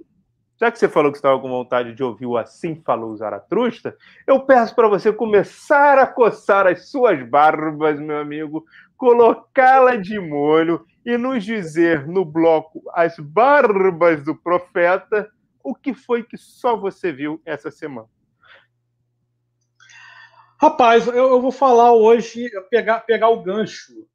já 0.59 0.73
que 0.73 0.79
você 0.79 0.89
falou 0.89 1.13
que 1.13 1.19
estava 1.19 1.39
com 1.39 1.51
vontade 1.51 1.93
de 1.93 2.03
ouvir 2.03 2.25
o 2.25 2.39
Assim 2.39 2.81
Falou 2.81 3.15
Zaratrusta, 3.15 3.95
eu 4.27 4.41
peço 4.41 4.75
para 4.75 4.89
você 4.89 5.13
começar 5.13 5.99
a 5.99 6.07
coçar 6.07 6.67
as 6.67 6.89
suas 6.89 7.23
barbas, 7.29 8.01
meu 8.01 8.17
amigo, 8.17 8.65
colocá-la 8.97 9.97
de 9.97 10.19
molho 10.19 10.87
e 11.05 11.19
nos 11.19 11.45
dizer 11.45 12.07
no 12.07 12.25
bloco 12.25 12.83
As 12.95 13.19
Barbas 13.19 14.25
do 14.25 14.35
Profeta 14.35 15.31
o 15.65 15.75
que 15.75 15.95
foi 15.95 16.23
que 16.23 16.37
só 16.37 16.77
você 16.77 17.11
viu 17.11 17.43
essa 17.45 17.71
semana. 17.71 18.09
Rapaz, 20.61 21.07
eu, 21.09 21.15
eu 21.15 21.41
vou 21.41 21.51
falar 21.51 21.93
hoje, 21.93 22.49
pegar, 22.71 23.01
pegar 23.01 23.31
o 23.31 23.43
gancho 23.43 24.07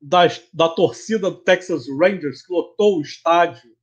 das, 0.00 0.42
da 0.54 0.68
torcida 0.68 1.30
do 1.30 1.36
Texas 1.36 1.86
Rangers, 1.88 2.40
que 2.40 2.52
lotou 2.52 2.98
o 2.98 3.02
estádio 3.02 3.76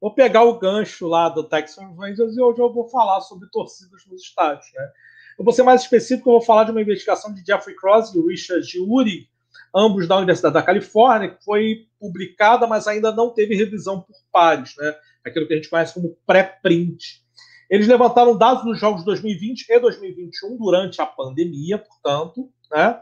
Vou 0.00 0.14
pegar 0.14 0.44
o 0.44 0.58
gancho 0.58 1.06
lá 1.06 1.28
do 1.28 1.44
Texas 1.44 1.84
Rangers 1.96 2.34
e 2.34 2.40
hoje 2.40 2.58
eu 2.58 2.72
vou 2.72 2.88
falar 2.88 3.20
sobre 3.20 3.50
torcidas 3.50 4.06
nos 4.06 4.22
estádios. 4.22 4.66
Né? 4.74 4.90
Eu 5.38 5.44
vou 5.44 5.52
ser 5.52 5.62
mais 5.62 5.82
específico, 5.82 6.30
eu 6.30 6.34
vou 6.34 6.40
falar 6.40 6.64
de 6.64 6.70
uma 6.70 6.80
investigação 6.80 7.34
de 7.34 7.44
Jeffrey 7.44 7.76
Cross 7.76 8.14
e 8.14 8.26
Richard 8.26 8.80
Uri, 8.80 9.28
ambos 9.74 10.08
da 10.08 10.16
Universidade 10.16 10.54
da 10.54 10.62
Califórnia, 10.62 11.34
que 11.34 11.44
foi 11.44 11.86
publicada, 11.98 12.66
mas 12.66 12.88
ainda 12.88 13.12
não 13.12 13.34
teve 13.34 13.54
revisão 13.54 14.00
por 14.00 14.16
pares, 14.32 14.74
né? 14.78 14.96
Aquilo 15.24 15.46
que 15.46 15.54
a 15.54 15.56
gente 15.56 15.68
conhece 15.68 15.94
como 15.94 16.16
pré-print. 16.26 17.22
Eles 17.68 17.86
levantaram 17.86 18.36
dados 18.36 18.64
dos 18.64 18.78
jogos 18.78 19.00
de 19.00 19.06
2020 19.06 19.66
e 19.68 19.78
2021 19.78 20.56
durante 20.56 21.00
a 21.00 21.06
pandemia, 21.06 21.78
portanto, 21.78 22.50
né? 22.70 23.00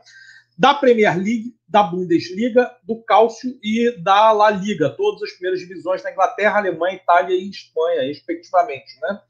Da 0.59 0.75
Premier 0.75 1.17
League, 1.17 1.55
da 1.69 1.85
Bundesliga, 1.85 2.75
do 2.83 3.01
Cálcio 3.05 3.57
e 3.63 3.93
da 4.03 4.33
La 4.33 4.51
Liga, 4.51 4.91
todas 4.91 5.23
as 5.23 5.33
primeiras 5.33 5.61
divisões 5.61 6.03
da 6.03 6.11
Inglaterra, 6.11 6.59
Alemanha, 6.59 6.97
Itália 6.97 7.37
e 7.37 7.49
Espanha, 7.49 8.03
respectivamente. 8.03 8.99
Né? 9.01 9.21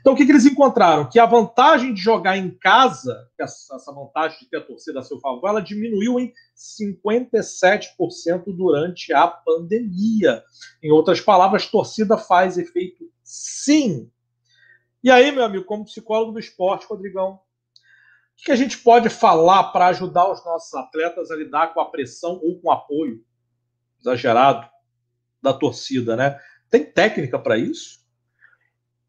Então, 0.00 0.14
o 0.14 0.16
que, 0.16 0.26
que, 0.26 0.32
eles 0.32 0.46
encontraram? 0.46 1.08
Que 1.08 1.20
a 1.20 1.26
vantagem 1.26 1.94
de 1.94 2.00
jogar 2.00 2.36
em 2.36 2.50
casa, 2.50 3.28
essa 3.38 3.92
vantagem 3.92 4.40
de 4.40 4.50
ter 4.50 4.56
a 4.56 4.64
torcida 4.64 4.98
a 4.98 5.02
seu 5.02 5.20
favor, 5.20 5.48
ela 5.48 5.62
diminuiu 5.62 6.18
em 6.18 6.32
57% 6.56 8.44
durante 8.48 9.12
a 9.12 9.28
pandemia. 9.28 10.42
Em 10.82 10.90
outras 10.90 11.20
palavras, 11.20 11.66
torcida 11.66 12.18
faz 12.18 12.58
efeito 12.58 13.08
sim. 13.22 14.10
E 15.02 15.10
aí, 15.10 15.30
meu 15.30 15.44
amigo, 15.44 15.64
como 15.64 15.84
psicólogo 15.84 16.32
do 16.32 16.40
esporte, 16.40 16.86
Rodrigão, 16.86 17.38
o 18.40 18.44
que 18.44 18.52
a 18.52 18.56
gente 18.56 18.78
pode 18.78 19.08
falar 19.08 19.64
para 19.64 19.86
ajudar 19.86 20.30
os 20.30 20.44
nossos 20.44 20.74
atletas 20.74 21.30
a 21.30 21.36
lidar 21.36 21.72
com 21.72 21.80
a 21.80 21.90
pressão 21.90 22.40
ou 22.42 22.60
com 22.60 22.68
o 22.68 22.72
apoio 22.72 23.24
exagerado 24.00 24.68
da 25.42 25.52
torcida, 25.52 26.16
né? 26.16 26.38
Tem 26.70 26.84
técnica 26.84 27.38
para 27.38 27.56
isso? 27.56 28.04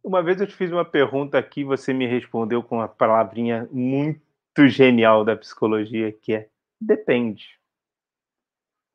Uma 0.04 0.22
vez 0.22 0.40
eu 0.40 0.46
te 0.46 0.56
fiz 0.56 0.72
uma 0.72 0.86
pergunta 0.86 1.38
aqui, 1.38 1.64
você 1.64 1.92
me 1.92 2.06
respondeu 2.06 2.62
com 2.62 2.78
uma 2.78 2.88
palavrinha 2.88 3.68
muito 3.72 4.68
genial 4.68 5.26
da 5.26 5.36
psicologia, 5.36 6.12
que 6.12 6.34
é 6.34 6.50
depende. 6.80 7.60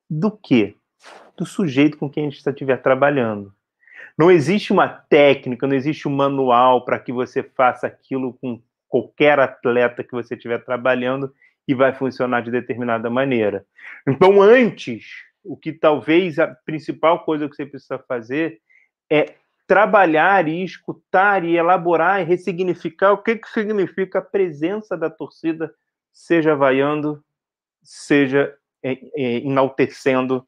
Do 0.09 0.31
que? 0.31 0.77
Do 1.37 1.45
sujeito 1.45 1.99
com 1.99 2.09
quem 2.09 2.27
a 2.27 2.31
gente 2.31 2.47
estiver 2.47 2.77
trabalhando. 2.81 3.53
Não 4.17 4.31
existe 4.31 4.73
uma 4.73 4.89
técnica, 4.89 5.67
não 5.67 5.75
existe 5.75 6.07
um 6.07 6.15
manual 6.15 6.85
para 6.85 6.99
que 6.99 7.13
você 7.13 7.43
faça 7.43 7.87
aquilo 7.87 8.35
com 8.35 8.63
qualquer 8.91 9.39
atleta 9.39 10.05
que 10.05 10.13
você 10.13 10.35
estiver 10.35 10.63
trabalhando 10.65 11.33
e 11.67 11.75
vai 11.75 11.95
funcionar 11.95 12.43
de 12.43 12.51
determinada 12.51 13.09
maneira. 13.09 13.65
Então, 14.07 14.43
antes, 14.43 15.07
o 15.45 15.57
que 15.57 15.73
talvez 15.73 16.39
a 16.39 16.49
principal 16.49 17.25
coisa 17.25 17.49
que 17.49 17.55
você 17.55 17.65
precisa 17.65 17.99
fazer 18.01 18.61
é 19.09 19.35
trabalhar 19.67 20.49
e 20.49 20.65
escutar 20.65 21.45
e 21.45 21.57
elaborar 21.57 22.21
e 22.21 22.25
ressignificar 22.25 23.13
o 23.13 23.23
que, 23.23 23.37
que 23.37 23.49
significa 23.49 24.19
a 24.19 24.23
presença 24.23 24.97
da 24.97 25.09
torcida, 25.09 25.73
seja 26.13 26.57
vaiando, 26.57 27.23
seja 27.81 28.53
é, 28.83 28.99
é, 29.15 29.37
enaltecendo 29.39 30.45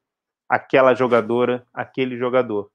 aquela 0.49 0.93
jogadora, 0.93 1.64
aquele 1.72 2.16
jogador. 2.16 2.68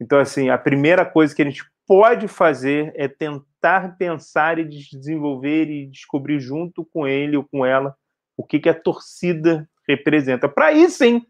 Então, 0.00 0.18
assim, 0.18 0.50
a 0.50 0.58
primeira 0.58 1.04
coisa 1.04 1.34
que 1.34 1.42
a 1.42 1.44
gente 1.44 1.64
pode 1.86 2.28
fazer 2.28 2.92
é 2.96 3.06
tentar 3.08 3.96
pensar 3.96 4.58
e 4.58 4.64
desenvolver 4.64 5.70
e 5.70 5.86
descobrir 5.86 6.40
junto 6.40 6.84
com 6.84 7.06
ele 7.06 7.36
ou 7.36 7.44
com 7.44 7.64
ela 7.64 7.94
o 8.36 8.44
que, 8.44 8.58
que 8.58 8.68
a 8.68 8.74
torcida 8.74 9.68
representa. 9.88 10.48
Para 10.48 10.66
aí 10.66 10.90
sim 10.90 11.24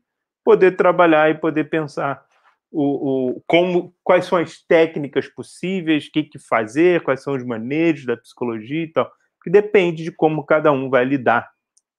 poder 0.44 0.76
trabalhar 0.76 1.30
e 1.30 1.34
poder 1.34 1.64
pensar 1.64 2.24
o, 2.70 3.36
o, 3.36 3.42
como, 3.46 3.94
quais 4.02 4.24
são 4.24 4.38
as 4.38 4.60
técnicas 4.60 5.28
possíveis, 5.28 6.06
o 6.06 6.10
que, 6.10 6.24
que 6.24 6.38
fazer, 6.38 7.02
quais 7.02 7.22
são 7.22 7.34
os 7.34 7.44
manejos 7.44 8.06
da 8.06 8.16
psicologia 8.16 8.84
e 8.84 8.92
tal. 8.92 9.10
Que 9.42 9.50
depende 9.50 10.02
de 10.02 10.10
como 10.10 10.44
cada 10.44 10.72
um 10.72 10.90
vai 10.90 11.04
lidar 11.04 11.48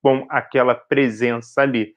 com 0.02 0.26
aquela 0.30 0.76
presença 0.76 1.62
ali. 1.62 1.94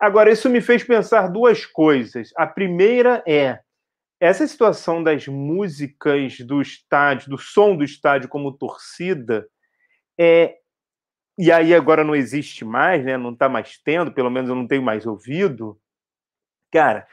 Agora, 0.00 0.30
isso 0.30 0.50
me 0.50 0.60
fez 0.60 0.82
pensar 0.82 1.28
duas 1.28 1.64
coisas. 1.64 2.30
A 2.36 2.46
primeira 2.46 3.22
é 3.26 3.60
essa 4.24 4.46
situação 4.46 5.02
das 5.02 5.28
músicas 5.28 6.38
do 6.40 6.62
estádio, 6.62 7.28
do 7.28 7.36
som 7.36 7.76
do 7.76 7.84
estádio 7.84 8.26
como 8.26 8.56
torcida, 8.56 9.46
é, 10.18 10.56
e 11.36 11.52
aí 11.52 11.74
agora 11.74 12.02
não 12.02 12.16
existe 12.16 12.64
mais, 12.64 13.04
né? 13.04 13.18
Não 13.18 13.34
está 13.34 13.50
mais 13.50 13.76
tendo, 13.76 14.10
pelo 14.10 14.30
menos 14.30 14.48
eu 14.48 14.56
não 14.56 14.66
tenho 14.66 14.82
mais 14.82 15.04
ouvido. 15.04 15.78
Cara, 16.72 17.06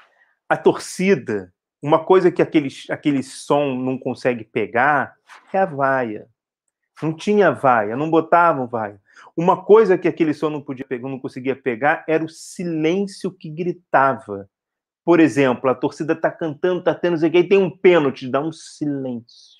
a 0.48 0.56
torcida, 0.56 1.54
uma 1.82 2.02
coisa 2.02 2.32
que 2.32 2.42
aquele, 2.42 2.70
aquele 2.90 3.22
som 3.24 3.76
não 3.76 3.98
consegue 3.98 4.46
pegar 4.46 5.14
é 5.52 5.58
a 5.58 5.66
vaia. 5.66 6.30
Não 7.04 7.14
tinha 7.14 7.52
vaia, 7.52 7.98
não 7.98 8.10
botavam 8.10 8.68
vaia. 8.68 9.02
Uma 9.36 9.62
coisa 9.62 9.98
que 9.98 10.08
aquele 10.08 10.34
som 10.34 10.50
não 10.50 10.62
podia 10.62 10.86
pegar, 10.86 11.10
não 11.10 11.20
conseguia 11.20 11.58
pegar 11.58 12.06
era 12.08 12.24
o 12.24 12.30
silêncio 12.30 13.30
que 13.30 13.50
gritava. 13.50 14.50
Por 15.12 15.20
exemplo, 15.20 15.70
a 15.70 15.76
torcida 15.76 16.14
está 16.14 16.32
cantando, 16.32 16.80
está 16.80 16.96
tendo, 16.96 17.18
sei 17.18 17.30
que, 17.30 17.44
tem 17.44 17.58
um 17.58 17.70
pênalti, 17.70 18.32
dá 18.32 18.40
um 18.40 18.50
silêncio. 18.50 19.60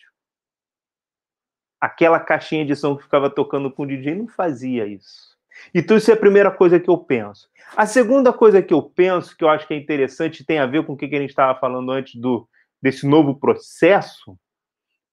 Aquela 1.78 2.22
caixinha 2.22 2.66
de 2.66 2.74
som 2.74 2.96
que 2.96 3.04
ficava 3.04 3.30
tocando 3.30 3.70
com 3.70 3.84
o 3.84 3.86
DJ 3.86 4.16
não 4.16 4.30
fazia 4.30 4.88
isso. 4.88 5.36
Então, 5.76 5.98
isso 5.98 6.10
é 6.10 6.14
a 6.14 6.18
primeira 6.18 6.50
coisa 6.52 6.80
que 6.80 6.90
eu 6.90 6.98
penso. 6.98 7.50
A 7.76 7.86
segunda 7.86 8.32
coisa 8.32 8.62
que 8.62 8.74
eu 8.74 8.82
penso, 8.82 9.36
que 9.36 9.44
eu 9.44 9.50
acho 9.50 9.68
que 9.68 9.74
é 9.74 9.78
interessante, 9.78 10.46
tem 10.46 10.58
a 10.58 10.66
ver 10.66 10.86
com 10.86 10.94
o 10.94 10.98
que 10.98 11.04
a 11.04 11.20
gente 11.20 11.32
estava 11.32 11.60
falando 11.60 11.92
antes 11.92 12.16
do, 12.16 12.48
desse 12.82 13.06
novo 13.06 13.38
processo, 13.38 14.40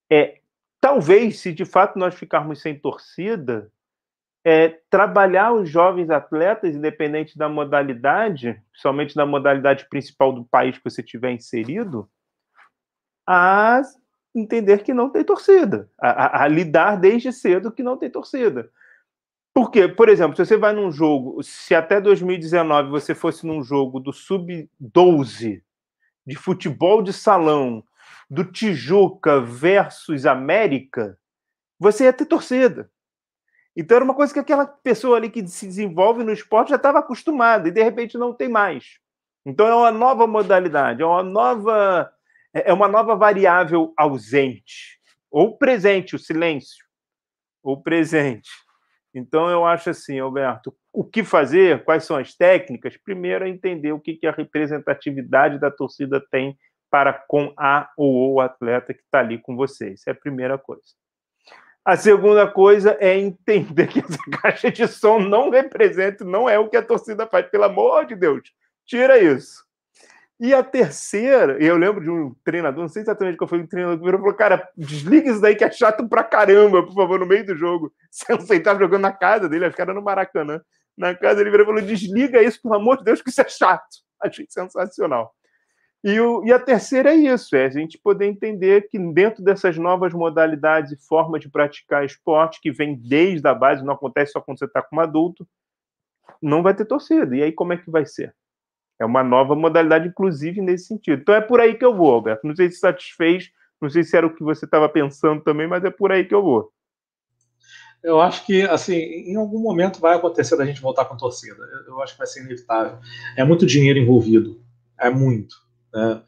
é 0.08 0.38
talvez, 0.80 1.40
se 1.40 1.52
de 1.52 1.64
fato 1.64 1.98
nós 1.98 2.14
ficarmos 2.14 2.62
sem 2.62 2.78
torcida, 2.78 3.72
é, 4.44 4.80
trabalhar 4.88 5.52
os 5.52 5.68
jovens 5.68 6.10
atletas, 6.10 6.74
independente 6.74 7.36
da 7.36 7.48
modalidade, 7.48 8.60
principalmente 8.70 9.14
da 9.14 9.26
modalidade 9.26 9.88
principal 9.88 10.32
do 10.32 10.44
país 10.44 10.78
que 10.78 10.84
você 10.84 11.02
tiver 11.02 11.32
inserido, 11.32 12.08
a 13.26 13.82
entender 14.34 14.82
que 14.82 14.94
não 14.94 15.10
tem 15.10 15.24
torcida, 15.24 15.90
a, 16.00 16.10
a, 16.10 16.44
a 16.44 16.48
lidar 16.48 16.96
desde 16.96 17.32
cedo 17.32 17.72
que 17.72 17.82
não 17.82 17.96
tem 17.96 18.10
torcida. 18.10 18.70
Porque, 19.54 19.88
por 19.88 20.08
exemplo, 20.08 20.36
se 20.36 20.46
você 20.46 20.56
vai 20.56 20.72
num 20.72 20.92
jogo, 20.92 21.42
se 21.42 21.74
até 21.74 22.00
2019 22.00 22.90
você 22.90 23.14
fosse 23.14 23.46
num 23.46 23.62
jogo 23.62 23.98
do 23.98 24.12
Sub-12 24.12 25.62
de 26.24 26.36
futebol 26.36 27.02
de 27.02 27.12
salão, 27.12 27.82
do 28.30 28.44
Tijuca 28.44 29.40
versus 29.40 30.26
América, 30.26 31.18
você 31.78 32.04
ia 32.04 32.12
ter 32.12 32.26
torcida. 32.26 32.90
Então 33.78 33.94
era 33.94 34.04
uma 34.04 34.14
coisa 34.14 34.34
que 34.34 34.40
aquela 34.40 34.66
pessoa 34.66 35.16
ali 35.16 35.30
que 35.30 35.46
se 35.46 35.64
desenvolve 35.64 36.24
no 36.24 36.32
esporte 36.32 36.70
já 36.70 36.74
estava 36.74 36.98
acostumada 36.98 37.68
e 37.68 37.70
de 37.70 37.80
repente 37.80 38.18
não 38.18 38.34
tem 38.34 38.48
mais. 38.48 38.98
Então 39.46 39.68
é 39.68 39.74
uma 39.74 39.92
nova 39.92 40.26
modalidade, 40.26 41.00
é 41.00 41.06
uma 41.06 41.22
nova 41.22 42.12
é, 42.52 42.70
é 42.70 42.72
uma 42.72 42.88
nova 42.88 43.14
variável 43.14 43.94
ausente 43.96 44.98
ou 45.30 45.56
presente, 45.56 46.16
o 46.16 46.18
silêncio 46.18 46.84
ou 47.62 47.80
presente. 47.80 48.50
Então 49.14 49.48
eu 49.48 49.64
acho 49.64 49.90
assim, 49.90 50.18
Alberto, 50.18 50.74
o 50.92 51.04
que 51.04 51.22
fazer? 51.22 51.84
Quais 51.84 52.02
são 52.02 52.16
as 52.16 52.34
técnicas? 52.34 52.96
Primeiro 52.96 53.44
é 53.44 53.48
entender 53.48 53.92
o 53.92 54.00
que 54.00 54.18
a 54.26 54.32
representatividade 54.32 55.56
da 55.60 55.70
torcida 55.70 56.20
tem 56.32 56.58
para 56.90 57.12
com 57.12 57.54
a 57.56 57.88
ou 57.96 58.34
o 58.34 58.40
atleta 58.40 58.92
que 58.92 59.02
está 59.02 59.20
ali 59.20 59.38
com 59.38 59.54
você. 59.54 59.90
Isso 59.90 60.10
é 60.10 60.12
a 60.12 60.16
primeira 60.16 60.58
coisa. 60.58 60.82
A 61.88 61.96
segunda 61.96 62.46
coisa 62.46 62.98
é 63.00 63.16
entender 63.16 63.86
que 63.86 64.00
essa 64.00 64.18
caixa 64.42 64.70
de 64.70 64.86
som 64.86 65.18
não 65.18 65.48
representa, 65.48 66.22
não 66.22 66.46
é 66.46 66.58
o 66.58 66.68
que 66.68 66.76
a 66.76 66.82
torcida 66.82 67.26
faz. 67.26 67.46
Pelo 67.46 67.64
amor 67.64 68.04
de 68.04 68.14
Deus, 68.14 68.42
tira 68.84 69.18
isso. 69.18 69.64
E 70.38 70.52
a 70.52 70.62
terceira, 70.62 71.56
eu 71.58 71.78
lembro 71.78 72.02
de 72.02 72.10
um 72.10 72.34
treinador, 72.44 72.82
não 72.82 72.90
sei 72.90 73.00
exatamente 73.00 73.38
qual 73.38 73.48
foi 73.48 73.62
o 73.62 73.66
treinador, 73.66 74.12
que 74.12 74.18
falou: 74.18 74.34
cara, 74.34 74.68
desliga 74.76 75.30
isso 75.30 75.40
daí 75.40 75.56
que 75.56 75.64
é 75.64 75.70
chato 75.70 76.06
pra 76.06 76.22
caramba, 76.22 76.84
por 76.84 76.92
favor, 76.92 77.20
no 77.20 77.24
meio 77.24 77.46
do 77.46 77.56
jogo. 77.56 77.90
Você 78.10 78.34
não 78.34 78.42
sei, 78.42 78.58
estava 78.58 78.78
jogando 78.78 79.00
na 79.00 79.12
casa 79.12 79.48
dele, 79.48 79.64
acho 79.64 79.74
que 79.74 79.80
era 79.80 79.94
no 79.94 80.02
Maracanã. 80.02 80.60
Na 80.94 81.14
casa 81.14 81.40
ele 81.40 81.50
falou: 81.50 81.80
desliga 81.80 82.42
isso, 82.42 82.60
pelo 82.60 82.74
amor 82.74 82.98
de 82.98 83.04
Deus, 83.04 83.22
que 83.22 83.30
isso 83.30 83.40
é 83.40 83.48
chato. 83.48 83.96
Achei 84.20 84.44
sensacional. 84.46 85.34
E, 86.04 86.20
o, 86.20 86.44
e 86.44 86.52
a 86.52 86.58
terceira 86.58 87.12
é 87.12 87.16
isso: 87.16 87.56
é 87.56 87.66
a 87.66 87.70
gente 87.70 87.98
poder 87.98 88.26
entender 88.26 88.88
que 88.88 88.98
dentro 88.98 89.42
dessas 89.42 89.76
novas 89.76 90.12
modalidades 90.12 90.92
e 90.92 90.96
formas 90.96 91.40
de 91.40 91.48
praticar 91.48 92.04
esporte, 92.04 92.60
que 92.60 92.70
vem 92.70 92.94
desde 92.94 93.46
a 93.48 93.54
base, 93.54 93.84
não 93.84 93.94
acontece 93.94 94.32
só 94.32 94.40
quando 94.40 94.58
você 94.58 94.66
está 94.66 94.80
como 94.80 95.00
adulto, 95.00 95.46
não 96.40 96.62
vai 96.62 96.74
ter 96.74 96.84
torcida. 96.84 97.36
E 97.36 97.42
aí, 97.42 97.52
como 97.52 97.72
é 97.72 97.76
que 97.76 97.90
vai 97.90 98.06
ser? 98.06 98.34
É 99.00 99.04
uma 99.04 99.22
nova 99.22 99.54
modalidade, 99.54 100.08
inclusive, 100.08 100.60
nesse 100.60 100.86
sentido. 100.86 101.20
Então 101.20 101.34
é 101.34 101.40
por 101.40 101.60
aí 101.60 101.74
que 101.74 101.84
eu 101.84 101.94
vou, 101.94 102.12
Alberto. 102.12 102.46
Não 102.46 102.54
sei 102.54 102.70
se 102.70 102.78
satisfez, 102.78 103.50
não 103.80 103.88
sei 103.88 104.02
se 104.02 104.16
era 104.16 104.26
o 104.26 104.34
que 104.34 104.42
você 104.42 104.64
estava 104.64 104.88
pensando 104.88 105.40
também, 105.42 105.68
mas 105.68 105.84
é 105.84 105.90
por 105.90 106.10
aí 106.10 106.24
que 106.24 106.34
eu 106.34 106.42
vou. 106.42 106.72
Eu 108.02 108.20
acho 108.20 108.46
que, 108.46 108.62
assim, 108.62 108.94
em 108.94 109.36
algum 109.36 109.60
momento 109.60 110.00
vai 110.00 110.16
acontecer 110.16 110.56
da 110.56 110.64
gente 110.64 110.80
voltar 110.80 111.04
com 111.04 111.16
torcida. 111.16 111.64
Eu 111.86 112.00
acho 112.00 112.12
que 112.12 112.18
vai 112.18 112.26
ser 112.26 112.40
inevitável. 112.40 112.98
É 113.36 113.44
muito 113.44 113.66
dinheiro 113.66 113.98
envolvido. 113.98 114.60
É 114.98 115.10
muito. 115.10 115.56
Né? 115.92 116.22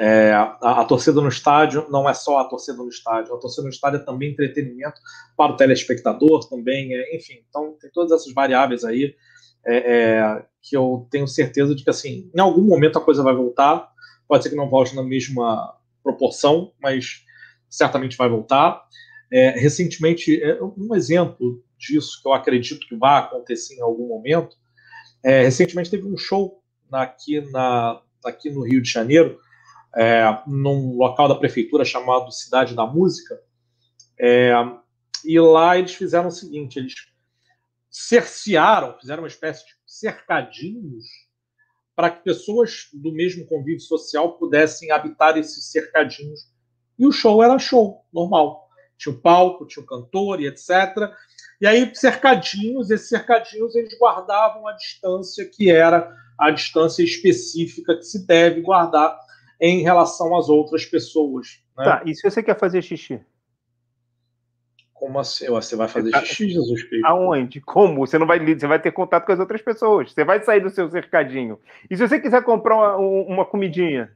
É, 0.00 0.30
a, 0.30 0.80
a, 0.80 0.84
torcida 0.84 1.20
no 1.20 1.26
estádio 1.26 1.88
não 1.90 2.08
é 2.08 2.14
só 2.14 2.38
a 2.38 2.44
torcida 2.44 2.78
no 2.78 2.88
estádio, 2.88 3.34
a 3.34 3.38
torcida 3.38 3.64
no 3.64 3.68
estádio 3.68 3.98
é 3.98 4.04
também 4.04 4.30
entretenimento 4.30 5.00
para 5.36 5.52
o 5.52 5.56
telespectador, 5.56 6.48
também, 6.48 6.94
é, 6.94 7.16
enfim, 7.16 7.42
então 7.48 7.76
tem 7.80 7.90
todas 7.90 8.12
essas 8.12 8.32
variáveis 8.32 8.84
aí 8.84 9.16
é, 9.66 9.76
é, 9.76 10.44
que 10.62 10.76
eu 10.76 11.08
tenho 11.10 11.26
certeza 11.26 11.74
de 11.74 11.82
que 11.82 11.90
assim, 11.90 12.30
em 12.32 12.40
algum 12.40 12.62
momento 12.62 12.96
a 12.96 13.04
coisa 13.04 13.24
vai 13.24 13.34
voltar, 13.34 13.90
pode 14.28 14.44
ser 14.44 14.50
que 14.50 14.56
não 14.56 14.70
volte 14.70 14.94
na 14.94 15.02
mesma 15.02 15.76
proporção, 16.00 16.72
mas 16.80 17.24
certamente 17.68 18.16
vai 18.16 18.28
voltar. 18.28 18.80
É, 19.32 19.50
recentemente, 19.50 20.40
é, 20.40 20.62
um 20.62 20.94
exemplo 20.94 21.60
disso 21.76 22.20
que 22.22 22.28
eu 22.28 22.32
acredito 22.32 22.86
que 22.86 22.94
vai 22.94 23.18
acontecer 23.18 23.74
em 23.74 23.82
algum 23.82 24.06
momento, 24.06 24.56
recentemente 25.24 25.90
teve 25.90 26.06
um 26.06 26.16
show 26.16 26.62
aqui 26.92 27.40
na, 27.50 28.00
aqui 28.28 28.50
no 28.50 28.62
Rio 28.62 28.82
de 28.82 28.90
Janeiro, 28.90 29.38
é, 29.96 30.24
num 30.46 30.96
local 30.96 31.28
da 31.28 31.34
prefeitura 31.34 31.84
chamado 31.84 32.30
Cidade 32.32 32.74
da 32.74 32.86
Música. 32.86 33.40
É, 34.18 34.52
e 35.24 35.38
lá 35.40 35.78
eles 35.78 35.94
fizeram 35.94 36.28
o 36.28 36.32
seguinte: 36.32 36.78
eles 36.78 36.94
cercearam, 37.90 38.98
fizeram 38.98 39.22
uma 39.22 39.28
espécie 39.28 39.64
de 39.66 39.72
cercadinhos 39.86 41.06
para 41.96 42.10
que 42.10 42.22
pessoas 42.22 42.88
do 42.92 43.12
mesmo 43.12 43.44
convívio 43.46 43.80
social 43.80 44.38
pudessem 44.38 44.92
habitar 44.92 45.36
esses 45.36 45.70
cercadinhos. 45.72 46.48
E 46.96 47.06
o 47.06 47.12
show 47.12 47.42
era 47.42 47.58
show, 47.58 48.04
normal. 48.12 48.67
Tinha 48.98 49.14
um 49.14 49.18
palco, 49.18 49.66
tinha 49.66 49.82
um 49.82 49.86
cantor 49.86 50.40
e 50.40 50.46
etc. 50.46 51.10
E 51.60 51.66
aí, 51.66 51.94
cercadinhos, 51.94 52.90
esses 52.90 53.08
cercadinhos, 53.08 53.74
eles 53.74 53.96
guardavam 53.98 54.66
a 54.66 54.72
distância 54.72 55.48
que 55.48 55.70
era 55.70 56.14
a 56.38 56.50
distância 56.50 57.02
específica 57.02 57.96
que 57.96 58.04
se 58.04 58.26
deve 58.26 58.60
guardar 58.60 59.18
em 59.60 59.82
relação 59.82 60.36
às 60.36 60.48
outras 60.48 60.84
pessoas. 60.84 61.60
Né? 61.76 61.84
Tá, 61.84 62.02
e 62.04 62.14
se 62.14 62.28
você 62.28 62.42
quer 62.42 62.58
fazer 62.58 62.82
xixi? 62.82 63.20
Como 64.92 65.18
assim? 65.18 65.46
Você 65.46 65.76
vai 65.76 65.88
fazer 65.88 66.10
tá 66.10 66.20
xixi, 66.24 66.50
Jesus 66.50 66.82
Cristo? 66.84 67.06
Aonde? 67.06 67.60
Como? 67.60 68.06
Você 68.06 68.18
não 68.18 68.26
vai 68.26 68.38
você 68.38 68.66
vai 68.66 68.80
ter 68.80 68.92
contato 68.92 69.26
com 69.26 69.32
as 69.32 69.40
outras 69.40 69.62
pessoas. 69.62 70.12
Você 70.12 70.24
vai 70.24 70.42
sair 70.42 70.60
do 70.60 70.70
seu 70.70 70.88
cercadinho. 70.90 71.58
E 71.88 71.96
se 71.96 72.06
você 72.06 72.20
quiser 72.20 72.42
comprar 72.42 72.76
uma, 72.76 72.96
uma 72.96 73.44
comidinha? 73.44 74.12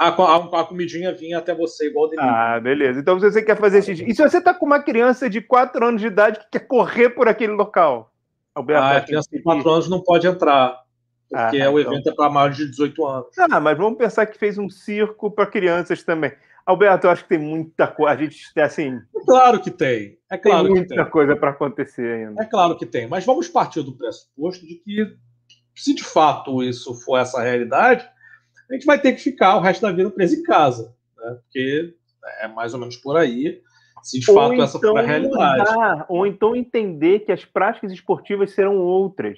A, 0.00 0.08
a, 0.08 0.60
a, 0.60 0.64
comidinha 0.64 1.12
vinha 1.12 1.36
até 1.36 1.54
você, 1.54 1.88
igual 1.88 2.08
dele. 2.08 2.22
Ah, 2.22 2.58
beleza. 2.58 2.98
Então 2.98 3.20
se 3.20 3.30
você 3.30 3.42
quer 3.42 3.58
fazer 3.58 3.82
xixi. 3.82 4.02
E 4.08 4.14
se 4.14 4.22
você 4.22 4.40
tá 4.40 4.54
com 4.54 4.64
uma 4.64 4.82
criança 4.82 5.28
de 5.28 5.42
4 5.42 5.84
anos 5.84 6.00
de 6.00 6.06
idade 6.06 6.38
que 6.38 6.46
quer 6.52 6.66
correr 6.66 7.10
por 7.10 7.28
aquele 7.28 7.52
local? 7.52 8.10
Alberto, 8.54 8.82
ah, 8.82 8.96
a 8.96 9.00
criança 9.02 9.28
de 9.30 9.42
4 9.42 9.70
anos 9.70 9.90
não 9.90 10.00
pode 10.00 10.26
entrar. 10.26 10.80
Porque 11.28 11.60
ah, 11.60 11.70
o 11.70 11.78
então. 11.78 11.92
evento 11.92 12.08
é 12.08 12.14
para 12.14 12.30
maiores 12.30 12.56
de 12.56 12.70
18 12.70 13.06
anos. 13.06 13.38
Ah, 13.38 13.60
mas 13.60 13.76
vamos 13.76 13.98
pensar 13.98 14.24
que 14.24 14.38
fez 14.38 14.56
um 14.56 14.70
circo 14.70 15.30
para 15.30 15.44
crianças 15.44 16.02
também. 16.02 16.32
Alberto, 16.64 17.06
eu 17.06 17.10
acho 17.10 17.24
que 17.24 17.28
tem 17.28 17.38
muita 17.38 17.86
coisa. 17.86 18.14
A 18.14 18.16
gente 18.16 18.58
assim. 18.58 18.98
Claro 19.26 19.60
que 19.60 19.70
tem. 19.70 20.18
É 20.30 20.38
claro 20.38 20.64
tem 20.64 20.76
muita 20.76 20.94
tem. 20.94 21.10
coisa 21.10 21.36
para 21.36 21.50
acontecer 21.50 22.26
ainda. 22.26 22.42
É 22.42 22.46
claro 22.46 22.74
que 22.74 22.86
tem. 22.86 23.06
Mas 23.06 23.26
vamos 23.26 23.48
partir 23.48 23.82
do 23.82 23.92
pressuposto 23.92 24.66
de 24.66 24.76
que, 24.76 25.14
se 25.74 25.94
de 25.94 26.04
fato 26.04 26.62
isso 26.62 26.94
for 26.94 27.18
essa 27.18 27.42
realidade, 27.42 28.08
a 28.70 28.74
gente 28.74 28.86
vai 28.86 29.00
ter 29.00 29.12
que 29.12 29.20
ficar 29.20 29.56
o 29.56 29.60
resto 29.60 29.82
da 29.82 29.92
vida 29.92 30.10
preso 30.10 30.36
em 30.36 30.42
casa. 30.42 30.94
Né? 31.18 31.36
Porque 31.42 31.94
é 32.40 32.48
mais 32.48 32.72
ou 32.72 32.80
menos 32.80 32.96
por 32.96 33.16
aí. 33.16 33.60
Se 34.02 34.20
de 34.20 34.30
ou 34.30 34.36
fato 34.36 34.52
então 34.54 34.64
essa 34.64 34.78
for 34.78 34.96
a 34.96 35.02
então 35.02 35.06
realidade. 35.06 35.58
Mudar, 35.58 36.06
ou 36.08 36.26
então 36.26 36.56
entender 36.56 37.20
que 37.20 37.32
as 37.32 37.44
práticas 37.44 37.92
esportivas 37.92 38.52
serão 38.52 38.78
outras. 38.78 39.36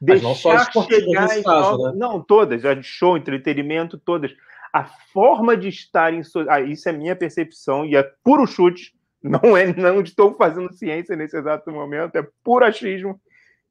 Mas 0.00 0.22
não 0.22 0.34
só 0.34 0.58
chegar 0.82 1.28
nesse 1.28 1.42
caso, 1.42 1.84
né? 1.84 1.92
Não, 1.96 2.20
todas, 2.20 2.62
show, 2.84 3.16
entretenimento, 3.16 3.98
todas. 3.98 4.32
A 4.72 4.84
forma 4.84 5.56
de 5.56 5.68
estar 5.68 6.12
em. 6.12 6.22
So... 6.22 6.44
Ah, 6.48 6.60
isso 6.60 6.88
é 6.88 6.92
minha 6.92 7.16
percepção 7.16 7.84
e 7.84 7.96
é 7.96 8.02
puro 8.24 8.46
chute. 8.46 8.94
Não 9.22 9.56
é, 9.56 9.74
não 9.74 10.00
estou 10.00 10.34
fazendo 10.34 10.72
ciência 10.72 11.16
nesse 11.16 11.36
exato 11.36 11.70
momento, 11.70 12.16
é 12.16 12.26
puro 12.44 12.64
achismo. 12.64 13.20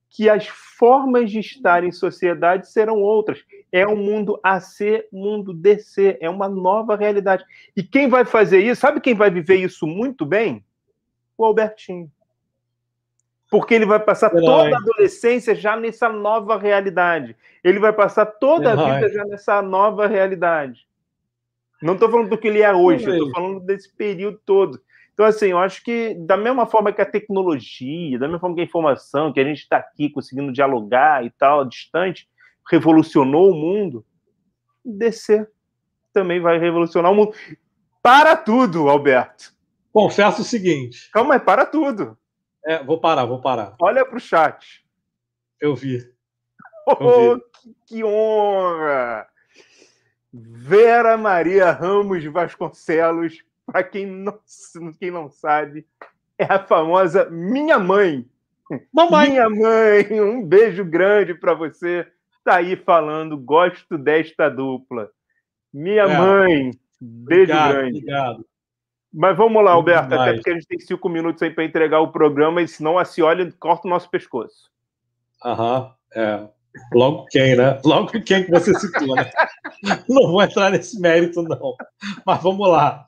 Que 0.09 0.29
as 0.29 0.47
formas 0.47 1.29
de 1.29 1.39
estar 1.39 1.83
em 1.83 1.91
sociedade 1.91 2.69
serão 2.69 3.01
outras. 3.01 3.43
É 3.71 3.85
um 3.87 3.95
mundo 3.95 4.39
AC, 4.43 5.07
mundo 5.11 5.53
DC, 5.53 6.17
é 6.21 6.29
uma 6.29 6.47
nova 6.47 6.95
realidade. 6.95 7.43
E 7.75 7.83
quem 7.83 8.07
vai 8.07 8.23
fazer 8.23 8.61
isso, 8.61 8.81
sabe 8.81 9.01
quem 9.01 9.13
vai 9.13 9.29
viver 9.29 9.57
isso 9.57 9.85
muito 9.85 10.25
bem? 10.25 10.63
O 11.37 11.43
Albertinho. 11.43 12.09
Porque 13.49 13.73
ele 13.73 13.85
vai 13.85 13.99
passar 13.99 14.29
toda 14.29 14.75
a 14.75 14.77
adolescência 14.77 15.53
já 15.53 15.75
nessa 15.75 16.09
nova 16.09 16.57
realidade. 16.57 17.35
Ele 17.63 17.79
vai 17.79 17.93
passar 17.93 18.25
toda 18.25 18.71
a 18.71 18.75
vida 18.75 19.09
já 19.11 19.23
nessa 19.25 19.61
nova 19.61 20.07
realidade. 20.07 20.87
Não 21.81 21.93
estou 21.93 22.09
falando 22.09 22.29
do 22.29 22.37
que 22.37 22.47
ele 22.47 22.61
é 22.61 22.73
hoje, 22.73 23.09
estou 23.09 23.31
falando 23.31 23.59
desse 23.59 23.93
período 23.93 24.39
todo. 24.45 24.81
Então, 25.16 25.26
assim, 25.26 25.47
eu 25.47 25.57
acho 25.57 25.82
que 25.82 26.13
da 26.13 26.36
mesma 26.36 26.68
forma 26.68 26.91
que 26.91 27.01
a 27.01 27.09
tecnologia, 27.09 28.20
da 28.20 28.28
mesma 28.28 28.39
forma 28.39 28.53
que 28.53 28.61
a 28.61 28.66
informação, 28.66 29.32
que 29.32 29.39
a 29.39 29.45
gente 29.45 29.61
está 29.61 29.78
aqui 29.78 30.09
conseguindo 30.09 30.51
dialogar 30.51 31.26
e 31.26 31.30
tal, 31.32 31.63
distante, 31.63 32.28
revolucionou 32.70 33.49
o 33.49 33.55
mundo, 33.55 34.05
descer 34.84 35.49
também 36.16 36.39
vai 36.39 36.57
revolucionar 36.57 37.11
o 37.11 37.16
mundo. 37.16 37.34
Para 38.01 38.38
tudo, 38.38 38.89
Alberto. 38.89 39.53
Confesso 39.91 40.41
o 40.41 40.45
seguinte. 40.45 41.09
Calma 41.11 41.36
aí, 41.36 41.39
para 41.39 41.66
tudo. 41.66 42.18
É, 42.66 42.84
vou 42.84 42.99
parar, 42.99 43.26
vou 43.26 43.41
parar. 43.41 43.76
Olha 43.82 44.05
para 44.05 44.18
o 44.18 44.20
chat. 44.20 44.86
Eu 45.59 45.76
vi. 45.76 45.97
Eu 46.88 46.97
oh, 46.99 47.36
vi. 47.36 47.41
Que, 47.61 47.76
que 47.88 48.03
honra! 48.03 49.28
Vera 50.32 51.18
Maria 51.18 51.72
Ramos 51.72 52.24
Vasconcelos, 52.26 53.43
para 53.72 53.84
quem 53.84 54.05
não, 54.05 54.39
quem 54.99 55.11
não 55.11 55.30
sabe, 55.30 55.86
é 56.38 56.45
a 56.45 56.59
famosa 56.59 57.30
minha 57.30 57.80
mãe. 57.80 58.26
Mamãe. 58.93 59.32
Minha 59.32 59.49
mãe, 59.49 60.22
um 60.22 60.45
beijo 60.45 60.84
grande 60.84 61.34
para 61.34 61.53
você. 61.53 62.07
Tá 62.43 62.57
aí 62.57 62.76
falando, 62.76 63.38
gosto 63.38 63.97
desta 63.97 64.49
dupla. 64.49 65.09
Minha 65.74 66.03
é. 66.03 66.18
mãe, 66.18 66.72
beijo 67.01 67.51
obrigado, 67.51 67.72
grande. 67.72 67.97
Obrigado. 67.99 68.45
Mas 69.13 69.38
vamos 69.38 69.63
lá, 69.63 69.72
Alberto, 69.72 70.13
até 70.13 70.34
porque 70.34 70.49
a 70.49 70.53
gente 70.53 70.68
tem 70.68 70.80
cinco 70.80 71.07
minutos 71.07 71.41
aí 71.41 71.49
para 71.49 71.63
entregar 71.63 72.01
o 72.01 72.11
programa, 72.11 72.61
e 72.61 72.68
senão 72.68 72.97
a 72.97 73.05
Cioli 73.05 73.51
corta 73.53 73.88
o 73.88 73.89
nosso 73.89 74.09
pescoço. 74.09 74.70
Aham, 75.43 75.93
é. 76.13 76.47
Logo 76.93 77.26
quem, 77.28 77.55
né? 77.55 77.80
Logo 77.86 78.11
quem 78.22 78.43
que 78.43 78.51
você 78.51 78.74
citou, 78.74 79.16
né? 79.16 79.32
Não 80.09 80.32
vou 80.32 80.41
entrar 80.41 80.70
nesse 80.70 80.99
mérito, 80.99 81.41
não. 81.41 81.76
Mas 82.26 82.41
vamos 82.41 82.68
lá. 82.68 83.07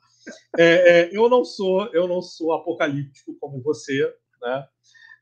É, 0.58 0.64
é, 0.64 1.10
eu 1.12 1.30
não 1.30 1.46
sou, 1.46 1.88
eu 1.94 2.08
não 2.08 2.22
sou 2.22 2.54
apocalíptico 2.54 3.36
como 3.40 3.62
você, 3.62 4.14
né? 4.42 4.68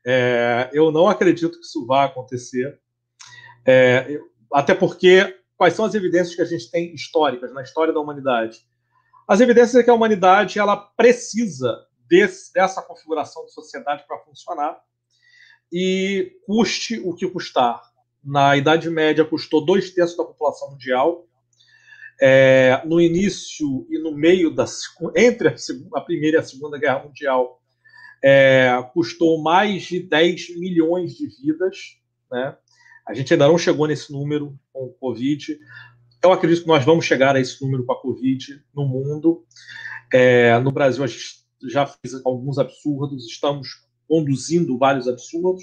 É, 0.06 0.70
eu 0.72 0.92
não 0.92 1.08
acredito 1.08 1.58
que 1.58 1.64
isso 1.64 1.84
vá 1.84 2.04
acontecer. 2.04 2.78
É, 3.66 4.20
até 4.52 4.74
porque 4.74 5.36
quais 5.56 5.74
são 5.74 5.84
as 5.84 5.94
evidências 5.94 6.34
que 6.34 6.42
a 6.42 6.46
gente 6.46 6.70
tem 6.70 6.94
históricas 6.94 7.52
na 7.52 7.62
história 7.62 7.92
da 7.92 8.00
humanidade? 8.00 8.60
As 9.26 9.40
evidências 9.40 9.74
é 9.74 9.82
que 9.82 9.90
a 9.90 9.94
humanidade 9.94 10.58
ela 10.58 10.76
precisa 10.76 11.84
desse, 12.08 12.52
dessa 12.52 12.80
configuração 12.80 13.44
de 13.44 13.52
sociedade 13.52 14.04
para 14.06 14.18
funcionar 14.20 14.80
e 15.72 16.32
custe 16.46 17.00
o 17.00 17.14
que 17.14 17.28
custar. 17.28 17.82
Na 18.22 18.56
Idade 18.56 18.88
Média 18.88 19.24
custou 19.24 19.64
dois 19.64 19.90
terços 19.90 20.16
da 20.16 20.24
população 20.24 20.70
mundial. 20.70 21.26
É, 22.20 22.80
no 22.86 23.00
início 23.00 23.86
e 23.90 23.98
no 23.98 24.16
meio 24.16 24.50
da 24.50 24.64
entre 25.14 25.48
a, 25.94 26.00
primeira 26.00 26.38
e 26.38 26.40
a 26.40 26.42
segunda 26.42 26.78
guerra 26.78 27.04
mundial 27.04 27.60
é, 28.24 28.70
custou 28.94 29.42
mais 29.42 29.82
de 29.82 30.00
10 30.00 30.58
milhões 30.58 31.14
de 31.14 31.26
vidas, 31.26 31.98
né? 32.30 32.56
A 33.06 33.14
gente 33.14 33.32
ainda 33.32 33.46
não 33.46 33.58
chegou 33.58 33.86
nesse 33.86 34.10
número 34.12 34.58
com 34.72 34.86
o 34.86 34.92
Covid. 34.94 35.58
Eu 36.24 36.32
acredito 36.32 36.62
que 36.62 36.68
nós 36.68 36.84
vamos 36.84 37.04
chegar 37.04 37.36
a 37.36 37.40
esse 37.40 37.62
número 37.62 37.84
com 37.84 37.92
a 37.92 38.00
Covid 38.00 38.64
no 38.74 38.84
mundo. 38.84 39.44
É, 40.12 40.58
no 40.58 40.72
Brasil, 40.72 41.04
a 41.04 41.06
gente 41.06 41.44
já 41.68 41.86
fez 41.86 42.14
alguns 42.24 42.58
absurdos, 42.58 43.26
estamos 43.26 43.86
conduzindo 44.08 44.78
vários 44.78 45.08
absurdos, 45.08 45.62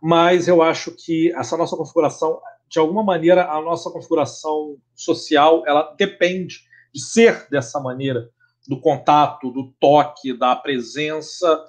mas 0.00 0.48
eu 0.48 0.62
acho 0.62 0.92
que 0.92 1.32
essa 1.32 1.56
nossa 1.56 1.76
configuração, 1.76 2.40
de 2.72 2.78
alguma 2.78 3.04
maneira, 3.04 3.50
a 3.50 3.60
nossa 3.60 3.90
configuração 3.90 4.78
social, 4.94 5.62
ela 5.66 5.94
depende 5.94 6.60
de 6.92 7.02
ser 7.02 7.46
dessa 7.50 7.78
maneira, 7.78 8.30
do 8.66 8.80
contato, 8.80 9.50
do 9.50 9.74
toque, 9.78 10.32
da 10.32 10.56
presença, 10.56 11.62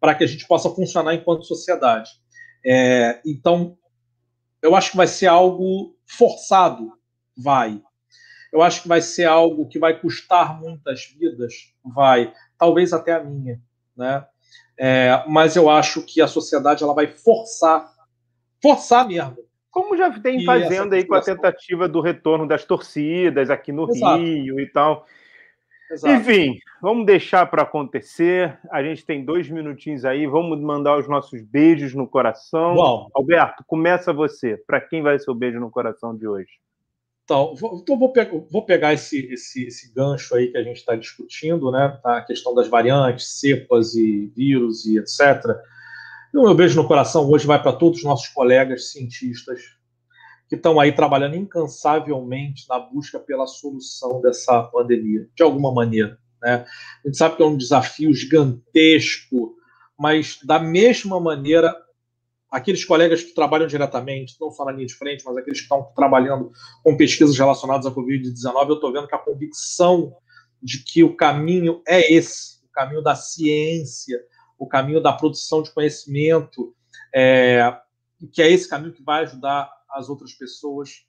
para 0.00 0.16
que 0.16 0.24
a 0.24 0.26
gente 0.26 0.48
possa 0.48 0.68
funcionar 0.70 1.14
enquanto 1.14 1.44
sociedade. 1.44 2.10
É, 2.66 3.20
então, 3.24 3.78
eu 4.60 4.74
acho 4.74 4.90
que 4.90 4.96
vai 4.96 5.06
ser 5.06 5.28
algo 5.28 5.96
forçado, 6.04 6.92
vai. 7.36 7.80
Eu 8.52 8.60
acho 8.60 8.82
que 8.82 8.88
vai 8.88 9.00
ser 9.00 9.26
algo 9.26 9.68
que 9.68 9.78
vai 9.78 10.00
custar 10.00 10.60
muitas 10.60 11.04
vidas, 11.04 11.54
vai. 11.84 12.32
Talvez 12.58 12.92
até 12.92 13.12
a 13.12 13.22
minha, 13.22 13.62
né? 13.96 14.26
É, 14.76 15.22
mas 15.28 15.54
eu 15.54 15.70
acho 15.70 16.02
que 16.02 16.20
a 16.20 16.26
sociedade 16.26 16.82
ela 16.82 16.94
vai 16.94 17.06
forçar, 17.06 17.92
forçar 18.60 19.06
mesmo. 19.06 19.47
Como 19.82 19.96
já 19.96 20.10
tem 20.18 20.44
fazendo 20.44 20.92
aí 20.94 21.04
com 21.04 21.14
a 21.14 21.20
tentativa 21.20 21.88
do 21.88 22.00
retorno 22.00 22.46
das 22.46 22.64
torcidas 22.64 23.48
aqui 23.50 23.70
no 23.70 23.88
Exato. 23.88 24.22
Rio 24.22 24.58
e 24.58 24.66
tal. 24.66 25.06
Exato. 25.90 26.14
Enfim, 26.14 26.58
vamos 26.82 27.06
deixar 27.06 27.46
para 27.46 27.62
acontecer. 27.62 28.58
A 28.70 28.82
gente 28.82 29.06
tem 29.06 29.24
dois 29.24 29.48
minutinhos 29.48 30.04
aí. 30.04 30.26
Vamos 30.26 30.60
mandar 30.60 30.98
os 30.98 31.08
nossos 31.08 31.40
beijos 31.42 31.94
no 31.94 32.06
coração. 32.06 32.74
Bom, 32.74 33.08
Alberto, 33.14 33.64
começa 33.66 34.12
você. 34.12 34.56
Para 34.66 34.80
quem 34.80 35.00
vai 35.00 35.18
ser 35.18 35.30
o 35.30 35.34
beijo 35.34 35.60
no 35.60 35.70
coração 35.70 36.14
de 36.14 36.26
hoje? 36.26 36.50
Então, 37.24 37.54
vou, 37.54 37.78
então 37.80 37.98
vou, 37.98 38.10
pe 38.10 38.24
vou 38.50 38.64
pegar 38.64 38.94
esse, 38.94 39.32
esse, 39.32 39.66
esse, 39.66 39.92
gancho 39.92 40.34
aí 40.34 40.48
que 40.48 40.56
a 40.56 40.62
gente 40.62 40.78
está 40.78 40.96
discutindo, 40.96 41.70
né? 41.70 41.98
A 42.02 42.22
questão 42.22 42.54
das 42.54 42.68
variantes, 42.68 43.38
cepas 43.38 43.94
e 43.94 44.32
vírus 44.34 44.86
e 44.86 44.98
etc. 44.98 45.44
E 46.38 46.40
o 46.40 46.44
meu 46.44 46.54
beijo 46.54 46.80
no 46.80 46.86
coração 46.86 47.28
hoje 47.28 47.48
vai 47.48 47.60
para 47.60 47.72
todos 47.72 47.98
os 47.98 48.04
nossos 48.04 48.28
colegas 48.28 48.92
cientistas 48.92 49.60
que 50.48 50.54
estão 50.54 50.78
aí 50.78 50.92
trabalhando 50.92 51.34
incansavelmente 51.34 52.64
na 52.68 52.78
busca 52.78 53.18
pela 53.18 53.44
solução 53.44 54.20
dessa 54.20 54.62
pandemia, 54.62 55.28
de 55.34 55.42
alguma 55.42 55.74
maneira. 55.74 56.16
Né? 56.40 56.64
A 57.04 57.08
gente 57.08 57.18
sabe 57.18 57.34
que 57.34 57.42
é 57.42 57.44
um 57.44 57.56
desafio 57.56 58.14
gigantesco, 58.14 59.56
mas 59.98 60.38
da 60.44 60.60
mesma 60.60 61.18
maneira, 61.18 61.74
aqueles 62.48 62.84
colegas 62.84 63.20
que 63.20 63.34
trabalham 63.34 63.66
diretamente, 63.66 64.36
não 64.40 64.52
só 64.52 64.64
na 64.64 64.70
linha 64.70 64.86
de 64.86 64.94
frente, 64.94 65.24
mas 65.24 65.36
aqueles 65.36 65.58
que 65.58 65.64
estão 65.64 65.90
trabalhando 65.96 66.52
com 66.84 66.96
pesquisas 66.96 67.36
relacionadas 67.36 67.84
à 67.84 67.90
Covid-19, 67.90 68.68
eu 68.68 68.74
estou 68.76 68.92
vendo 68.92 69.08
que 69.08 69.14
a 69.16 69.18
convicção 69.18 70.14
de 70.62 70.84
que 70.84 71.02
o 71.02 71.16
caminho 71.16 71.82
é 71.84 72.14
esse, 72.14 72.64
o 72.64 72.70
caminho 72.70 73.02
da 73.02 73.16
ciência, 73.16 74.20
o 74.58 74.66
caminho 74.66 75.00
da 75.00 75.12
produção 75.12 75.62
de 75.62 75.70
conhecimento, 75.70 76.74
é, 77.14 77.78
que 78.32 78.42
é 78.42 78.50
esse 78.50 78.68
caminho 78.68 78.92
que 78.92 79.02
vai 79.02 79.22
ajudar 79.22 79.70
as 79.90 80.08
outras 80.08 80.32
pessoas, 80.32 81.06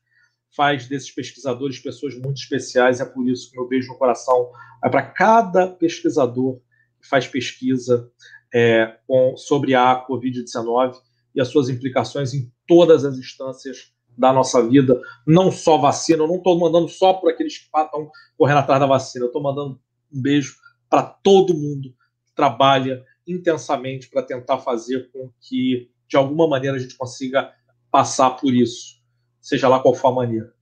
faz 0.56 0.88
desses 0.88 1.12
pesquisadores 1.12 1.80
pessoas 1.80 2.16
muito 2.16 2.38
especiais. 2.38 3.00
É 3.00 3.06
por 3.06 3.28
isso 3.28 3.50
que 3.50 3.58
meu 3.58 3.68
beijo 3.68 3.89
no 3.89 3.97
coração 3.97 4.52
é 4.84 4.89
para 4.89 5.02
cada 5.02 5.68
pesquisador 5.68 6.60
que 7.02 7.08
faz 7.08 7.28
pesquisa 7.28 8.12
é, 8.54 8.97
com, 9.08 9.36
sobre 9.38 9.76
a 9.76 10.06
Covid-19 10.08 10.95
e 11.36 11.41
as 11.41 11.47
suas 11.47 11.70
implicações 11.70 12.34
em 12.34 12.52
todas 12.68 13.06
as 13.06 13.18
instâncias 13.18 13.93
da 14.18 14.34
nossa 14.34 14.68
vida, 14.68 15.00
não 15.26 15.52
só 15.52 15.78
vacina. 15.78 16.24
Eu 16.24 16.28
não 16.28 16.38
estou 16.38 16.60
mandando 16.60 16.89
só 16.89 17.14
para 17.14 17.32
aqueles 17.32 17.58
que 17.58 17.66
estão 17.66 18.12
correndo 18.38 18.58
atrás 18.58 18.80
da 18.80 18.86
vacina, 18.86 19.26
eu 19.26 19.30
estou 19.30 19.41
mandando 19.41 19.80
um 20.12 20.22
beijo 20.22 20.58
para 20.89 21.04
todo 21.04 21.54
mundo 21.54 21.93
que 22.26 22.34
trabalha 22.36 23.04
intensamente 23.30 24.09
para 24.09 24.23
tentar 24.23 24.59
fazer 24.59 25.09
com 25.11 25.30
que, 25.39 25.89
de 26.07 26.17
alguma 26.17 26.47
maneira, 26.47 26.77
a 26.77 26.80
gente 26.80 26.97
consiga 26.97 27.53
passar 27.91 28.32
por 28.32 28.53
isso, 28.53 29.01
seja 29.39 29.67
lá 29.67 29.80
qual 29.80 29.93
for 29.93 30.09
a 30.09 30.15
maneira. 30.15 30.53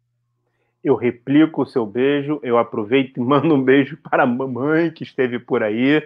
Eu 0.84 0.96
replico 0.96 1.64
o 1.64 1.66
seu 1.66 1.86
beijo, 1.86 2.40
eu 2.44 2.58
aproveito 2.58 3.18
e 3.18 3.20
mando 3.24 3.56
um 3.56 3.64
beijo 3.64 3.98
para 3.98 4.24
a 4.24 4.28
mamãe 4.28 4.92
que 4.92 5.04
esteve 5.04 5.40
por 5.40 5.64
aí. 5.64 6.02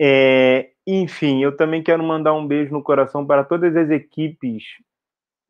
É, 0.00 0.70
enfim, 0.86 1.42
eu 1.42 1.56
também 1.56 1.82
quero 1.82 2.02
mandar 2.02 2.34
um 2.34 2.46
beijo 2.46 2.72
no 2.72 2.82
coração 2.82 3.24
para 3.24 3.44
todas 3.44 3.76
as 3.76 3.90
equipes, 3.90 4.64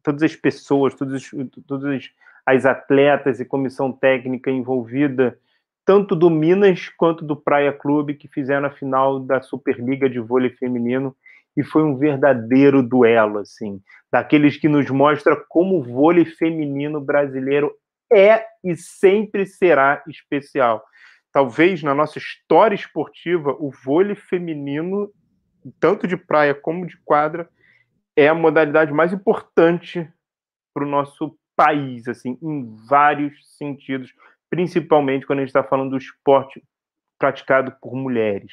todas 0.02 0.22
as 0.22 0.36
pessoas, 0.36 0.94
todas, 0.94 1.30
todas 1.66 2.10
as 2.46 2.66
atletas 2.66 3.40
e 3.40 3.44
comissão 3.44 3.90
técnica 3.90 4.50
envolvida, 4.50 5.38
tanto 5.84 6.16
do 6.16 6.30
Minas 6.30 6.88
quanto 6.96 7.24
do 7.24 7.36
Praia 7.36 7.72
Clube, 7.72 8.14
que 8.14 8.28
fizeram 8.28 8.66
a 8.66 8.70
final 8.70 9.20
da 9.20 9.42
Superliga 9.42 10.08
de 10.08 10.18
Vôlei 10.18 10.50
Feminino 10.50 11.14
e 11.56 11.62
foi 11.62 11.82
um 11.82 11.96
verdadeiro 11.96 12.82
duelo, 12.82 13.38
assim, 13.38 13.80
daqueles 14.10 14.56
que 14.56 14.68
nos 14.68 14.88
mostra 14.90 15.36
como 15.48 15.78
o 15.78 15.82
vôlei 15.82 16.24
feminino 16.24 17.00
brasileiro 17.00 17.72
é 18.12 18.44
e 18.62 18.76
sempre 18.76 19.46
será 19.46 20.02
especial. 20.08 20.84
Talvez 21.32 21.82
na 21.82 21.94
nossa 21.94 22.18
história 22.18 22.74
esportiva, 22.74 23.56
o 23.58 23.70
vôlei 23.84 24.14
feminino, 24.14 25.10
tanto 25.80 26.06
de 26.06 26.16
praia 26.16 26.54
como 26.54 26.86
de 26.86 26.96
quadra, 27.04 27.48
é 28.16 28.28
a 28.28 28.34
modalidade 28.34 28.92
mais 28.92 29.12
importante 29.12 30.08
para 30.72 30.84
o 30.84 30.88
nosso 30.88 31.36
país, 31.56 32.08
assim, 32.08 32.38
em 32.42 32.74
vários 32.88 33.56
sentidos, 33.56 34.12
principalmente 34.50 35.26
quando 35.26 35.40
a 35.40 35.42
gente 35.42 35.50
está 35.50 35.62
falando 35.62 35.90
do 35.90 35.96
esporte 35.96 36.62
praticado 37.18 37.74
por 37.80 37.94
mulheres. 37.94 38.52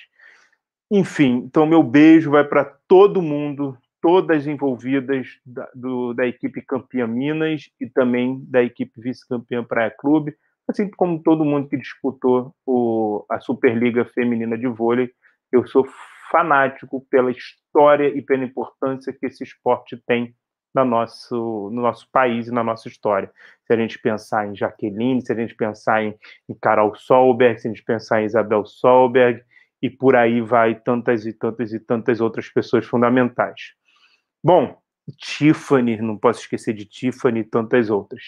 Enfim, 0.89 1.43
então 1.45 1.65
meu 1.65 1.81
beijo 1.81 2.31
vai 2.31 2.43
para 2.43 2.65
todo 2.87 3.21
mundo 3.21 3.77
todas 4.01 4.47
envolvidas 4.47 5.27
da, 5.45 5.69
do, 5.75 6.13
da 6.13 6.25
equipe 6.25 6.61
campeã 6.61 7.05
Minas 7.05 7.69
e 7.79 7.87
também 7.87 8.43
da 8.49 8.63
equipe 8.63 8.99
vice-campeã 8.99 9.63
Praia 9.63 9.91
Clube, 9.91 10.35
assim 10.67 10.89
como 10.89 11.21
todo 11.21 11.45
mundo 11.45 11.69
que 11.69 11.77
disputou 11.77 12.53
o, 12.65 13.25
a 13.29 13.39
Superliga 13.39 14.03
Feminina 14.05 14.57
de 14.57 14.67
Vôlei. 14.67 15.11
Eu 15.51 15.67
sou 15.67 15.87
fanático 16.31 17.05
pela 17.09 17.31
história 17.31 18.07
e 18.07 18.21
pela 18.21 18.43
importância 18.43 19.13
que 19.13 19.27
esse 19.27 19.43
esporte 19.43 20.01
tem 20.07 20.33
no 20.73 20.85
nosso, 20.85 21.69
no 21.71 21.81
nosso 21.81 22.07
país 22.11 22.47
e 22.47 22.51
na 22.51 22.63
nossa 22.63 22.87
história. 22.87 23.31
Se 23.65 23.73
a 23.73 23.77
gente 23.77 23.99
pensar 23.99 24.47
em 24.47 24.55
Jaqueline, 24.55 25.21
se 25.21 25.31
a 25.31 25.35
gente 25.35 25.55
pensar 25.55 26.03
em, 26.03 26.15
em 26.49 26.53
Carol 26.53 26.95
Solberg, 26.95 27.59
se 27.59 27.67
a 27.67 27.71
gente 27.71 27.83
pensar 27.83 28.21
em 28.21 28.25
Isabel 28.25 28.65
Solberg, 28.65 29.43
e 29.81 29.89
por 29.89 30.15
aí 30.15 30.41
vai 30.41 30.75
tantas 30.75 31.25
e 31.25 31.33
tantas 31.33 31.73
e 31.73 31.79
tantas 31.79 32.21
outras 32.21 32.47
pessoas 32.49 32.85
fundamentais. 32.85 33.73
Bom, 34.43 34.77
Tiffany, 35.17 35.97
não 36.01 36.17
posso 36.17 36.41
esquecer 36.41 36.73
de 36.73 36.85
Tiffany 36.85 37.39
e 37.39 37.43
tantas 37.43 37.89
outras. 37.89 38.21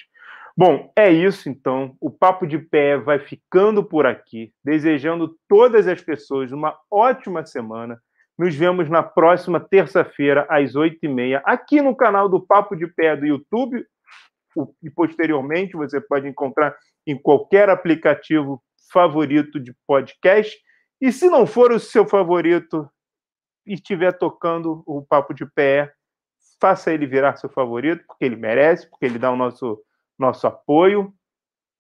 Bom, 0.56 0.92
é 0.96 1.12
isso 1.12 1.50
então. 1.50 1.96
O 2.00 2.12
Papo 2.12 2.46
de 2.46 2.60
Pé 2.60 2.98
vai 2.98 3.20
ficando 3.20 3.84
por 3.84 4.06
aqui, 4.06 4.54
desejando 4.64 5.36
todas 5.48 5.88
as 5.88 6.02
pessoas 6.02 6.52
uma 6.52 6.78
ótima 6.92 7.46
semana. 7.46 8.00
Nos 8.38 8.56
vemos 8.56 8.90
na 8.90 9.04
próxima 9.04 9.60
terça-feira, 9.60 10.48
às 10.50 10.76
oito 10.76 11.00
e 11.04 11.08
meia, 11.08 11.42
aqui 11.46 11.82
no 11.82 11.96
canal 11.96 12.28
do 12.28 12.42
Papo 12.42 12.76
de 12.76 12.88
Pé 12.88 13.16
do 13.16 13.26
YouTube. 13.26 13.86
E 14.82 14.90
posteriormente 14.90 15.76
você 15.76 16.02
pode 16.02 16.28
encontrar 16.28 16.76
em 17.06 17.20
qualquer 17.20 17.70
aplicativo 17.70 18.62
favorito 18.92 19.60
de 19.60 19.76
podcast. 19.88 20.56
E 21.02 21.12
se 21.12 21.30
não 21.30 21.46
for 21.46 21.72
o 21.72 21.80
seu 21.80 22.08
favorito 22.08 22.90
e 23.66 23.74
estiver 23.74 24.12
tocando 24.14 24.84
o 24.86 25.06
Papo 25.06 25.34
de 25.34 25.46
Pé, 25.46 25.94
faça 26.60 26.94
ele 26.94 27.06
virar 27.06 27.36
seu 27.36 27.50
favorito, 27.50 28.04
porque 28.08 28.26
ele 28.26 28.36
merece, 28.36 28.90
porque 28.90 29.06
ele 29.06 29.20
dá 29.20 29.32
o 29.32 29.36
nosso, 29.36 29.80
nosso 30.18 30.48
apoio. 30.48 31.14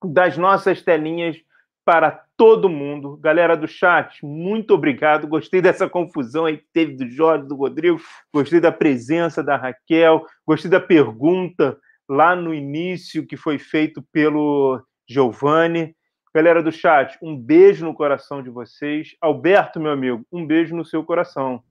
Das 0.04 0.38
nossas 0.38 0.82
telinhas 0.82 1.38
para 1.86 2.23
todo 2.38 2.69
mundo. 2.69 3.17
Galera 3.17 3.55
do 3.55 3.67
chat, 3.67 4.25
muito 4.25 4.73
obrigado. 4.73 5.27
Gostei 5.27 5.61
dessa 5.61 5.89
confusão 5.89 6.45
aí 6.45 6.57
que 6.57 6.67
teve 6.73 6.93
do 6.95 7.09
Jorge, 7.09 7.47
do 7.47 7.55
Rodrigo. 7.55 7.99
Gostei 8.34 8.59
da 8.59 8.71
presença 8.71 9.43
da 9.43 9.55
Raquel. 9.55 10.25
Gostei 10.45 10.69
da 10.69 10.79
pergunta 10.79 11.77
lá 12.07 12.36
no 12.36 12.53
início 12.53 13.25
que 13.25 13.38
foi 13.38 13.57
feito 13.57 14.01
pelo 14.11 14.81
Giovanni. 15.07 15.95
Galera 16.34 16.63
do 16.63 16.71
chat, 16.71 17.17
um 17.21 17.38
beijo 17.38 17.86
no 17.86 17.93
coração 17.93 18.41
de 18.41 18.49
vocês. 18.49 19.15
Alberto, 19.21 19.79
meu 19.79 19.91
amigo, 19.91 20.25
um 20.31 20.45
beijo 20.45 20.75
no 20.75 20.84
seu 20.84 21.03
coração. 21.03 21.61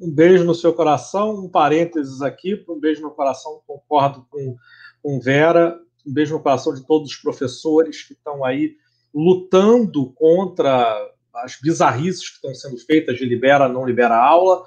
Um 0.00 0.10
beijo 0.10 0.42
no 0.44 0.54
seu 0.54 0.72
coração. 0.72 1.34
Um 1.34 1.48
parênteses 1.48 2.22
aqui, 2.22 2.64
um 2.68 2.80
beijo 2.80 3.02
no 3.02 3.10
coração. 3.10 3.60
Concordo 3.66 4.26
com, 4.30 4.56
com 5.02 5.20
Vera. 5.20 5.78
Um 6.06 6.12
beijo 6.12 6.34
no 6.34 6.42
coração 6.42 6.74
de 6.74 6.86
todos 6.86 7.10
os 7.10 7.16
professores 7.16 8.02
que 8.02 8.14
estão 8.14 8.44
aí 8.44 8.76
lutando 9.14 10.12
contra 10.14 10.96
as 11.34 11.58
bizarrices 11.60 12.28
que 12.28 12.36
estão 12.36 12.54
sendo 12.54 12.78
feitas 12.78 13.16
de 13.16 13.24
libera, 13.24 13.68
não 13.68 13.84
libera 13.84 14.16
aula. 14.16 14.64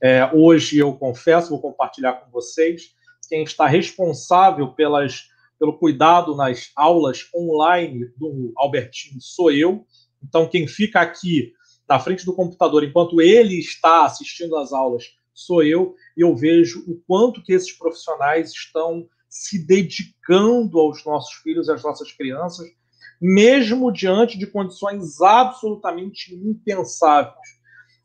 É, 0.00 0.30
hoje 0.32 0.78
eu 0.78 0.94
confesso, 0.94 1.50
vou 1.50 1.60
compartilhar 1.60 2.12
com 2.14 2.30
vocês, 2.30 2.94
quem 3.28 3.42
está 3.42 3.66
responsável 3.66 4.68
pelas, 4.68 5.28
pelo 5.58 5.76
cuidado 5.76 6.36
nas 6.36 6.70
aulas 6.74 7.28
online 7.34 8.06
do 8.16 8.52
Albertinho 8.56 9.20
sou 9.20 9.50
eu. 9.50 9.84
Então, 10.22 10.48
quem 10.48 10.66
fica 10.66 11.00
aqui 11.00 11.52
na 11.88 11.98
frente 11.98 12.24
do 12.24 12.34
computador 12.34 12.84
enquanto 12.84 13.20
ele 13.20 13.58
está 13.58 14.04
assistindo 14.04 14.56
às 14.56 14.72
aulas 14.72 15.04
sou 15.34 15.62
eu, 15.62 15.94
e 16.16 16.22
eu 16.22 16.34
vejo 16.34 16.84
o 16.88 17.00
quanto 17.06 17.42
que 17.42 17.52
esses 17.52 17.72
profissionais 17.72 18.50
estão 18.50 19.08
se 19.28 19.64
dedicando 19.64 20.80
aos 20.80 21.04
nossos 21.04 21.34
filhos, 21.34 21.68
às 21.68 21.82
nossas 21.82 22.10
crianças, 22.12 22.66
mesmo 23.20 23.92
diante 23.92 24.38
de 24.38 24.46
condições 24.46 25.20
absolutamente 25.20 26.34
impensáveis. 26.34 27.58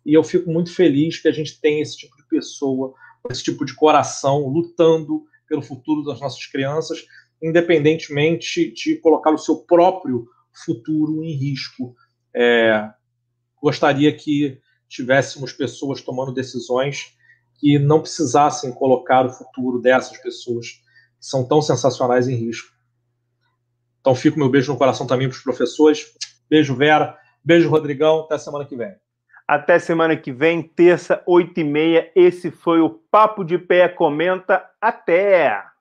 E 0.05 0.14
eu 0.14 0.24
fico 0.24 0.51
muito 0.51 0.74
feliz 0.74 1.20
que 1.20 1.28
a 1.28 1.32
gente 1.32 1.59
tenha 1.61 1.82
esse 1.82 1.97
tipo 1.97 2.16
de 2.18 2.28
pessoa, 2.28 2.93
esse 3.30 3.43
tipo 3.43 3.64
de 3.64 3.74
coração 3.76 4.47
lutando 4.47 5.24
pelo 5.47 5.61
futuro 5.61 6.03
das 6.03 6.20
nossas 6.20 6.45
crianças, 6.47 7.05
independentemente 7.41 8.74
de 8.74 8.95
colocar 8.97 9.32
o 9.32 9.38
seu 9.38 9.57
próprio 9.57 10.28
futuro 10.66 11.24
em 11.24 11.34
risco. 11.34 11.95
É, 12.36 12.89
gostaria 13.61 14.11
que 14.16 14.59
tivéssemos 14.89 15.53
pessoas 15.53 16.01
tomando 16.01 16.34
decisões 16.34 17.14
que 17.59 17.80
não 17.80 18.01
precisassem 18.01 18.74
colocar 18.74 19.26
o 19.26 19.32
futuro 19.32 19.80
dessas 19.80 20.18
pessoas 20.18 20.72
que 20.72 20.82
são 21.20 21.47
tão 21.47 21.61
sensacionais 21.61 22.28
em 22.28 22.36
risco. 22.36 22.72
Então 24.04 24.14
fica 24.14 24.36
o 24.36 24.39
meu 24.39 24.49
beijo 24.49 24.70
no 24.70 24.78
coração 24.78 25.08
também 25.08 25.30
para 25.30 25.38
os 25.38 25.41
professores. 25.41 26.14
Beijo, 26.49 26.76
Vera. 26.76 27.18
Beijo, 27.41 27.70
Rodrigão. 27.70 28.20
Até 28.20 28.38
semana 28.38 28.66
que 28.66 28.76
vem. 28.76 28.93
Até 29.47 29.80
semana 29.80 30.18
que 30.18 30.30
vem, 30.30 30.62
terça, 30.62 31.24
oito 31.26 31.58
e 31.62 31.64
meia. 31.64 32.12
Esse 32.14 32.51
foi 32.51 32.82
o 32.82 32.89
Papo 32.89 33.45
de 33.45 33.58
Pé 33.58 33.88
Comenta. 33.88 34.62
Até! 34.82 35.72